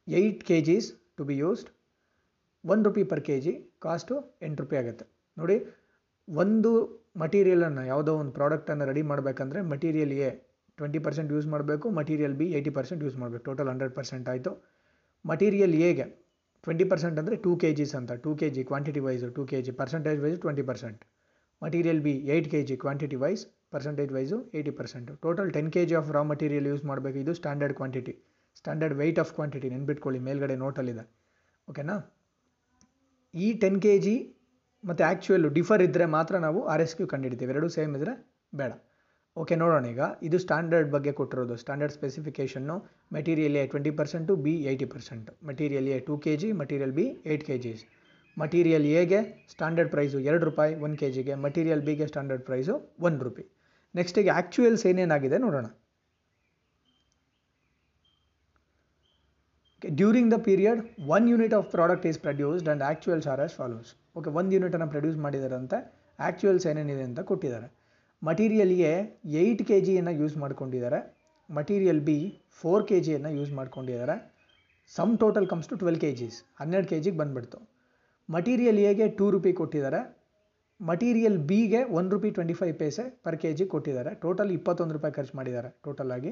eight 0.07 0.41
K 0.49 0.57
Gs 0.69 0.87
to 1.17 1.25
be 1.29 1.35
used 1.43 1.69
one 2.63 2.81
rupee 2.87 3.03
per 3.11 3.23
K 3.27 3.35
G 3.45 3.53
cost 3.85 4.15
ಎಂಟು 4.47 4.59
ರೂಪಾಯಿ 4.63 4.79
ಆಗುತ್ತೆ 4.83 5.05
ನೋಡಿ 5.37 5.57
ಒಂದು 6.27 6.71
ಮಟೀರಿಯಲನ್ನು 7.21 7.83
ಯಾವುದೋ 7.91 8.11
ಒಂದು 8.21 8.33
ಪ್ರಾಡಕ್ಟನ್ನು 8.39 8.85
ರೆಡಿ 8.89 9.03
ಮಾಡಬೇಕಂದ್ರೆ 9.11 9.61
material 9.71 10.13
A 10.27 10.29
twenty 10.77 10.99
percent 11.05 11.31
use 11.35 11.47
ಮಾಡಬೇಕು 11.53 11.87
material 11.97 12.35
B 12.39 12.45
eighty 12.57 12.71
percent 12.77 13.01
use 13.05 13.17
ಮಾಡಬೇಕು. 13.21 13.43
ಟೋಟಲ್ 13.49 13.69
ಹಂಡ್ರೆಡ್ 13.71 13.93
ಪರ್ಸೆಂಟ್ 13.97 14.27
ಆಯಿತು. 14.31 14.51
ಮಟೀರಿಯಲ್ 15.25 15.73
ಎಗೆ 15.89 16.05
ಟ್ವೆಂಟಿ 16.63 16.85
ಪರ್ಸೆಂಟ್ 16.91 17.17
ಅಂದರೆ 17.21 17.35
ಟೂ 17.45 17.51
ಕೆ 17.61 17.69
ಜಿಸ್ 17.79 17.93
ಅಂತ. 17.99 18.11
Two 18.23 18.31
K 18.39 18.47
G 18.55 18.63
quantity 18.69 19.01
wise 19.07 19.27
two 19.37 19.43
K 19.51 19.57
G 19.67 19.73
percentage 19.81 20.19
wise 20.25 20.39
twenty 20.45 20.63
percent 20.69 21.01
material 21.61 22.01
B 22.07 22.13
eight 22.33 22.49
K 22.53 22.59
G 22.69 22.75
quantity 22.83 23.17
wise 23.23 23.43
percentage 23.73 24.11
wise 24.17 24.37
eighty 24.57 24.73
percent 24.79 25.13
total 25.25 25.49
ten 25.55 25.69
K 25.75 25.81
G 25.89 25.95
of 26.01 26.09
raw 26.15 26.21
material 26.31 26.67
use 26.71 26.83
ಮಾಡಬೇಕು. 26.91 27.17
ಇದು 27.23 27.33
standard 27.39 27.75
quantity 27.79 28.13
standard 28.59 28.95
weight 29.01 29.19
of 29.23 29.31
quantity 29.37 29.67
ನೆನ್ಪಿಟ್ಕೊಳ್ಳಿ. 29.75 30.19
ಮೇಲ್ಗಡೆ 30.27 30.55
ನೋಟಲ್ಲಿದೆ 30.63 31.03
ಓಕೆನಾ 31.67 31.95
ಈ 33.33 33.47
ten 33.63 33.79
K 33.85 33.93
G 34.05 34.15
ಮತ್ತು 34.83 35.01
actual 35.09 35.49
differ 35.57 35.81
ಇದ್ದರೆ 35.87 36.05
ಮಾತ್ರ 36.17 36.35
ನಾವು 36.45 36.59
ಆರ್ 36.73 36.81
ಎಸ್ 36.85 36.95
ಕ್ಯೂ 36.97 37.05
ಕಂಡುಹಿಡಿತೀವಿ 37.13 37.51
ಎರಡೂ 37.55 37.67
ಸೇಮ್ 37.77 37.91
ಇದ್ದರೆ 37.97 38.13
ಬೇಡ. 38.53 38.71
ಓಕೆ 39.37 39.55
ನೋಡೋಣ 39.61 39.85
ಈಗ. 39.93 40.01
ಇದು 40.27 40.37
ಸ್ಟ್ಯಾಂಡರ್ಡ್ 40.43 40.89
ಬಗ್ಗೆ 40.95 41.11
ಕೊಟ್ಟಿರೋದು. 41.19 41.55
Standard 41.61 41.93
specification 41.97 42.75
material 43.17 43.55
A 43.61 43.63
twenty 43.73 43.91
percent 43.99 44.35
B 44.45 44.53
eighty 44.71 44.87
percent 44.93 45.29
material 45.49 45.87
A 45.95 45.99
two 46.07 46.15
K 46.25 46.33
G 46.41 46.49
material 46.61 46.93
B 46.99 47.05
eight 47.31 47.45
K 47.49 47.57
Gs 47.65 47.83
material 48.37 48.85
ಎಗೆ 49.01 49.19
ಸ್ಟ್ಯಾಂಡರ್ಡ್ 49.53 49.91
ಪ್ರೈಸು 49.93 50.17
ಎರಡು 50.29 50.43
ರೂಪಾಯಿ 50.49 50.73
ಒನ್ 50.85 50.95
ಕೆ 51.01 51.07
ಜಿಗೆ 51.15 51.35
ಮಟೀರಿಯಲ್ 51.45 51.81
ಬಿಗೆ 51.87 52.05
ಸ್ಟ್ಯಾಂಡರ್ಡ್ 52.11 52.43
ಪ್ರೈಸು 52.49 52.73
ಒನ್ 53.07 53.17
ರೂಪಿ 53.25 53.43
ನೆಕ್ಸ್ಟಿಗೆ 53.95 54.31
ಆ್ಯಕ್ಚುಯಲ್ಸ್ 54.37 54.83
ಏನೇನಾಗಿದೆ 54.89 55.37
ನೋಡೋಣ. 55.45 55.67
During 59.81 60.31
the 60.33 60.37
period 60.47 60.81
one 61.15 61.27
unit 61.31 61.53
of 61.59 61.67
product 61.75 62.05
is 62.09 62.19
produced 62.25 62.67
and 62.67 62.83
actuals 62.87 63.27
are 63.33 63.41
as 63.45 63.55
follows 63.59 63.89
okay 64.19 64.29
ಒಂದು 64.39 64.51
ಯೂನಿಟನ್ನು 64.55 64.87
ಪ್ರೊಡ್ಯೂಸ್ 64.93 65.17
ಮಾಡಿದಾರಂತೆ 65.25 65.77
ಆ್ಯಕ್ಚುಯಲ್ಸ್ 66.19 66.65
ಏನೇನಿದೆ 66.71 67.03
ಅಂತ 67.09 67.19
ಕೊಟ್ಟಿದ್ದಾರೆ. 67.29 67.67
ಮಟೀರಿಯಲ್ 68.21 68.73
ಎ 68.91 68.93
ಏಯ್ಟ್ 69.41 69.63
ಕೆ 69.69 69.77
ಜಿಯನ್ನು 69.87 70.11
ಯೂಸ್ 70.21 70.35
ಮಾಡ್ಕೊಂಡಿದ್ದಾರೆ. 70.43 70.99
ಮಟೀರಿಯಲ್ 71.49 72.01
ಬಿ 72.09 72.17
ಫೋರ್ 72.61 72.83
ಕೆ 72.89 72.97
ಜಿಯನ್ನು 73.07 73.31
ಯೂಸ್ 73.37 73.51
ಮಾಡ್ಕೊಂಡಿದ್ದಾರೆ. 73.59 74.15
Sum 74.97 75.13
total 75.23 75.47
comes 75.51 75.69
to 75.71 75.75
twelve 75.83 75.99
K 76.03 76.11
Gs 76.19 76.37
ಹನ್ನೆರಡು 76.59 76.89
ಕೆ 76.91 76.99
ಜಿಗೆ 77.05 77.17
ಬಂದುಬಿಡ್ತು. 77.21 77.59
ಮಟೀರಿಯಲ್ 78.35 78.79
ಎಗೆ 78.89 79.05
ಟೂ 79.19 79.25
ರುಪಿ 79.33 79.51
ಕೊಟ್ಟಿದ್ದಾರೆ. 79.59 80.01
ಮಟೀರಿಯಲ್ 80.79 81.37
ಬಿಗೆ 81.49 81.81
one 81.97 82.07
rupee 82.13 82.29
twenty 82.35 82.55
five 82.59 82.75
paise 82.81 83.03
per 83.25 83.37
K 83.41 83.49
G 83.57 83.65
ಕೊಟ್ಟಿದ್ದಾರೆ. 83.73 84.11
ಟೋಟಲ್ 84.23 84.51
ಇಪ್ಪತ್ತೊಂದು 84.57 84.93
ರೂಪಾಯಿ 84.97 85.13
ಖರ್ಚು 85.17 85.35
ಮಾಡಿದ್ದಾರೆ 85.39 85.69
ಟೋಟಲ್ 85.85 86.11
ಆಗಿ. 86.15 86.31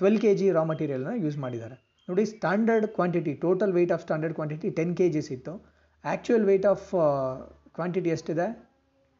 ಟ್ವೆಲ್ 0.00 0.18
ಕೆ 0.24 0.30
ಜಿ 0.40 0.46
ರಾ 0.56 0.62
ಮಟೀರಿಯಲ್ನ 0.70 1.12
ಯೂಸ್ 1.24 1.38
ಮಾಡಿದ್ದಾರೆ. 1.44 1.76
ನೋಡಿ 2.08 2.24
standard 2.34 2.86
quantity 2.98 3.32
total 3.44 3.72
weight 3.78 3.92
of 3.96 4.02
standard 4.04 4.36
quantity 4.38 4.68
ten 4.78 4.94
K 5.00 5.06
Gs 5.16 5.30
ಇತ್ತು 5.36 5.54
ಆ್ಯಕ್ಚುಯಲ್ 6.04 6.46
ವೆಯ್ಟ್ 6.50 6.68
ಆಫ್ 6.72 6.86
ಕ್ವಾಂಟಿಟಿ 7.78 8.10
ಎಷ್ಟಿದೆ? 8.16 8.46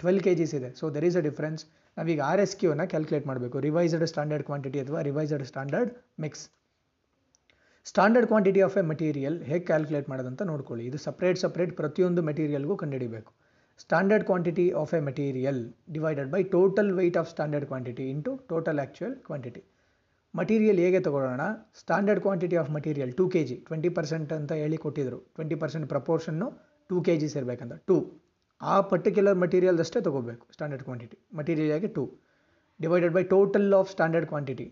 ಟ್ವೆಲ್ 0.00 0.20
ಕೆ 0.26 0.32
ಜಿಸ್ 0.40 0.54
ಇದೆ. 0.58 0.70
So 0.80 0.84
there 0.94 1.06
is 1.08 1.18
a 1.20 1.24
difference 1.28 1.62
ನಾವೀಗ 1.96 2.20
ಆರ್ 2.30 2.40
ಎಸ್ 2.44 2.54
ಕ್ಯೂನ 2.60 2.84
ಕ್ಯಾಲ್ಕುಲೇಟ್ 2.94 3.26
ಮಾಡಬೇಕು. 3.30 3.56
ರಿವೈಸ್ಡ್ 3.68 4.06
ಸ್ಟ್ಯಾಂಡರ್ಡ್ 4.12 4.44
ಕ್ವಾಂಟಿಟಿ 4.50 4.80
ಅಥವಾ 4.84 5.00
revised 5.10 5.44
standard 5.52 5.92
mix 6.24 6.44
standard 7.86 8.28
quantity 8.30 8.60
of 8.66 8.76
A 8.80 8.82
material 8.90 9.36
ಹೇಗೆ 9.50 9.64
calculate 9.70 10.08
ಮಾಡೋದಂತ 10.10 10.42
ನೋಡ್ಕೊಳ್ಳಿ. 10.50 10.82
ಇದು 10.88 10.98
ಸಪ್ರೇಟ್ 11.06 11.38
ಸಪ್ರೇಟ್ 11.44 11.72
ಪ್ರತಿಯೊಂದು 11.80 12.20
ಮೆಟೀರಿಯಲ್ಗೂ 12.28 12.74
ಕಂಡುಹಿಡಿಬೇಕು. 12.82 13.30
Standard 13.82 14.24
quantity 14.30 14.66
of 14.80 14.92
A 14.98 15.00
material 15.08 15.60
divided 15.94 16.30
by 16.34 16.40
total 16.54 16.90
weight 16.98 17.18
of 17.20 17.28
standard 17.32 17.66
quantity 17.70 18.04
into 18.14 18.32
total 18.50 18.80
actual 18.82 19.14
quantity 19.28 19.62
material 20.34 20.80
ಹೇಗೆ 20.84 20.98
ತಗೊಳ್ಳೋಣ? 21.06 21.44
Standard 21.80 22.20
quantity 22.26 22.56
of 22.62 22.70
material 22.76 23.12
two 23.20 23.24
K 23.34 23.40
G 23.48 23.56
twenty 23.68 23.90
percent 23.96 24.32
ಅಂತ 24.38 24.52
ಹೇಳಿ 24.62 24.78
ಕೊಟ್ಟಿದ್ರು. 24.84 25.18
Twenty 25.36 25.56
percent 25.62 25.86
proportion 25.94 26.48
two 26.90 26.98
K 27.06 27.14
Gs 27.22 27.34
ಇರಬೇಕಂತ 27.40 27.74
two 27.90 27.96
ಆ 28.60 28.74
particular 28.92 29.38
ಮಟೀರಿಯಲ್ದಷ್ಟೇ 29.44 30.00
ತೊಗೋಬೇಕು 30.06 30.44
standard 30.54 30.84
quantity 30.88 31.18
material 31.38 31.72
ಆಗಿ 31.78 31.88
two 31.96 32.04
divided 32.80 33.14
by 33.16 33.22
total 33.34 33.68
of 33.80 33.90
standard 33.94 34.28
quantity 34.32 34.66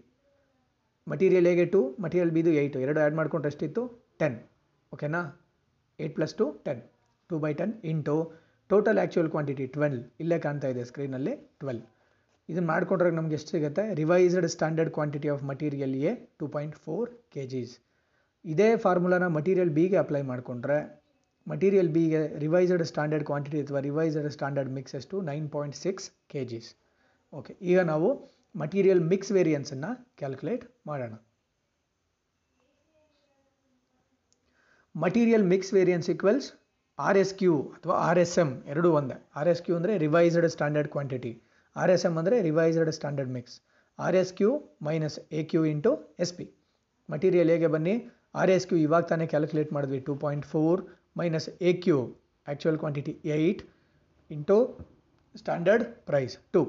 material 1.12 1.46
ಹೇಗೆ 1.50 1.64
ಟು 1.74 1.80
ಮಟೀರಿಯಲ್ 2.04 2.32
ಬಿದು 2.36 2.50
ಏಯ್ಟು 2.60 2.78
ಎರಡು 2.84 3.00
ಆ್ಯಡ್ 3.02 3.16
ಮಾಡ್ಕೊಂಡ್ರೆ 3.18 3.50
ಎಷ್ಟಿತ್ತು? 3.52 3.82
ಟೆನ್ 4.20 4.36
ಓಕೆನಾ 4.92 5.20
eight 5.98 6.14
plus 6.18 6.34
two 6.40 6.46
ten 6.66 6.82
two 7.30 7.36
by 7.44 7.52
ten 7.60 7.72
into 7.92 8.16
total 8.70 8.98
actual 9.02 9.30
quantity 9.34 9.66
twelve 9.76 9.98
ಇಲ್ಲೇ 10.22 10.38
ಕಾಣ್ತಾ 10.46 10.68
ಇದೆ 10.72 10.82
ಸ್ಕ್ರೀನಲ್ಲಿ 10.90 11.34
ಟ್ವೆಲ್ 11.60 11.80
ಇದನ್ನು 12.48 12.68
ಮಾಡಿಕೊಂಡ್ರೆ 12.72 13.10
ನಮ್ಗೆ 13.18 13.34
ಎಷ್ಟು 13.38 13.50
ಸಿಗುತ್ತೆ? 13.54 13.82
Revised 14.00 14.46
standard 14.54 14.90
quantity 14.96 15.28
of 15.34 15.42
material 15.50 15.94
A 16.10 16.12
two 16.40 16.46
point 16.54 16.76
four 16.84 17.08
K 17.34 17.42
Gs 17.52 17.74
ಇದೇ 18.44 18.68
ಫಾರ್ಮುಲಾನ 18.84 19.26
ಮಟೀರಿಯಲ್ 19.36 19.72
ಬಿಗೆ 19.78 19.98
ಅಪ್ಲೈ 20.04 20.22
ಮಾಡಿಕೊಂಡ್ರೆ 20.30 20.78
ಮಟೀರಿಯಲ್ 21.46 21.90
ಬಿಗೆ 21.96 22.20
ರಿವೈಸ್ಡ್ 22.44 22.84
ಸ್ಟ್ಯಾಂಡರ್ಡ್ 22.90 23.26
ಕ್ವಾಂಟಿಟಿ 23.30 23.58
ಅಥವಾ 23.64 23.80
ರಿವೈಸ್ಡ್ 23.88 24.28
ಸ್ಟ್ಯಾಂಡರ್ಡ್ 24.36 24.72
ಮಿಕ್ಸ್ 24.78 24.96
ಎಷ್ಟು? 25.00 25.16
Nine 25.30 25.46
point 25.56 25.76
six 25.84 26.06
K 26.32 26.42
Gs 26.52 26.70
okay 27.32 27.54
ಈಗ 27.70 27.78
ನಾವು 27.92 28.08
ಮಟೀರಿಯಲ್ 28.60 29.02
ಮಿಕ್ಸ್ 29.12 29.32
ವೇರಿಯನ್ಸನ್ನು 29.36 29.90
ಕ್ಯಾಲ್ಕುಲೇಟ್ 30.20 30.64
ಮಾಡೋಣ. 30.88 31.14
Material 34.94 35.44
mix 35.52 35.72
variance 35.76 36.08
equals 36.14 36.48
R 36.98 37.18
S 37.22 37.32
Q 37.40 37.54
ಅಥವಾ 37.76 37.96
ಆರ್ 38.08 38.20
ಎಸ್ 38.24 38.36
ಎಂ 38.42 38.50
ಎರಡೂ 38.72 38.88
ಒಂದೇ. 38.98 39.16
ಆರ್ 39.38 39.48
ಎಸ್ 39.52 39.62
ಕ್ಯೂ 39.66 39.74
ಅಂದರೆ 39.78 39.94
revised 40.04 40.46
standard 40.54 40.90
quantity 40.94 41.32
R 41.76 41.92
S 41.94 42.04
M 42.08 42.14
ಅಂದರೆ 42.20 42.36
revised 42.48 42.90
standard 42.98 43.32
mix 43.36 43.56
R 43.98 44.16
S 44.20 44.32
Q 44.38 44.50
minus 44.88 45.18
A 45.38 45.42
Q 45.50 45.60
into 45.72 45.92
S 46.24 46.34
P 46.38 46.46
material 47.08 47.50
ಹೇಗೆ 47.54 47.68
ಬನ್ನಿ? 47.74 47.94
R 48.40 48.50
S 48.54 48.66
Q 48.70 48.78
ಇವಾಗ 48.86 49.04
ತಾನೇ 49.10 49.26
calculate 49.34 49.70
ಮಾಡಿದ್ವಿ. 49.76 50.00
Two 50.08 50.14
point 50.24 50.46
four 50.54 50.80
minus 51.20 51.48
A 51.68 51.72
Q 51.84 51.98
actual 52.46 52.78
quantity 52.82 53.14
eight 53.36 53.62
into 54.30 54.56
standard 55.34 55.84
price 56.10 56.34
two 56.54 56.62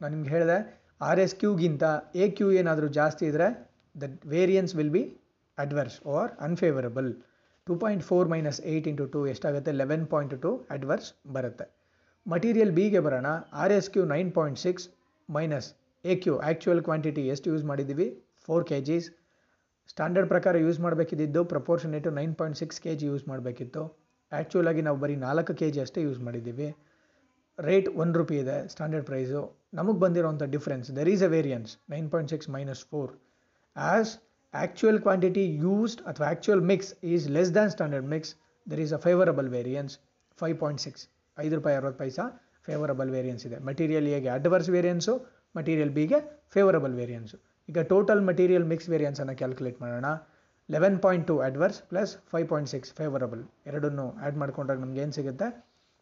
ನಾನು 0.00 0.12
ನಿಮ್ಗೆ 0.14 0.32
ಹೇಳಿದೆ 0.36 0.58
R 1.08 1.20
S 1.24 1.34
ಕ್ಯೂಗಿಂತ 1.42 1.84
A 2.24 2.26
Q 2.38 2.48
ಏನಾದರೂ 2.60 2.88
ಜಾಸ್ತಿ 2.98 3.24
ಇದ್ದರೆ 3.30 3.48
the 4.02 4.08
variance 4.34 4.74
will 4.78 4.92
be 4.96 5.02
adverse 5.58 5.96
or 6.16 6.30
unfavourable 6.46 7.10
two 7.66 7.74
point 7.82 8.04
four 8.10 8.28
minus 8.32 8.58
eight 8.72 8.86
into 8.90 9.04
two 9.14 9.20
ಎಷ್ಟಾಗುತ್ತೆ? 9.32 9.72
Eleven 9.80 10.04
point 10.12 10.34
two 10.44 10.50
adverse 10.74 11.08
ಬರುತ್ತೆ. 11.36 11.66
Material 12.26 12.72
ಬಿಗೆ 12.78 13.00
ಬರೋಣ. 13.06 13.28
R 13.62 13.72
S 13.78 13.88
Q 13.94 14.04
nine 14.14 14.30
point 14.38 14.60
six 14.66 14.86
minus 15.28 15.68
A 16.04 16.14
Q 16.22 16.34
actual 16.46 16.82
quantity 16.88 17.24
ಎಷ್ಟು 17.34 17.48
use 17.52 17.64
ಮಾಡಿದ್ದೀವಿ? 17.70 18.06
Four 18.46 18.64
K 18.70 18.78
Gs 18.88 19.08
standard 19.92 20.28
ಪ್ರಕಾರ 20.32 20.54
use 20.66 20.78
ಮಾಡಬೇಕಿದ್ದು 20.86 21.40
proportionate 21.52 22.10
nine 22.20 22.34
point 22.40 22.58
six 22.62 22.80
K 22.84 22.92
G 23.00 23.06
use 23.12 23.24
ಮಾಡಬೇಕಿತ್ತು. 23.32 23.82
Actual 24.32 24.68
ಆಗಿ 24.70 24.82
ನಾವು 24.86 24.98
ಬರೀ 25.04 25.16
ನಾಲ್ಕು 25.26 25.54
ಕೆ 25.60 25.66
ಜಿ 25.74 25.80
ಅಷ್ಟೇ 25.84 26.02
ಯೂಸ್ 26.08 26.20
ಮಾಡಿದ್ದೀವಿ. 26.26 26.68
ರೇಟ್ 27.58 27.88
ಒನ್ 28.02 28.12
ರುಪಿ 28.20 28.36
ಇದೆ 28.42 28.56
ಸ್ಟ್ಯಾಂಡರ್ಡ್ 28.72 29.06
ಪ್ರೈಸು 29.10 29.40
ನಮಗೆ 29.78 29.98
ಬಂದಿರೋಂಥ 30.04 30.44
difference 30.54 30.88
there 30.98 31.10
is 31.14 31.24
a 31.28 31.30
variance 31.36 31.72
nine 31.94 32.08
point 32.12 32.30
six 32.34 32.48
minus 32.56 32.82
four 32.92 33.10
as 33.76 34.12
actual 34.54 35.00
quantity 35.06 35.44
used 35.66 36.02
ಅಥವಾ 36.10 36.26
actual 36.30 36.62
mix 36.72 36.90
is 37.12 37.26
less 37.36 37.52
than 37.58 37.72
standard 37.76 38.08
mix 38.14 38.32
there 38.66 38.82
is 38.84 38.94
a 38.98 39.00
favourable 39.06 39.48
variance 39.56 39.94
five 40.38 40.56
point 40.62 40.82
six 40.86 41.04
ಐದು 41.38 41.54
ರೂಪಾಯಿ 41.60 41.76
ಅರವತ್ತು 41.80 42.00
ಪೈಸಾ 42.02 42.24
favourable 42.66 43.10
variance 43.16 43.44
ಇದೆ. 43.46 43.56
Material 43.68 44.06
ಎಗೆ 44.16 44.30
adverse 44.38 44.68
variance 44.74 45.14
material 45.58 45.92
ಬಿಗೆ 45.96 46.18
favourable 46.54 46.94
variance 47.00 47.36
ಈಗ 47.68 47.80
total 47.92 48.22
material 48.28 48.66
mix 48.72 48.88
ವೇರಿಯನ್ಸನ್ನು 48.92 49.34
calculate 49.40 49.78
ಮಾಡೋಣ. 49.84 50.06
Eleven 50.68 50.98
point 51.04 51.26
two 51.30 51.34
adverse 51.46 51.80
plus 51.90 52.12
five 52.32 52.46
point 52.52 52.70
six 52.74 52.90
favourable 53.00 53.42
ಎರಡನ್ನೂ 53.70 54.06
ಆ್ಯಡ್ 54.20 54.36
ಮಾಡ್ಕೊಂಡಾಗ 54.42 54.78
ನಮ್ಗೆ 54.84 55.00
ಏನು 55.04 55.14
ಸಿಗುತ್ತೆ? 55.18 55.48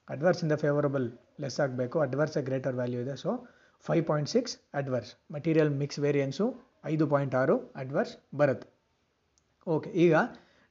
ಅಡ್ವರ್ಸಿಂದ 0.08 0.52
ಫೇವರಬಲ್ 0.52 1.12
ಲೆಸ್ 1.40 1.60
ಆಗಬೇಕು. 1.60 2.00
ಅಡ್ವರ್ಸ್ 2.00 2.38
ಗ್ರೇಟರ್ 2.38 2.74
ವ್ಯಾಲ್ಯೂ 2.74 3.00
ಇದೆ. 3.00 3.16
So 3.16 3.46
five 3.86 4.06
point 4.06 4.30
six 4.30 4.58
adverse 4.74 5.32
material 5.32 5.70
mix 5.70 5.98
variance 5.98 6.46
ಐದು 6.84 7.06
ಪಾಯಿಂಟ್ 7.06 7.34
ಆರು 7.34 7.56
ಅಡ್ವರ್ಸ್ 7.76 8.16
ಬರುತ್ತೆ. 8.34 8.68
ಓಕೆ 9.66 9.90
ಈಗ 9.90 10.14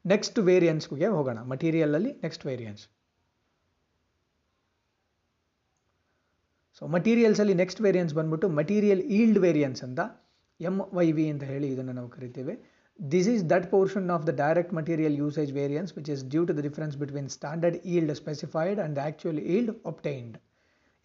ನೆಕ್ಸ್ಟ್ 0.05 0.39
ವೇರಿಯನ್ಸ್ಗೆ 0.39 1.07
ಹೋಗೋಣ. 1.07 1.39
ಮಟೀರಿಯಲಲ್ಲಿ 1.53 2.11
ನೆಕ್ಸ್ಟ್ 2.11 2.45
ವೇರಿಯನ್ಸ್ 2.45 2.89
ಸೊ 6.81 6.87
ಮಟೀರಿಯಲ್ಸಲ್ಲಿ 6.87 7.53
ನೆಕ್ಸ್ಟ್ 7.53 7.81
ವೇರಿಯನ್ಸ್ 7.81 8.13
ಬಂದ್ಬಿಟ್ಟು 8.13 8.49
ಮಟೀರಿಯಲ್ 8.49 9.01
ಈಲ್ಡ್ 9.01 9.39
ವೇರಿಯನ್ಸ್ 9.39 9.83
ಅಂತ 9.83 9.99
ಎಂ 10.59 10.79
ವೈ 10.93 11.11
ವಿ 11.11 11.29
ಅಂತ 11.29 11.43
ಹೇಳಿ 11.43 11.67
ಇದನ್ನು 11.73 11.93
ನಾವು 11.93 12.09
ಕರಿತೀವಿ. 12.09 12.53
This 12.99 13.29
is 13.35 13.45
that 13.53 13.69
portion 13.75 14.09
of 14.17 14.27
the 14.29 14.33
direct 14.43 14.73
material 14.79 15.17
usage 15.23 15.53
variance 15.61 15.93
which 15.97 16.11
is 16.17 16.23
due 16.33 16.43
to 16.51 16.55
the 16.59 16.63
difference 16.69 16.97
between 16.97 17.29
standard 17.37 17.79
yield 17.95 18.13
specified 18.23 18.79
and 18.85 18.99
actual 19.07 19.41
yield 19.55 19.73
obtained 19.93 20.37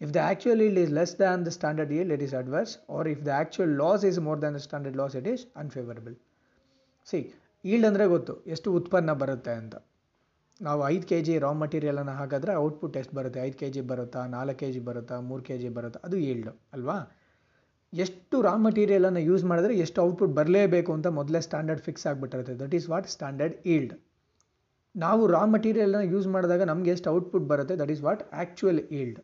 If 0.01 0.09
the 0.15 0.19
actual 0.19 0.57
yield 0.61 0.77
is 0.77 0.89
less 0.95 1.13
than 1.13 1.43
the 1.43 1.51
standard 1.51 1.89
yield, 1.89 2.11
it 2.11 2.21
is 2.21 2.33
adverse, 2.33 2.71
or 2.87 3.07
if 3.07 3.19
the 3.23 3.31
actual 3.31 3.69
loss 3.81 4.03
is 4.03 4.17
more 4.19 4.35
than 4.35 4.53
the 4.53 4.59
standard 4.59 4.95
loss, 4.99 5.13
it 5.19 5.27
is 5.33 5.41
unfavorable. 5.61 6.15
See 7.09 7.19
yield 7.65 7.87
ಅಂದರೆ 7.89 8.05
ಗೊತ್ತು 8.05 8.33
ಎಷ್ಟು 8.53 8.73
ಉತ್ಪನ್ನ 8.73 9.11
ಬರುತ್ತೆ 9.21 9.51
ಅಂತ. 9.51 9.75
ನಾವು 10.61 10.81
ಐದು 10.89 11.05
K 11.07 11.21
G 11.21 11.39
ರಾ 11.39 11.51
ಮಟೀರಿಯಲನ್ನು 11.51 12.11
ಹಾಕಿದ್ರೆ 12.11 12.55
output 12.55 12.97
ಎಷ್ಟು 12.97 13.15
ಬರುತ್ತೆ? 13.15 13.39
ಐದು 13.41 13.57
ಕೆ 13.57 13.69
ಜಿ 13.69 13.81
ಬರುತ್ತಾ? 13.81 14.27
ನಾಲ್ಕು 14.27 14.59
ಕೆ 14.59 14.71
ಜಿ 14.71 14.79
ಬರುತ್ತಾ? 14.79 15.19
ಮೂರು 15.19 15.43
ಕೆ 15.43 15.57
ಜಿ 15.57 15.69
ಬರುತ್ತಾ? 15.69 16.01
ಅದು 16.03 16.17
ಈಲ್ಡ್ 16.17 16.49
ಅಲ್ವಾ? 16.73 16.97
ಎಷ್ಟು 18.03 18.41
ರಾ 18.41 18.53
ಮಟೀರಿಯಲನ್ನು 18.65 19.21
ಯೂಸ್ 19.29 19.43
ಮಾಡಿದ್ರೆ 19.43 19.73
ಎಷ್ಟು 19.83 19.99
ಔಟ್ಪುಟ್ 20.01 20.33
ಬರಲೇಬೇಕು 20.37 20.91
ಅಂತ 20.93 21.07
ಮೊದಲೇ 21.17 21.39
standard 21.47 21.81
fix 21.87 22.05
ಆಗಿಬಿಟ್ಟಿರುತ್ತೆ. 22.09 22.55
That 22.61 22.73
is 22.77 22.89
what 22.89 23.07
standard 23.15 23.55
yield 23.73 23.93
ನಾವು 24.95 25.27
ರಾ 25.27 25.43
ಮಟೀರಿಯಲ್ನ 25.45 26.01
ಯೂಸ್ 26.13 26.27
ಮಾಡಿದಾಗ 26.27 26.63
ನಮಗೆ 26.71 26.91
ಎಷ್ಟು 26.95 27.09
ಔಟ್ಪುಟ್ 27.15 27.45
ಬರುತ್ತೆ? 27.51 27.75
That 27.81 27.91
is 27.95 28.01
what 28.07 28.23
actual 28.33 28.81
yield 28.99 29.19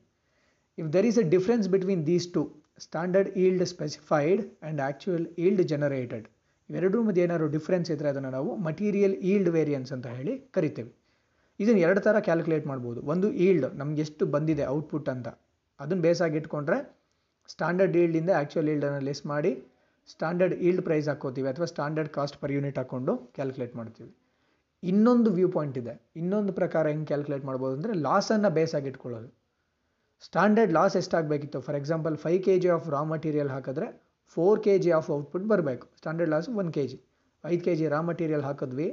if 0.78 0.90
there 0.94 1.08
is 1.10 1.20
a 1.24 1.26
difference 1.36 1.68
between 1.70 2.04
these 2.12 2.28
two 2.36 2.42
standard 2.86 3.30
yield 3.44 3.66
specified 3.74 4.42
and 4.46 4.82
actual 4.88 5.26
yield 5.46 5.64
generated 5.72 6.26
ಇವೆರಡರ 6.70 7.00
ಮಧ್ಯೆ 7.08 7.24
ಏನಾದ್ರು 7.24 7.48
ಡಿಫ್ರೆನ್ಸ್ 7.58 7.90
ಇದ್ದರೆ 7.92 8.10
ಅದನ್ನು 8.14 8.30
ನಾವು 8.38 8.52
ಮಟೀರಿಯಲ್ 8.68 9.16
ಈಲ್ಡ್ 9.32 9.50
ವೇರಿಯನ್ಸ್ 9.58 9.92
ಅಂತ 9.96 10.08
ಹೇಳಿ 10.18 10.34
ಕರಿತೇವೆ. 10.56 10.92
ಇದನ್ನು 11.60 11.82
ಎರಡು 11.86 12.02
ಥರ 12.02 12.20
ಕ್ಯಾಲ್ಕುಲೇಟ್ 12.20 12.66
ಮಾಡ್ಬೋದು. 12.68 13.00
ಒಂದು 13.14 13.28
ಈಲ್ಡ್ 13.48 13.68
ನಮ್ಗೆ 13.82 14.02
ಎಷ್ಟು 14.02 14.26
ಬಂದಿದೆ 14.36 14.66
ಔಟ್ಪುಟ್ 14.76 15.10
ಅಂತ. 15.10 15.28
ಅದನ್ನು 15.80 16.04
ಬೇಸಾಗಿ 16.04 16.38
ಇಟ್ಕೊಂಡ್ರೆ 16.38 16.78
ಸ್ಟ್ಯಾಂಡರ್ಡ್ 17.52 17.96
ಈಲ್ಡಿಂದ 18.04 18.32
ಆ್ಯಕ್ಚುಯಲ್ 18.40 18.70
ಈಲ್ಡನ್ನು 18.74 19.02
ಲೆಸ್ 19.10 19.24
ಮಾಡಿ, 19.34 19.52
ಸ್ಟ್ಯಾಂಡರ್ಡ್ 20.14 20.56
ಈಲ್ಡ್ 20.68 20.84
ಪ್ರೈಸ್ 20.88 21.08
ಹಾಕೋತೀವಿ 21.12 21.48
ಅಥವಾ 21.54 21.68
ಸ್ಟ್ಯಾಂಡರ್ಡ್ 21.74 22.12
ಕಾಸ್ಟ್ 22.18 22.38
ಪರ್ 22.42 22.54
ಯೂನಿಟ್ 22.56 22.78
ಹಾಕ್ಕೊಂಡು 22.82 23.14
ಕ್ಯಾಲ್ಕುಲೇಟ್ 23.38 23.74
ಮಾಡ್ತೀವಿ. 23.80 24.12
ಇನ್ನೊಂದು 24.84 25.30
ವ್ಯೂ 25.38 25.48
ಪಾಯಿಂಟ್ 25.56 25.78
ಇದೆ. 25.82 25.94
ಇನ್ನೊಂದು 26.22 26.52
ಪ್ರಕಾರ 26.60 26.84
ಹೆಂಗೆ 26.94 27.08
ಕ್ಯಾಲ್ಕುಲೇಟ್ 27.12 27.46
ಮಾಡ್ಬೋದು 27.50 27.74
ಅಂದರೆ 27.78 27.94
ಲಾಸನ್ನು 28.06 28.50
ಬೇಸಾಗಿ 28.58 28.88
ಇಟ್ಕೊಳ್ಳೋದು. 28.92 29.30
Standard 30.28 30.74
loss 30.78 30.96
ಎಷ್ಟಾಗಬೇಕಿತ್ತು? 31.02 31.60
For 31.68 31.78
example 31.82 32.16
five 32.24 32.40
K 32.48 32.56
G 32.64 32.70
of 32.76 32.88
raw 32.96 33.02
material 33.12 33.52
ಹಾಕಿದ್ರೆ 33.56 33.88
four 34.36 34.60
K 34.66 34.74
G 34.84 34.92
of 34.98 35.10
output 35.18 35.46
ಬರಬೇಕು. 35.52 35.86
Standard 36.00 36.32
loss 36.34 36.48
one 36.62 36.70
K 36.76 36.84
G 36.92 36.98
ಐದು 37.44 37.62
ಕೆ 37.68 37.74
ಜಿ 37.80 37.86
ರಾ 37.94 38.00
ಮಟೀರಿಯಲ್ 38.10 38.44
ಹಾಕಿದ್ವಿ 38.48 38.88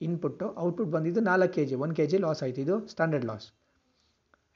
ಇನ್ಪುಟ್ಟು 0.00 0.46
ಔಟ್ಪುಟ್ 0.64 0.90
ಬಂದಿದ್ದು 0.94 1.20
ನಾಲ್ಕು 1.30 1.52
K 1.56 1.64
G 1.70 1.76
one 1.84 1.92
K 1.98 2.04
G 2.12 2.18
loss 2.24 2.40
ಆಯ್ತು. 2.46 2.60
ಇದು 2.66 2.76
standard 2.92 3.26
loss 3.30 3.46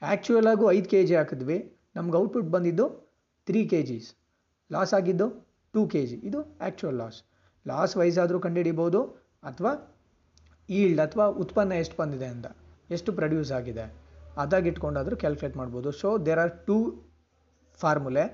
ಆ್ಯಕ್ಚುಯಲಾಗೂ 0.01 0.65
ಐದು 0.77 0.89
K 0.93 0.99
G 1.09 1.15
ಹಾಕಿದ್ವಿ. 1.19 1.57
ನಮ್ಗೆ 1.97 2.17
ಔಟ್ಪುಟ್ 2.21 2.49
ಬಂದಿದ್ದು 2.55 2.85
ತ್ರೀ 3.47 3.61
ಕೆ 3.71 3.79
ಜೀಸ್ 3.89 4.09
ಲಾಸ್ 4.71 4.93
ಆಗಿದ್ದು 4.97 5.27
ಟೂ 5.73 5.81
ಕೆ 5.93 6.01
ಜಿ 6.09 6.17
ಇದು 6.29 6.39
ಆ್ಯಕ್ಚುಯಲ್ 6.61 6.97
ಲಾಸ್ 7.01 7.17
ಲಾಸ್ 7.65 7.93
ವೈಸ್ 7.99 8.17
ಆದರೂ 8.23 8.39
ಕಂಡುಹಿಡಿಬೋದು 8.45 9.01
ಅಥವಾ 9.43 9.71
ಈಲ್ಡ್ 10.69 11.01
ಅಥವಾ 11.05 11.25
ಉತ್ಪನ್ನ 11.43 11.73
ಎಷ್ಟು 11.83 11.95
ಬಂದಿದೆ 12.01 12.27
ಅಂತ. 12.33 12.47
ಎಷ್ಟು 12.89 13.09
ಪ್ರೊಡ್ಯೂಸ್ 13.19 13.51
ಆಗಿದೆ. 13.57 13.85
ಅದಾಗಿಟ್ಕೊಂಡಾದರೂ 14.43 15.15
ಕ್ಯಾಲ್ಕುಲೇಟ್ 15.21 15.55
ಮಾಡ್ಬೋದು. 15.61 15.89
So 16.01 16.09
there 16.27 16.39
are 16.43 16.53
two 16.67 16.77
formulae 17.79 18.25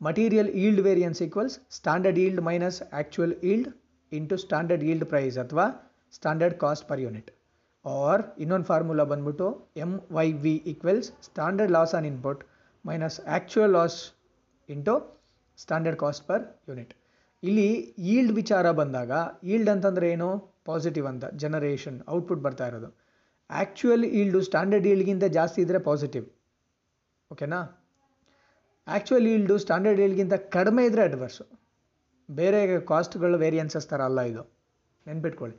material 0.00 0.50
yield 0.62 0.82
variance 0.88 1.20
equals 1.26 1.56
standard 1.76 2.18
yield 2.24 2.42
minus 2.48 2.78
actual 2.90 3.34
yield 3.50 3.70
into 4.12 4.36
standard 4.44 4.84
yield 4.90 5.06
price 5.12 5.38
ಅಥವಾ 5.44 5.64
standard 6.12 6.56
cost 6.60 6.86
per 6.90 7.00
unit 7.00 7.30
or 7.84 8.22
ಇನ್ನೊಂದು 8.38 8.66
ಫಾರ್ಮುಲಾ 8.70 9.04
ಬಂದ್ಬಿಟ್ಟು 9.12 9.48
M 9.84 9.92
Y 10.10 10.26
V 10.44 10.54
equals 10.72 11.08
standard 11.28 11.72
loss 11.76 11.94
on 11.98 12.06
input 12.12 12.42
minus 12.84 13.18
actual 13.26 13.74
loss 13.78 13.98
into 14.74 14.94
standard 15.58 15.98
cost 15.98 16.24
per 16.28 16.42
unit 16.68 16.92
ಇಲ್ಲಿ 17.42 17.68
yield 18.12 18.32
ವಿಚಾರ 18.32 18.70
ಬಂದಾಗ 18.70 19.12
yield 19.52 19.70
ಅಂತಂದರೆ 19.74 20.10
ಏನು? 20.14 20.28
Positive 20.64 21.06
ಅಂತ 21.06 21.24
generation 21.42 21.98
output 22.08 22.40
ಬರ್ತಾ 22.46 22.66
ಇರೋದು. 22.66 22.88
ಆ್ಯಕ್ಚುಯಲ್ 23.50 24.04
ಈಲ್ಡು 24.04 24.40
ಸ್ಟ್ಯಾಂಡರ್ಡ್ 24.48 24.86
ಈಲ್ಡ್ಗಿಂತ 24.86 25.24
ಜಾಸ್ತಿ 25.24 25.60
ಇದ್ದರೆ 25.62 25.78
ಪಾಸಿಟಿವ್ 25.78 26.26
ಓಕೆನಾ 27.30 27.60
ಆ್ಯಕ್ಚುಯಲ್ 28.86 29.26
ಈಲ್ಡು 29.26 29.58
ಸ್ಟ್ಯಾಂಡರ್ಡ್ 29.58 30.00
ಈಲ್ಡ್ಗಿಂತ 30.00 30.34
ಕಡಿಮೆ 30.56 30.84
ಇದ್ದರೆ 30.84 31.02
ಅಡ್ವರ್ಸು 31.02 31.44
ಬೇರೆ 32.28 32.60
ಕಾಸ್ಟ್ಗಳು 32.80 33.38
ವೇರಿಯನ್ಸಸ್ 33.38 33.88
ಥರ 33.88 34.00
ಅಲ್ಲ 34.02 34.20
ಇದು. 34.20 34.42
ನೆನ್ಪಿಟ್ಕೊಳ್ಳಿ. 35.06 35.56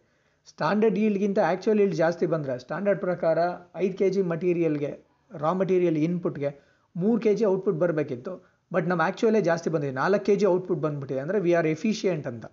ಸ್ಟ್ಯಾಂಡರ್ಡ್ 0.47 0.97
ಈಲ್ಡ್ಗಿಂತ 0.97 1.39
ಆ್ಯಕ್ಚುಯಲ್ 1.39 1.79
ಈಲ್ಡ್ 1.79 1.95
ಜಾಸ್ತಿ 1.95 2.25
ಬಂದರೆ 2.25 2.53
ಸ್ಟ್ಯಾಂಡರ್ಡ್ 2.59 3.01
ಪ್ರಕಾರ 3.01 3.37
ಐದು 3.75 3.97
ಕೆ 3.97 4.09
ಜಿ 4.09 4.21
ಮಟೀರಿಯಲ್ಗೆ 4.21 4.91
ರಾ 5.31 5.53
ಮಟೀರಿಯಲ್ 5.53 5.97
ಇನ್ಪುಟ್ಗೆ 5.97 6.51
ಮೂರು 6.95 7.19
ಕೆ 7.21 7.35
ಜಿ 7.35 7.45
ಔಟ್ಪುಟ್ 7.45 7.79
ಬರಬೇಕಿತ್ತು. 7.83 8.33
ಬಟ್ 8.71 8.87
ನಮ್ಮ 8.87 9.01
ಆ್ಯಕ್ಚುಯಲೇ 9.01 9.41
ಜಾಸ್ತಿ 9.41 9.69
ಬಂದಿದೆ. 9.69 9.91
ನಾಲ್ಕು 9.91 10.25
ಕೆ 10.25 10.35
ಜಿ 10.35 10.45
ಔಟ್ಪುಟ್ 10.45 10.79
ಬಂದ್ಬಿಟ್ಟಿದೆ. 10.79 11.19
ಅಂದರೆ 11.19 11.39
ವಿ 11.39 11.53
ಆರ್ 11.53 11.67
ಎಫಿಷಿಯೆಂಟ್ 11.67 12.27
ಅಂತ. 12.27 12.45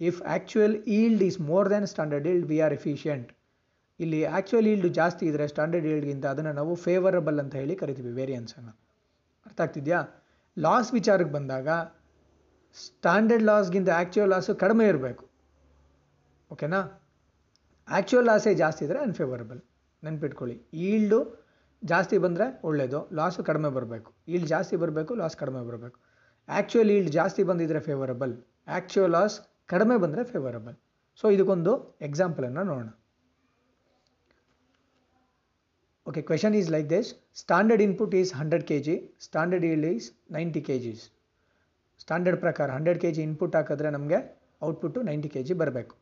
If 0.00 0.22
actual 0.22 0.74
yield 0.98 1.22
is 1.22 1.40
more 1.40 1.70
than 1.70 1.86
standard 1.86 2.26
yield 2.26 2.46
we 2.46 2.60
are 2.60 2.72
efficient 2.72 3.28
ಇಲ್ಲಿ 4.00 4.24
ಆ್ಯಕ್ಚುಯಲ್ 4.26 4.66
ಈಲ್ಡ್ 4.66 4.88
ಜಾಸ್ತಿ 4.94 5.26
ಇದ್ದರೆ 5.26 5.48
ಸ್ಟ್ಯಾಂಡರ್ಡ್ 5.48 5.86
ಈಲ್ಡ್ಗಿಂತ 5.86 6.26
ಅದನ್ನು 6.26 6.52
ನಾವು 6.52 6.74
ಫೇವರಬಲ್ 6.74 7.40
ಅಂತ 7.40 7.54
ಹೇಳಿ 7.54 7.74
ಕರಿತೀವಿ 7.76 8.12
ವೇರಿಯನ್ಸನ್ನು 8.12 8.72
ಅರ್ಥ 9.46 9.60
ಆಗ್ತಿದೆಯಾ? 9.60 10.00
ಲಾಸ್ 10.58 10.94
ವಿಚಾರಕ್ಕೆ 10.94 11.32
ಬಂದಾಗ 11.32 11.68
ಸ್ಟ್ಯಾಂಡರ್ಡ್ 12.74 13.42
ಲಾಸ್ಗಿಂತ 13.42 13.88
ಆ್ಯಕ್ಚುಯಲ್ 13.88 14.30
ಲಾಸು 14.30 14.54
ಕಡಿಮೆ 14.54 14.88
ಇರಬೇಕು. 14.88 15.24
ಓಕೆನಾ 16.50 16.80
ಆ್ಯಕ್ಚುಯಲ್ 17.88 18.26
ಲಾಸೇ 18.26 18.54
ಜಾಸ್ತಿ 18.54 18.84
ಇದ್ದರೆ 18.84 18.98
ಅನ್ಫೇವರಬಲ್ 18.98 19.60
ನೆನ್ಪಿಟ್ಕೊಳ್ಳಿ. 20.02 20.56
ಈಲ್ಡು 20.72 21.43
ಜಾಸ್ತಿ 21.92 22.16
ಬಂದರೆ 22.24 22.46
ಒಳ್ಳೆಯದು 22.68 23.00
ಲಾಸು 23.18 23.40
ಕಡಿಮೆ 23.48 23.70
ಬರಬೇಕು. 23.76 24.10
ಈಲ್ಡ್ 24.32 24.48
ಜಾಸ್ತಿ 24.54 24.76
ಬರಬೇಕು 24.82 25.12
ಲಾಸ್ 25.20 25.36
ಕಡಿಮೆ 25.42 25.62
ಬರಬೇಕು. 25.68 25.98
ಆ್ಯಕ್ಚುಯಲ್ 26.48 26.90
ಈಲ್ಡ್ 26.96 27.12
ಜಾಸ್ತಿ 27.18 27.42
ಬಂದಿದ್ದರೆ 27.50 27.80
ಫೇವರಬಲ್ 27.88 28.34
ಆ್ಯಕ್ಚುಯಲ್ 28.74 29.12
ಲಾಸ್ 29.16 29.36
ಕಡಿಮೆ 29.72 29.96
ಬಂದರೆ 30.04 30.22
ಫೇವರಬಲ್ 30.32 30.76
ಸೊ 31.20 31.26
ಇದಕ್ಕೊಂದು 31.34 31.72
ಎಕ್ಸಾಂಪಲನ್ನು 32.08 32.62
ನೋಡೋಣ. 32.70 32.88
Okay 36.06 36.22
question 36.28 36.54
is 36.60 36.70
like 36.74 36.88
this 36.94 37.10
standard 37.42 37.82
input 37.84 38.14
is 38.20 38.30
hundred 38.40 38.64
K 38.70 38.76
G 38.86 38.94
standard 39.26 39.64
yield 39.68 39.86
is 39.92 40.06
ninety 40.36 40.62
K 40.66 40.74
Gs 40.84 41.04
standard 42.02 42.40
ಪ್ರಕಾರ 42.44 42.66
ಹಂಡ್ರೆಡ್ 42.76 42.98
ಕೆ 43.04 43.10
ಜಿ 43.16 43.22
ಇನ್ಪುಟ್ 43.28 43.54
ಹಾಕಿದ್ರೆ 43.58 43.90
ನಮಗೆ 43.96 44.18
ಔಟ್ಪುಟ್ಟು 44.68 44.98
ನೈಂಟಿ 45.08 45.28
ಕೆ 45.34 45.42
ಜಿ 45.48 45.54
ಬರಬೇಕು. 45.62 45.94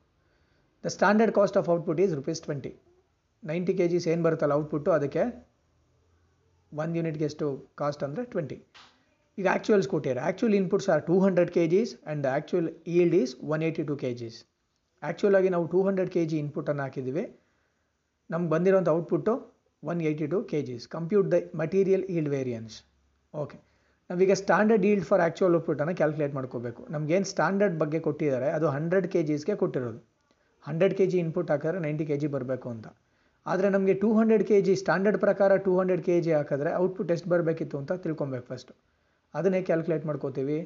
The 0.85 0.91
standard 0.97 1.35
cost 1.39 1.59
of 1.61 1.68
output 1.74 2.01
is 2.05 2.14
rupees 2.20 2.43
twenty 2.47 2.72
ninety 3.43 3.74
K 3.78 3.87
Gs 3.93 4.07
ಏನು 4.12 4.22
ಬರುತ್ತಲ್ಲ 4.26 4.55
output 4.61 4.91
ಅದಕ್ಕೆ 4.99 5.22
ಒಂದು 6.81 6.97
ಯೂನಿಟ್ಗೆ 6.99 7.27
ಎಷ್ಟು 7.31 7.47
ಕಾಸ್ಟ್ 7.81 8.03
ಅಂದರೆ 8.07 8.25
ಟ್ವೆಂಟಿ 8.33 8.59
ಈಗ 9.39 9.47
ಆ್ಯಕ್ಚುಯಲ್ಸ್ 9.53 9.89
ಕೊಟ್ಟಿದ್ದಾರೆ 9.93 10.23
actual 10.27 10.55
inputs 10.61 10.89
are 10.95 11.03
two 11.09 11.14
hundred 11.25 11.51
K 11.57 11.64
Gs 11.75 11.93
and 11.99 12.27
actual 12.33 12.68
yield 12.97 13.16
is 13.23 13.33
one 13.55 13.62
eighty 13.68 13.85
two 13.91 13.97
K 14.03 14.11
Gs 14.20 14.39
actual 15.03 15.51
ನಾವು 15.57 15.66
ಟೂ 15.75 15.81
ಹಂಡ್ರೆಡ್ 15.89 16.11
ಕೆ 16.16 16.23
ಜಿ 16.31 16.37
ಇನ್ಪುಟನ್ನು 16.45 16.83
ಹಾಕಿದ್ದೀವಿ. 16.87 17.25
ನಮ್ಗೆ 18.31 18.51
ಬಂದಿರೋಂಥ 18.55 18.89
output 18.99 19.33
one 19.83 20.01
eighty 20.09 20.27
two 20.33 20.39
K 20.51 20.59
Gs 20.68 20.85
compute 20.97 21.29
the 21.35 21.39
material 21.61 22.05
yield 22.16 22.31
variance 22.37 22.75
okay 23.35 23.59
ನಾವೀಗ 24.11 24.35
standard 24.43 24.85
yield 24.91 25.07
for 25.11 25.23
actual 25.25 25.55
ಔಟ್ಪುಟನ್ನು 25.59 25.95
calculate 26.01 26.35
ಮಾಡ್ಕೋಬೇಕು 26.39 26.83
ನಮಗೇನು 26.95 27.29
standard 27.33 27.77
ಬಗ್ಗೆ 27.83 28.01
ಕೊಟ್ಟಿದ್ದಾರೆ, 28.07 28.49
ಅದು 28.57 28.66
ಹಂಡ್ರೆಡ್ 28.77 29.07
ಕೆ 29.12 29.20
ಜಿಸ್ಗೆ 29.29 29.55
ಕೊಟ್ಟಿರೋದು. 29.62 30.01
ಹಂಡ್ರೆಡ್ 30.64 30.95
ಕೆ 30.99 31.05
ಜಿ 31.12 31.18
ಇನ್ಪುಟ್ 31.25 31.51
ಹಾಕಿದ್ರೆ 31.53 31.79
ನೈಂಟಿ 31.87 32.05
ಕೆ 32.11 32.16
ಜಿ 32.23 32.29
ಬರಬೇಕು 32.35 32.68
ಅಂತ. 32.75 32.87
ಆದರೆ 33.47 33.68
ನಮಗೆ 33.74 33.95
two 34.03 34.09
hundred 34.18 34.45
K 34.49 34.57
G 34.66 34.74
standard 34.82 35.18
ಪ್ರಕಾರ 35.24 35.53
ಟೂ 35.66 35.72
ಹಂಡ್ರೆಡ್ 35.78 36.03
ಕೆ 36.09 36.16
ಜಿ 36.24 36.32
ಹಾಕಿದ್ರೆ 36.38 36.70
ಔಟ್ಪುಟ್ 36.82 37.11
ಎಷ್ಟು 37.14 37.28
ಬರಬೇಕಿತ್ತು 37.32 37.76
ಅಂತ 37.82 37.93
ತಿಳ್ಕೊಬೇಕು 38.05 38.47
ಫಸ್ಟು 38.51 38.72
ಅದನ್ನೇ 39.34 39.61
ಕ್ಯಾಲ್ಕುಲೇಟ್ 39.68 40.05
ಮಾಡ್ಕೋತೀವಿ. 40.11 40.59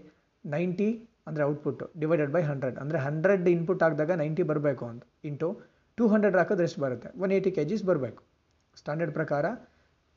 ನೈಂಟಿ 0.44 0.88
ಅಂದರೆ 1.28 1.42
ಔಟ್ಪುಟ್ 1.50 1.82
ಡಿವೈಡೆಡ್ 2.02 2.32
ಬೈ 2.34 2.42
ಹಂಡ್ರೆಡ್ 2.50 2.76
ಅಂದರೆ 2.82 2.98
ಹಂಡ್ರೆಡ್ 3.06 3.48
ಇನ್ಪುಟ್ 3.54 3.82
ಹಾಕಿದಾಗ 3.84 4.12
ನೈಂಟಿ 4.22 4.44
ಬರಬೇಕು 4.50 4.84
ಅಂತ. 4.92 5.02
ಇಂಟು 5.28 5.48
ಟೂ 5.98 6.04
ಹಂಡ್ರೆಡ್ 6.12 6.36
ಹಾಕಿದ್ರೆ 6.40 6.66
ಎಷ್ಟು 6.68 6.80
ಬರುತ್ತೆ? 6.84 7.08
ಒನ್ 7.22 7.32
ಏಯ್ಟಿ 7.36 7.50
ಕೆ 7.56 7.62
ಜಿಸ್ 7.70 7.84
ಬರಬೇಕು. 7.90 8.20
ಸ್ಟ್ಯಾಂಡರ್ಡ್ 8.80 9.14
ಪ್ರಕಾರ 9.18 9.46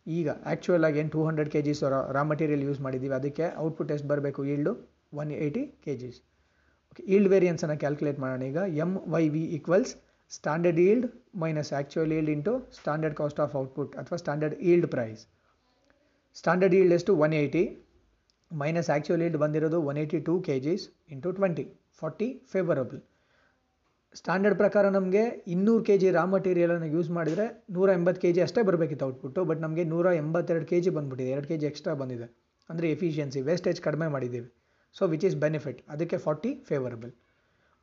ಈಗ 0.07 0.30
ಆ್ಯಕ್ಚುಯಲ್ 0.49 0.86
ಆಗಿ 0.88 0.99
ಏನು 1.01 1.12
two 1.16 1.22
hundred 1.28 1.49
K 1.53 1.60
Gs 1.68 1.82
raw 2.16 2.22
material 2.32 2.64
use 2.68 2.80
ಮಾಡಿದ್ದೀವಿ 2.86 3.16
ಅದಕ್ಕೆ 3.20 3.45
ಔಟ್ಪುಟ್ 3.66 3.91
ಎಷ್ಟು 3.95 4.07
ಬರಬೇಕು 4.12 4.43
yield? 4.53 4.74
One 5.22 5.32
eighty 5.45 5.64
K 5.86 5.93
Gs 6.01 6.20
okay 6.91 7.03
yield 7.16 7.30
ವೇರಿಯನ್ಸನ್ನು 7.34 7.78
calculate 7.84 8.20
ಮಾಡೋಣ 8.24 8.43
ಈಗ. 8.51 8.60
M 8.84 8.91
Y 9.16 9.24
V 9.36 9.43
equals 9.57 9.93
standard 10.32 10.80
yield 10.82 11.05
minus 11.36 11.71
actual 11.73 12.11
yield 12.11 12.32
into 12.34 12.53
standard 12.77 13.15
cost 13.15 13.39
of 13.39 13.53
output 13.55 13.93
ಅಥವಾ 13.95 14.17
standard 14.17 14.55
yield 14.69 14.88
price 14.88 15.21
standard 16.36 16.75
yield 16.75 16.93
ಎಷ್ಟು 16.93 17.13
one 17.17 17.34
eighty 17.34 17.63
minus 18.51 18.89
actual 18.89 19.21
yield 19.21 19.38
ಬಂದಿರೋದು 19.38 19.80
one 19.82 19.97
eighty 19.97 20.19
two 20.21 20.36
K 20.41 20.55
Gs 20.59 20.84
into 21.11 21.32
twenty 21.32 21.65
forty 22.01 22.27
favourable 22.51 23.01
standard 24.15 24.57
ಪ್ರಕಾರ 24.57 24.86
ನಮಗೆ 24.89 25.23
ಇನ್ನೂರು 25.47 25.82
K 25.84 25.95
G 25.97 26.09
ರಾ 26.11 26.23
ಮಟೀರಿಯಲನ್ನು 26.25 26.88
use 26.88 27.09
ಮಾಡಿದರೆ 27.09 27.45
ನೂರ 27.71 27.89
ಎಂಬತ್ತು 27.93 28.21
ಕೆ 28.21 28.30
ಜಿ 28.34 28.41
ಅಷ್ಟೇ 28.41 28.61
ಬರಬೇಕಿತ್ತು 28.61 29.05
ಔಟ್ಪುಟ್ಟು 29.05 29.41
ಬಟ್ 29.45 29.59
ನಮಗೆ 29.59 29.84
ನೂರ 29.86 30.13
ಎಂಬತ್ತೆರಡು 30.15 30.65
ಕೆ 30.65 30.77
ಜಿ 30.82 30.89
ಬಂದುಬಿಟ್ಟಿದೆ 30.89 31.32
ಎರಡು 31.32 31.47
ಕೆ 31.47 31.57
ಜಿ 31.57 31.67
ಎಕ್ಸ್ಟ್ರಾ 31.67 31.93
ಬಂದಿದೆ 31.93 32.27
ಅಂದರೆ 32.69 32.88
ಎಫಿಷಿಯನ್ಸಿ 32.91 33.41
ವೇಸ್ಟೇಜ್ 33.41 33.82
ಕಡಿಮೆ 33.82 34.07
ಮಾಡಿದ್ದೀವಿ 34.07 34.49
ಸೊ 34.95 35.05
ವಿಚ್ 35.07 35.25
ಈಸ್ 35.25 35.38
ಬೆನಿಫಿಟ್ 35.38 35.82
ಅದಕ್ಕೆ 35.89 36.17
ಫಾರ್ಟಿ 36.17 36.51
ಫೇವರಬಲ್ 36.63 37.13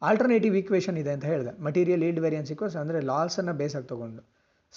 ಆಲ್ಟರ್ನೇಟಿವ್ 0.02 0.54
ಈಕ್ವೇಷನ್ 0.60 0.96
ಇದೆ 1.02 1.12
ಅಂತ 1.16 1.24
ಹೇಳಿದೆ. 1.32 1.52
ಮಟೀರಿಯಲ್ 1.66 2.02
ಈಲ್ಡ್ 2.08 2.22
ವೇರಿಯನ್ಸ್ 2.24 2.50
ಇಕ್ವಲ್ಸ್ 2.54 2.76
ಅಂದರೆ 2.80 2.98
ಲಾಸನ್ನು 3.10 3.54
ಬೇಸಾಗಿ 3.60 3.88
ತೊಗೊಂಡು. 3.92 4.22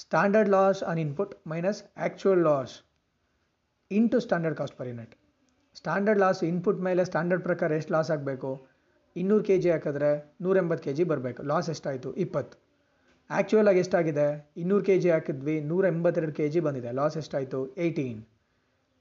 Standard 0.03 0.51
loss 0.55 0.81
on 0.89 0.99
input 1.05 1.33
minus 1.51 1.81
actual 1.97 2.43
loss 2.49 2.75
into 3.91 4.17
standard 4.25 4.57
cost 4.59 4.77
per 4.79 4.89
unit 4.91 5.13
standard 5.79 6.21
loss 6.23 6.39
input 6.51 6.79
ಮೇಲೆ 6.87 7.01
ಸ್ಟ್ಯಾಂಡರ್ಡ್ 7.09 7.43
ಪ್ರಕಾರ 7.47 7.71
ಎಷ್ಟು 7.79 7.91
ಲಾಸ್ 7.95 8.09
ಆಗಬೇಕು? 8.15 8.49
ಇನ್ನೂರು 9.15 9.43
ಕೆ 9.47 9.55
ಜಿ 9.63 9.69
ಹಾಕಿದ್ರೆ 9.73 10.09
ನೂರ 10.43 10.55
ಎಂಬತ್ತು 10.63 10.83
ಕೆ 10.85 10.93
ಜಿ 10.97 11.03
ಬರಬೇಕು. 11.11 11.41
ಲಾಸ್ 11.51 11.69
ಎಷ್ಟಾಯಿತು? 11.73 12.09
ಇಪ್ಪತ್ತು. 12.23 12.55
ಆ್ಯಕ್ಚುಯಲ್ 13.29 13.67
ಆಗಿ 13.71 13.79
ಎಷ್ಟಾಗಿದೆ? 13.85 14.27
ಇನ್ನೂರು 14.61 14.83
ಕೆ 14.87 14.95
ಜಿ 15.03 15.09
ಹಾಕಿದ್ವಿ 15.15 15.55
ನೂರ 15.69 15.85
ಎಂಬತ್ತೆರಡು 15.93 16.33
ಕೆ 16.39 16.45
ಜಿ 16.53 16.59
ಬಂದಿದೆ. 16.67 16.91
ಲಾಸ್ 16.99 17.17
ಎಷ್ಟಾಯಿತು? 17.21 17.59
Eighteen 17.85 18.21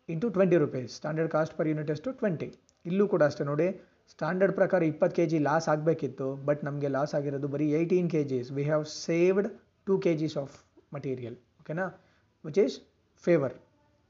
into 0.09 0.29
twenty 0.37 0.57
rupees 0.65 0.93
standard 0.99 1.31
cost 1.37 1.55
per 1.59 1.69
unit 1.73 1.91
ಎಷ್ಟು 1.95 2.13
ಟ್ವೆಂಟಿ 2.21 2.49
ಇಲ್ಲೂ 2.85 3.07
ಕೂಡ 3.13 3.23
ಅಷ್ಟೇ 3.31 3.45
ನೋಡಿ 3.45 3.69
ಸ್ಟ್ಯಾಂಡರ್ಡ್ 4.13 4.55
ಪ್ರಕಾರ 4.55 4.83
ಇಪ್ಪತ್ತು 4.83 5.17
ಕೆ 5.17 5.27
ಜಿ 5.27 5.39
ಲಾಸ್ 5.39 5.69
ಆಗಬೇಕಿತ್ತು 5.69 6.29
ಬಟ್ 6.49 6.65
ನಮಗೆ 6.65 6.89
ಲಾಸ್ 6.89 7.15
ಆಗಿರೋದು 7.15 7.49
ಬರೀ 7.49 7.67
eighteen 7.73 8.11
K 8.11 8.25
Gs 8.25 8.53
we 8.53 8.63
have 8.63 8.85
saved 8.85 9.49
two 9.87 9.99
K 9.99 10.13
Gs 10.23 10.37
of 10.37 10.55
material 10.95 11.37
ಓಕೆನಾ 11.61 11.87
which 12.45 12.61
is 12.65 12.77
favour 13.25 13.55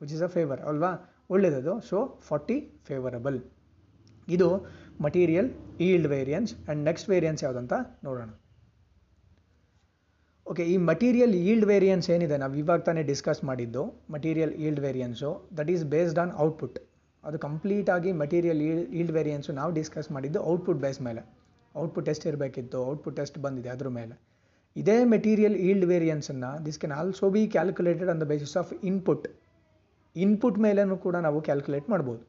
which 0.00 0.12
is 0.12 0.22
a 0.22 0.30
favour 0.36 0.60
ಅಲ್ವಾ? 0.60 0.90
ಒಳ್ಳೆಯದದು 1.30 1.80
ಸೊ 1.80 1.98
ಫಾರ್ಟಿ 2.28 2.56
ಫೇವರಬಲ್ 2.88 3.38
ಇದು 4.28 4.48
material 5.06 5.48
yield 5.80 6.08
variance 6.14 6.52
and 6.54 6.84
next 6.84 7.08
variance 7.10 7.42
ಯಾವುದಂತ 7.44 7.74
ನೋಡೋಣ. 8.06 8.28
ಓಕೆ 10.46 10.64
ಈ 10.72 10.76
ಮಟೀರಿಯಲ್ 10.90 11.34
ಈಲ್ಡ್ 11.34 11.66
ವೇರಿಯನ್ಸ್ 11.66 12.06
ಏನಿದೆ? 12.10 12.36
ನಾವು 12.36 12.54
ಇವಾಗ 12.54 12.80
ತಾನೇ 12.80 13.02
ಡಿಸ್ಕಸ್ 13.02 13.44
ಮಾಡಿದ್ದು 13.44 13.82
material 14.10 14.52
yield 14.64 14.80
variance 14.80 15.30
that 15.58 15.70
is 15.70 15.84
based 15.94 16.18
on 16.18 16.32
output 16.46 16.78
ಅದು 17.28 17.38
ಕಂಪ್ಲೀಟಾಗಿ 17.46 18.10
ಮಟೀರಿಯಲ್ 18.22 18.60
ಈಲ್ಡ್ 19.00 19.12
ವೇರಿಯನ್ಸು 19.16 19.52
ನಾವು 19.60 19.70
ಡಿಸ್ಕಸ್ 19.78 20.08
ಮಾಡಿದ್ದು 20.16 20.40
ಔಟ್ಪುಟ್ 20.52 20.80
ಬೇಸ್ 20.84 21.00
ಮೇಲೆ. 21.08 21.22
ಔಟ್ಪುಟ್ 21.82 22.06
ಟೆಸ್ಟ್ 22.08 22.24
ಇರಬೇಕಿತ್ತು 22.30 22.78
ಔಟ್ಪುಟ್ 22.90 23.16
ಟೆಸ್ಟ್ 23.20 23.38
ಬಂದಿದೆ 23.46 23.70
ಅದ್ರ 23.74 23.88
ಮೇಲೆ. 23.98 24.14
ಇದೇ 24.76 24.96
material 25.14 25.56
yield 25.68 25.86
ವೇರಿಯನ್ಸನ್ನು 25.92 26.50
this 26.66 26.78
can 26.82 26.94
also 27.00 27.28
be 27.34 27.42
calculated 27.56 28.10
on 28.12 28.20
the 28.22 28.26
basis 28.32 28.54
of 28.62 28.70
input 28.90 29.26
input 30.24 30.58
ಮೇಲೂ 30.66 30.96
ಕೂಡ 31.06 31.16
ನಾವು 31.26 31.38
ಕ್ಯಾಲ್ಕುಲೇಟ್ 31.48 31.88
ಮಾಡ್ಬೋದು. 31.94 32.22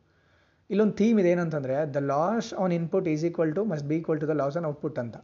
ಇಲ್ಲೊಂದು 0.70 0.96
ಥೀಮ್ 1.00 1.18
ಇದೆ 1.22 1.30
ಏನಂತಂದರೆ 1.36 1.76
the 1.96 2.02
loss 2.12 2.50
on 2.64 2.74
input 2.80 3.08
is 3.14 3.24
equal 3.30 3.54
to 3.58 3.62
must 3.72 3.88
be 3.92 3.96
equal 4.02 4.20
to 4.24 4.28
the 4.32 4.36
loss 4.42 4.58
on 4.60 4.68
output 4.72 5.00
ಅಂತ. 5.04 5.16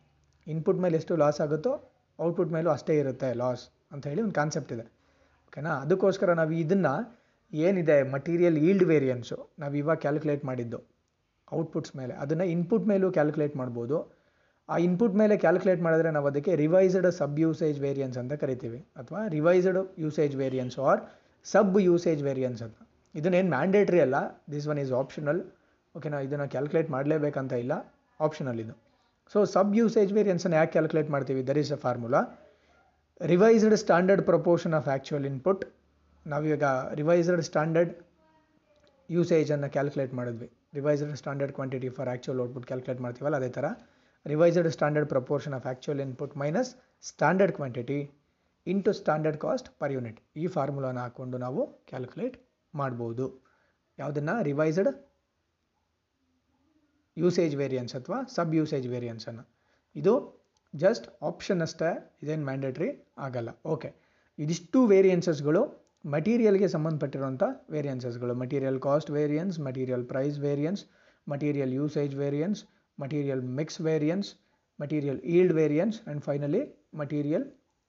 ಇನ್ಪುಟ್ 0.47 0.80
ಮೇಲೆ 0.86 0.95
ಎಷ್ಟು 1.01 1.13
ಲಾಸ್ 1.23 1.39
ಆಗುತ್ತೋ 1.45 1.73
ಔಟ್ಪುಟ್ 2.19 2.51
ಮೇಲೂ 2.55 2.69
ಅಷ್ಟೇ 2.78 2.95
ಇರುತ್ತೆ 3.03 3.30
ಲಾಸ್ 3.41 3.63
ಅಂತ 3.93 4.03
ಹೇಳಿ 4.11 4.21
ಒಂದು 4.26 4.38
ಕಾನ್ಸೆಪ್ಟ್ 4.41 4.71
ಇದೆ. 4.76 4.86
ಓಕೆನಾ 5.47 5.73
ಅದಕ್ಕೋಸ್ಕರ 5.86 6.34
ನಾವು 6.41 6.53
ಇದನ್ನು 6.63 6.93
ಏನಿದೆ 7.63 7.95
ಮಟೀರಿಯಲ್ 8.15 8.57
ಈಲ್ಡ್ 8.67 8.85
ವೇರಿಯನ್ಸು 8.91 9.37
ನಾವು 9.61 9.73
ಇವಾಗ 9.81 9.97
ಕ್ಯಾಲ್ಕುಲೇಟ್ 10.05 10.43
ಮಾಡಿದ್ದು 10.49 10.79
ಔಟ್ಪುಟ್ಸ್ 11.57 11.93
ಮೇಲೆ. 11.99 12.13
ಅದನ್ನು 12.23 12.45
ಇನ್ಪುಟ್ 12.55 12.85
ಮೇಲೂ 12.91 13.07
ಕ್ಯಾಲ್ಕುಲೇಟ್ 13.17 13.55
ಮಾಡ್ಬೋದು. 13.61 13.97
ಆ 14.69 14.77
ಇನ್ಪುಟ್ 14.87 15.15
ಮೇಲೆ 15.21 15.35
ಕ್ಯಾಲ್ಕುಲೇಟ್ 15.43 15.81
ಮಾಡಿದ್ರೆ 15.87 16.11
ನಾವು 16.15 16.27
ಅದಕ್ಕೆ 16.31 16.53
ರಿವೈಸ್ಡ್ 16.63 17.07
ಸಬ್ 17.19 17.39
ಯೂಸೇಜ್ 17.43 17.79
ವೇರಿಯನ್ಸ್ 17.85 18.17
ಅಂತ 18.21 18.33
ಕರಿತೀವಿ. 18.43 18.79
ಅಥವಾ 19.01 19.21
revised 19.35 19.79
usage 20.03 20.35
variance 20.43 20.77
or 20.87 21.01
sub 21.45 21.77
usage 21.89 22.23
variance 22.27 22.61
ಅಂತ. 22.67 22.77
ಇದನ್ನೇನು 23.15 23.49
ಮ್ಯಾಂಡೇಟ್ರಿ 23.49 23.99
ಅಲ್ಲ. 24.05 24.15
ದಿಸ್ 24.53 24.67
ಒನ್ 24.71 24.79
ಈಸ್ 24.83 24.93
ಆಪ್ಷನಲ್ 25.01 25.41
ಓಕೆನಾ 25.95 26.19
ಇದನ್ನು 26.27 26.47
ಕ್ಯಾಲ್ಕುಲೇಟ್ 26.55 26.89
ಮಾಡಲೇಬೇಕಂತ 26.95 27.53
ಇಲ್ಲ. 27.63 27.73
ಆಪ್ಷನಲ್ 28.19 28.59
ಇದು. 28.65 28.75
ಸೊ 29.33 29.39
ಸಬ್ 29.55 29.75
ಯೂಸೇಜ್ 29.77 30.11
ವೇರಿಯನ್ಸನ್ನು 30.17 30.57
ಯಾಕೆ 30.61 30.71
ಕ್ಯಾಲ್ಕುಲೇಟ್ 30.77 31.09
ಮಾಡ್ತೀವಿ? 31.15 31.43
There 31.49 31.59
is 31.63 31.71
a 31.77 31.79
formula 31.85 32.21
revised 33.21 33.75
standard 33.83 34.23
proportion 34.31 34.73
of 34.79 34.87
actual 34.87 35.25
input 35.25 35.63
ನಾವೀಗ 36.32 36.67
ರಿವೈಸ್ಡ್ 36.99 37.41
ಸ್ಟ್ಯಾಂಡರ್ಡ್ 37.47 37.91
ಯೂಸೇಜನ್ನು 39.15 39.67
ಕ್ಯಾಲ್ಕುಲೇಟ್ 39.76 40.13
ಮಾಡಿದ್ವಿ. 40.19 40.47
Revised 40.78 41.11
standard 41.21 41.53
quantity 41.57 41.89
for 41.97 42.09
actual 42.13 42.39
output 42.45 42.65
calculate 42.69 43.01
ಮಾಡ್ತೀವಲ್ಲ, 43.05 43.36
ಅದೇ 43.41 43.49
ಥರ 43.57 43.65
revised 44.26 44.69
standard 44.76 45.09
proportion 45.13 45.55
of 45.57 45.65
actual 45.71 46.01
input 46.05 46.34
minus 46.43 46.71
standard 47.09 47.53
quantity 47.59 47.99
into 48.67 48.91
standard 48.99 49.39
cost 49.45 49.69
per 49.82 49.93
unit 49.95 50.19
ಈ 50.41 50.45
ಫಾರ್ಮುಲಾನ 50.55 50.97
ಹಾಕ್ಕೊಂಡು 51.05 51.39
ನಾವು 51.45 51.61
ಕ್ಯಾಲ್ಕುಲೇಟ್ 51.91 52.38
ಮಾಡ್ಬೋದು. 52.73 53.28
ಯಾವುದನ್ನು? 53.99 54.36
ರಿವೈಸ್ಡ್ 54.49 54.91
ಯೂಸೇಜ್ 57.17 57.55
ವೇರಿಯನ್ಸ್ 57.61 57.93
ಅಥವಾ 57.99 58.17
ಸಬ್ 58.38 58.55
ಯೂಸೇಜ್ 58.59 58.88
ವೇರಿಯನ್ಸನ್ನು 58.95 59.43
ಇದು 59.95 60.13
ಜಸ್ಟ್ 60.73 61.05
ಆಪ್ಷನ್ 61.30 61.61
ಅಷ್ಟೇ, 61.65 61.89
ಇದೇನು 62.23 62.45
ಮ್ಯಾಂಡೇಟ್ರಿ 62.49 62.89
ಆಗಲ್ಲ. 63.26 63.49
ಓಕೆ 63.73 63.89
ಇದಿಷ್ಟು 64.43 64.80
ವೇರಿಯನ್ಸಸ್ಗಳು 64.93 65.61
ಮಟೀರಿಯಲ್ಗೆ 66.05 66.67
ಸಂಬಂಧಪಟ್ಟಿರುವಂಥ 66.73 67.43
ವೇರಿಯನ್ಸಸ್ಗಳು 67.73 68.33
material 68.41 68.79
cost 68.87 69.11
variance 69.17 69.55
material 69.67 70.03
price 70.11 70.37
variance 70.39 70.81
material 71.27 71.71
usage 71.79 72.13
variance 72.15 72.59
material 72.97 73.43
mix 73.59 73.79
variance 73.87 74.29
material 74.79 75.19
yield 75.35 75.53
variance 75.59 75.97
and 76.01 76.21
finally 76.23 76.61
material 77.01 77.45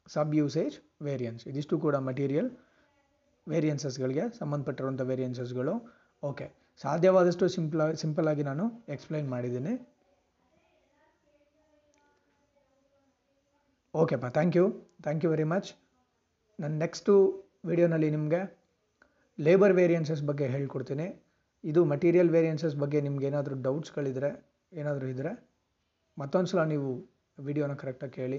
sub 0.06 0.34
usage 0.34 0.74
variance 1.08 1.42
ಇದಿಷ್ಟು 1.50 1.76
ಕೂಡ 1.84 1.96
ಮಟೀರಿಯಲ್ 2.08 2.48
ವೇರಿಯನ್ಸಸ್ಗಳಿಗೆ 3.46 4.24
ಸಂಬಂಧಪಟ್ಟಿರುವಂಥ 4.38 5.02
ವೇರಿಯನ್ಸಸ್ಗಳು 5.10 5.74
ಓಕೆ 6.22 6.46
ಸಾಧ್ಯವಾದಷ್ಟು 6.80 7.46
ಸಿಂಪಲ್ 7.56 7.82
ಸಿಂಪಲ್ 8.04 8.28
ಆಗಿ 8.30 8.42
ನಾನು 8.42 8.64
ಎಕ್ಸ್ಪ್ಲೈನ್ 8.94 9.28
ಮಾಡಿದ್ದೀನಿ. 9.34 9.74
ಓಕೆಪ್ಪ 13.94 14.26
thank 14.36 14.56
you 14.58 14.64
thank 15.04 15.22
you 15.24 15.30
very 15.34 15.46
much 15.52 15.68
ನನ್ನ 16.58 16.74
ನೆಕ್ಸ್ಟು 16.84 17.12
ವಿಡಿಯೋನಲ್ಲಿ 17.68 18.08
ನಿಮಗೆ 18.16 18.40
ಲೇಬರ್ 19.38 19.74
ವೇರಿಯನ್ಸಸ್ 19.78 20.22
ಬಗ್ಗೆ 20.28 20.46
ಹೇಳ್ಕೊಡ್ತೀನಿ. 20.54 21.06
ಇದು 21.64 21.80
ಮಟೀರಿಯಲ್ 21.92 22.30
ವೇರಿಯನ್ಸಸ್ 22.36 22.76
ಬಗ್ಗೆ 22.82 22.98
ನಿಮ್ಗೆ 23.06 23.26
ಏನಾದರೂ 23.30 23.56
ಡೌಟ್ಸ್ಗಳಿದ್ರೆ 23.66 24.30
ಏನಾದರೂ 24.80 25.06
ಇದ್ದರೆ 25.14 25.32
ಮತ್ತೊಂದು 26.20 26.50
ಸಲ 26.52 26.62
ನೀವು 26.74 26.90
ವಿಡಿಯೋನ 27.38 27.74
ಕರೆಕ್ಟಾಗಿ 27.82 28.14
ಕೇಳಿ. 28.18 28.38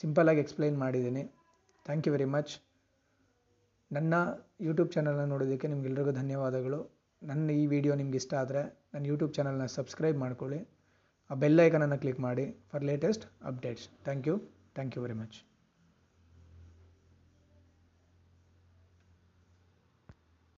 ಸಿಂಪಲಾಗಿ 0.00 0.40
ಎಕ್ಸ್ಪ್ಲೈನ್ 0.44 0.76
ಮಾಡಿದ್ದೀನಿ. 0.84 1.22
ಥ್ಯಾಂಕ್ 1.86 2.06
ಯು 2.08 2.12
ವೆರಿ 2.16 2.28
ಮಚ್ 2.36 2.52
ನನ್ನ 3.90 4.14
ಯೂಟ್ಯೂಬ್ 4.66 4.90
ಚಾನಲ್ನ 4.94 5.24
ನೋಡೋದಕ್ಕೆ 5.32 5.68
ನಿಮಗೆಲ್ರಿಗೂ 5.72 6.12
ಧನ್ಯವಾದಗಳು. 6.20 6.80
ನನ್ನ 7.22 7.46
ಈ 7.62 7.64
ವಿಡಿಯೋ 7.74 7.94
ನಿಮ್ಗೆ 8.00 8.18
ಇಷ್ಟ 8.22 8.34
ಆದರೆ 8.42 8.62
ನನ್ನ 8.92 9.04
ಯೂಟ್ಯೂಬ್ 9.12 9.34
ಚಾನಲ್ನ 9.38 9.66
ಸಬ್ಸ್ಕ್ರೈಬ್ 9.78 10.18
ಮಾಡ್ಕೊಳ್ಳಿ. 10.24 10.60
ಆ 11.30 11.36
ಬೆಲ್ 11.44 11.60
ಐಕನನ್ನು 11.66 11.98
ಕ್ಲಿಕ್ 12.04 12.22
ಮಾಡಿ 12.28 12.46
for 12.72 12.86
latest 12.92 13.26
updates 13.52 13.86
thank 14.08 14.28
you 14.30 14.36
thank 14.78 14.96
you 14.96 15.02
very 15.06 15.18
much 15.22 15.38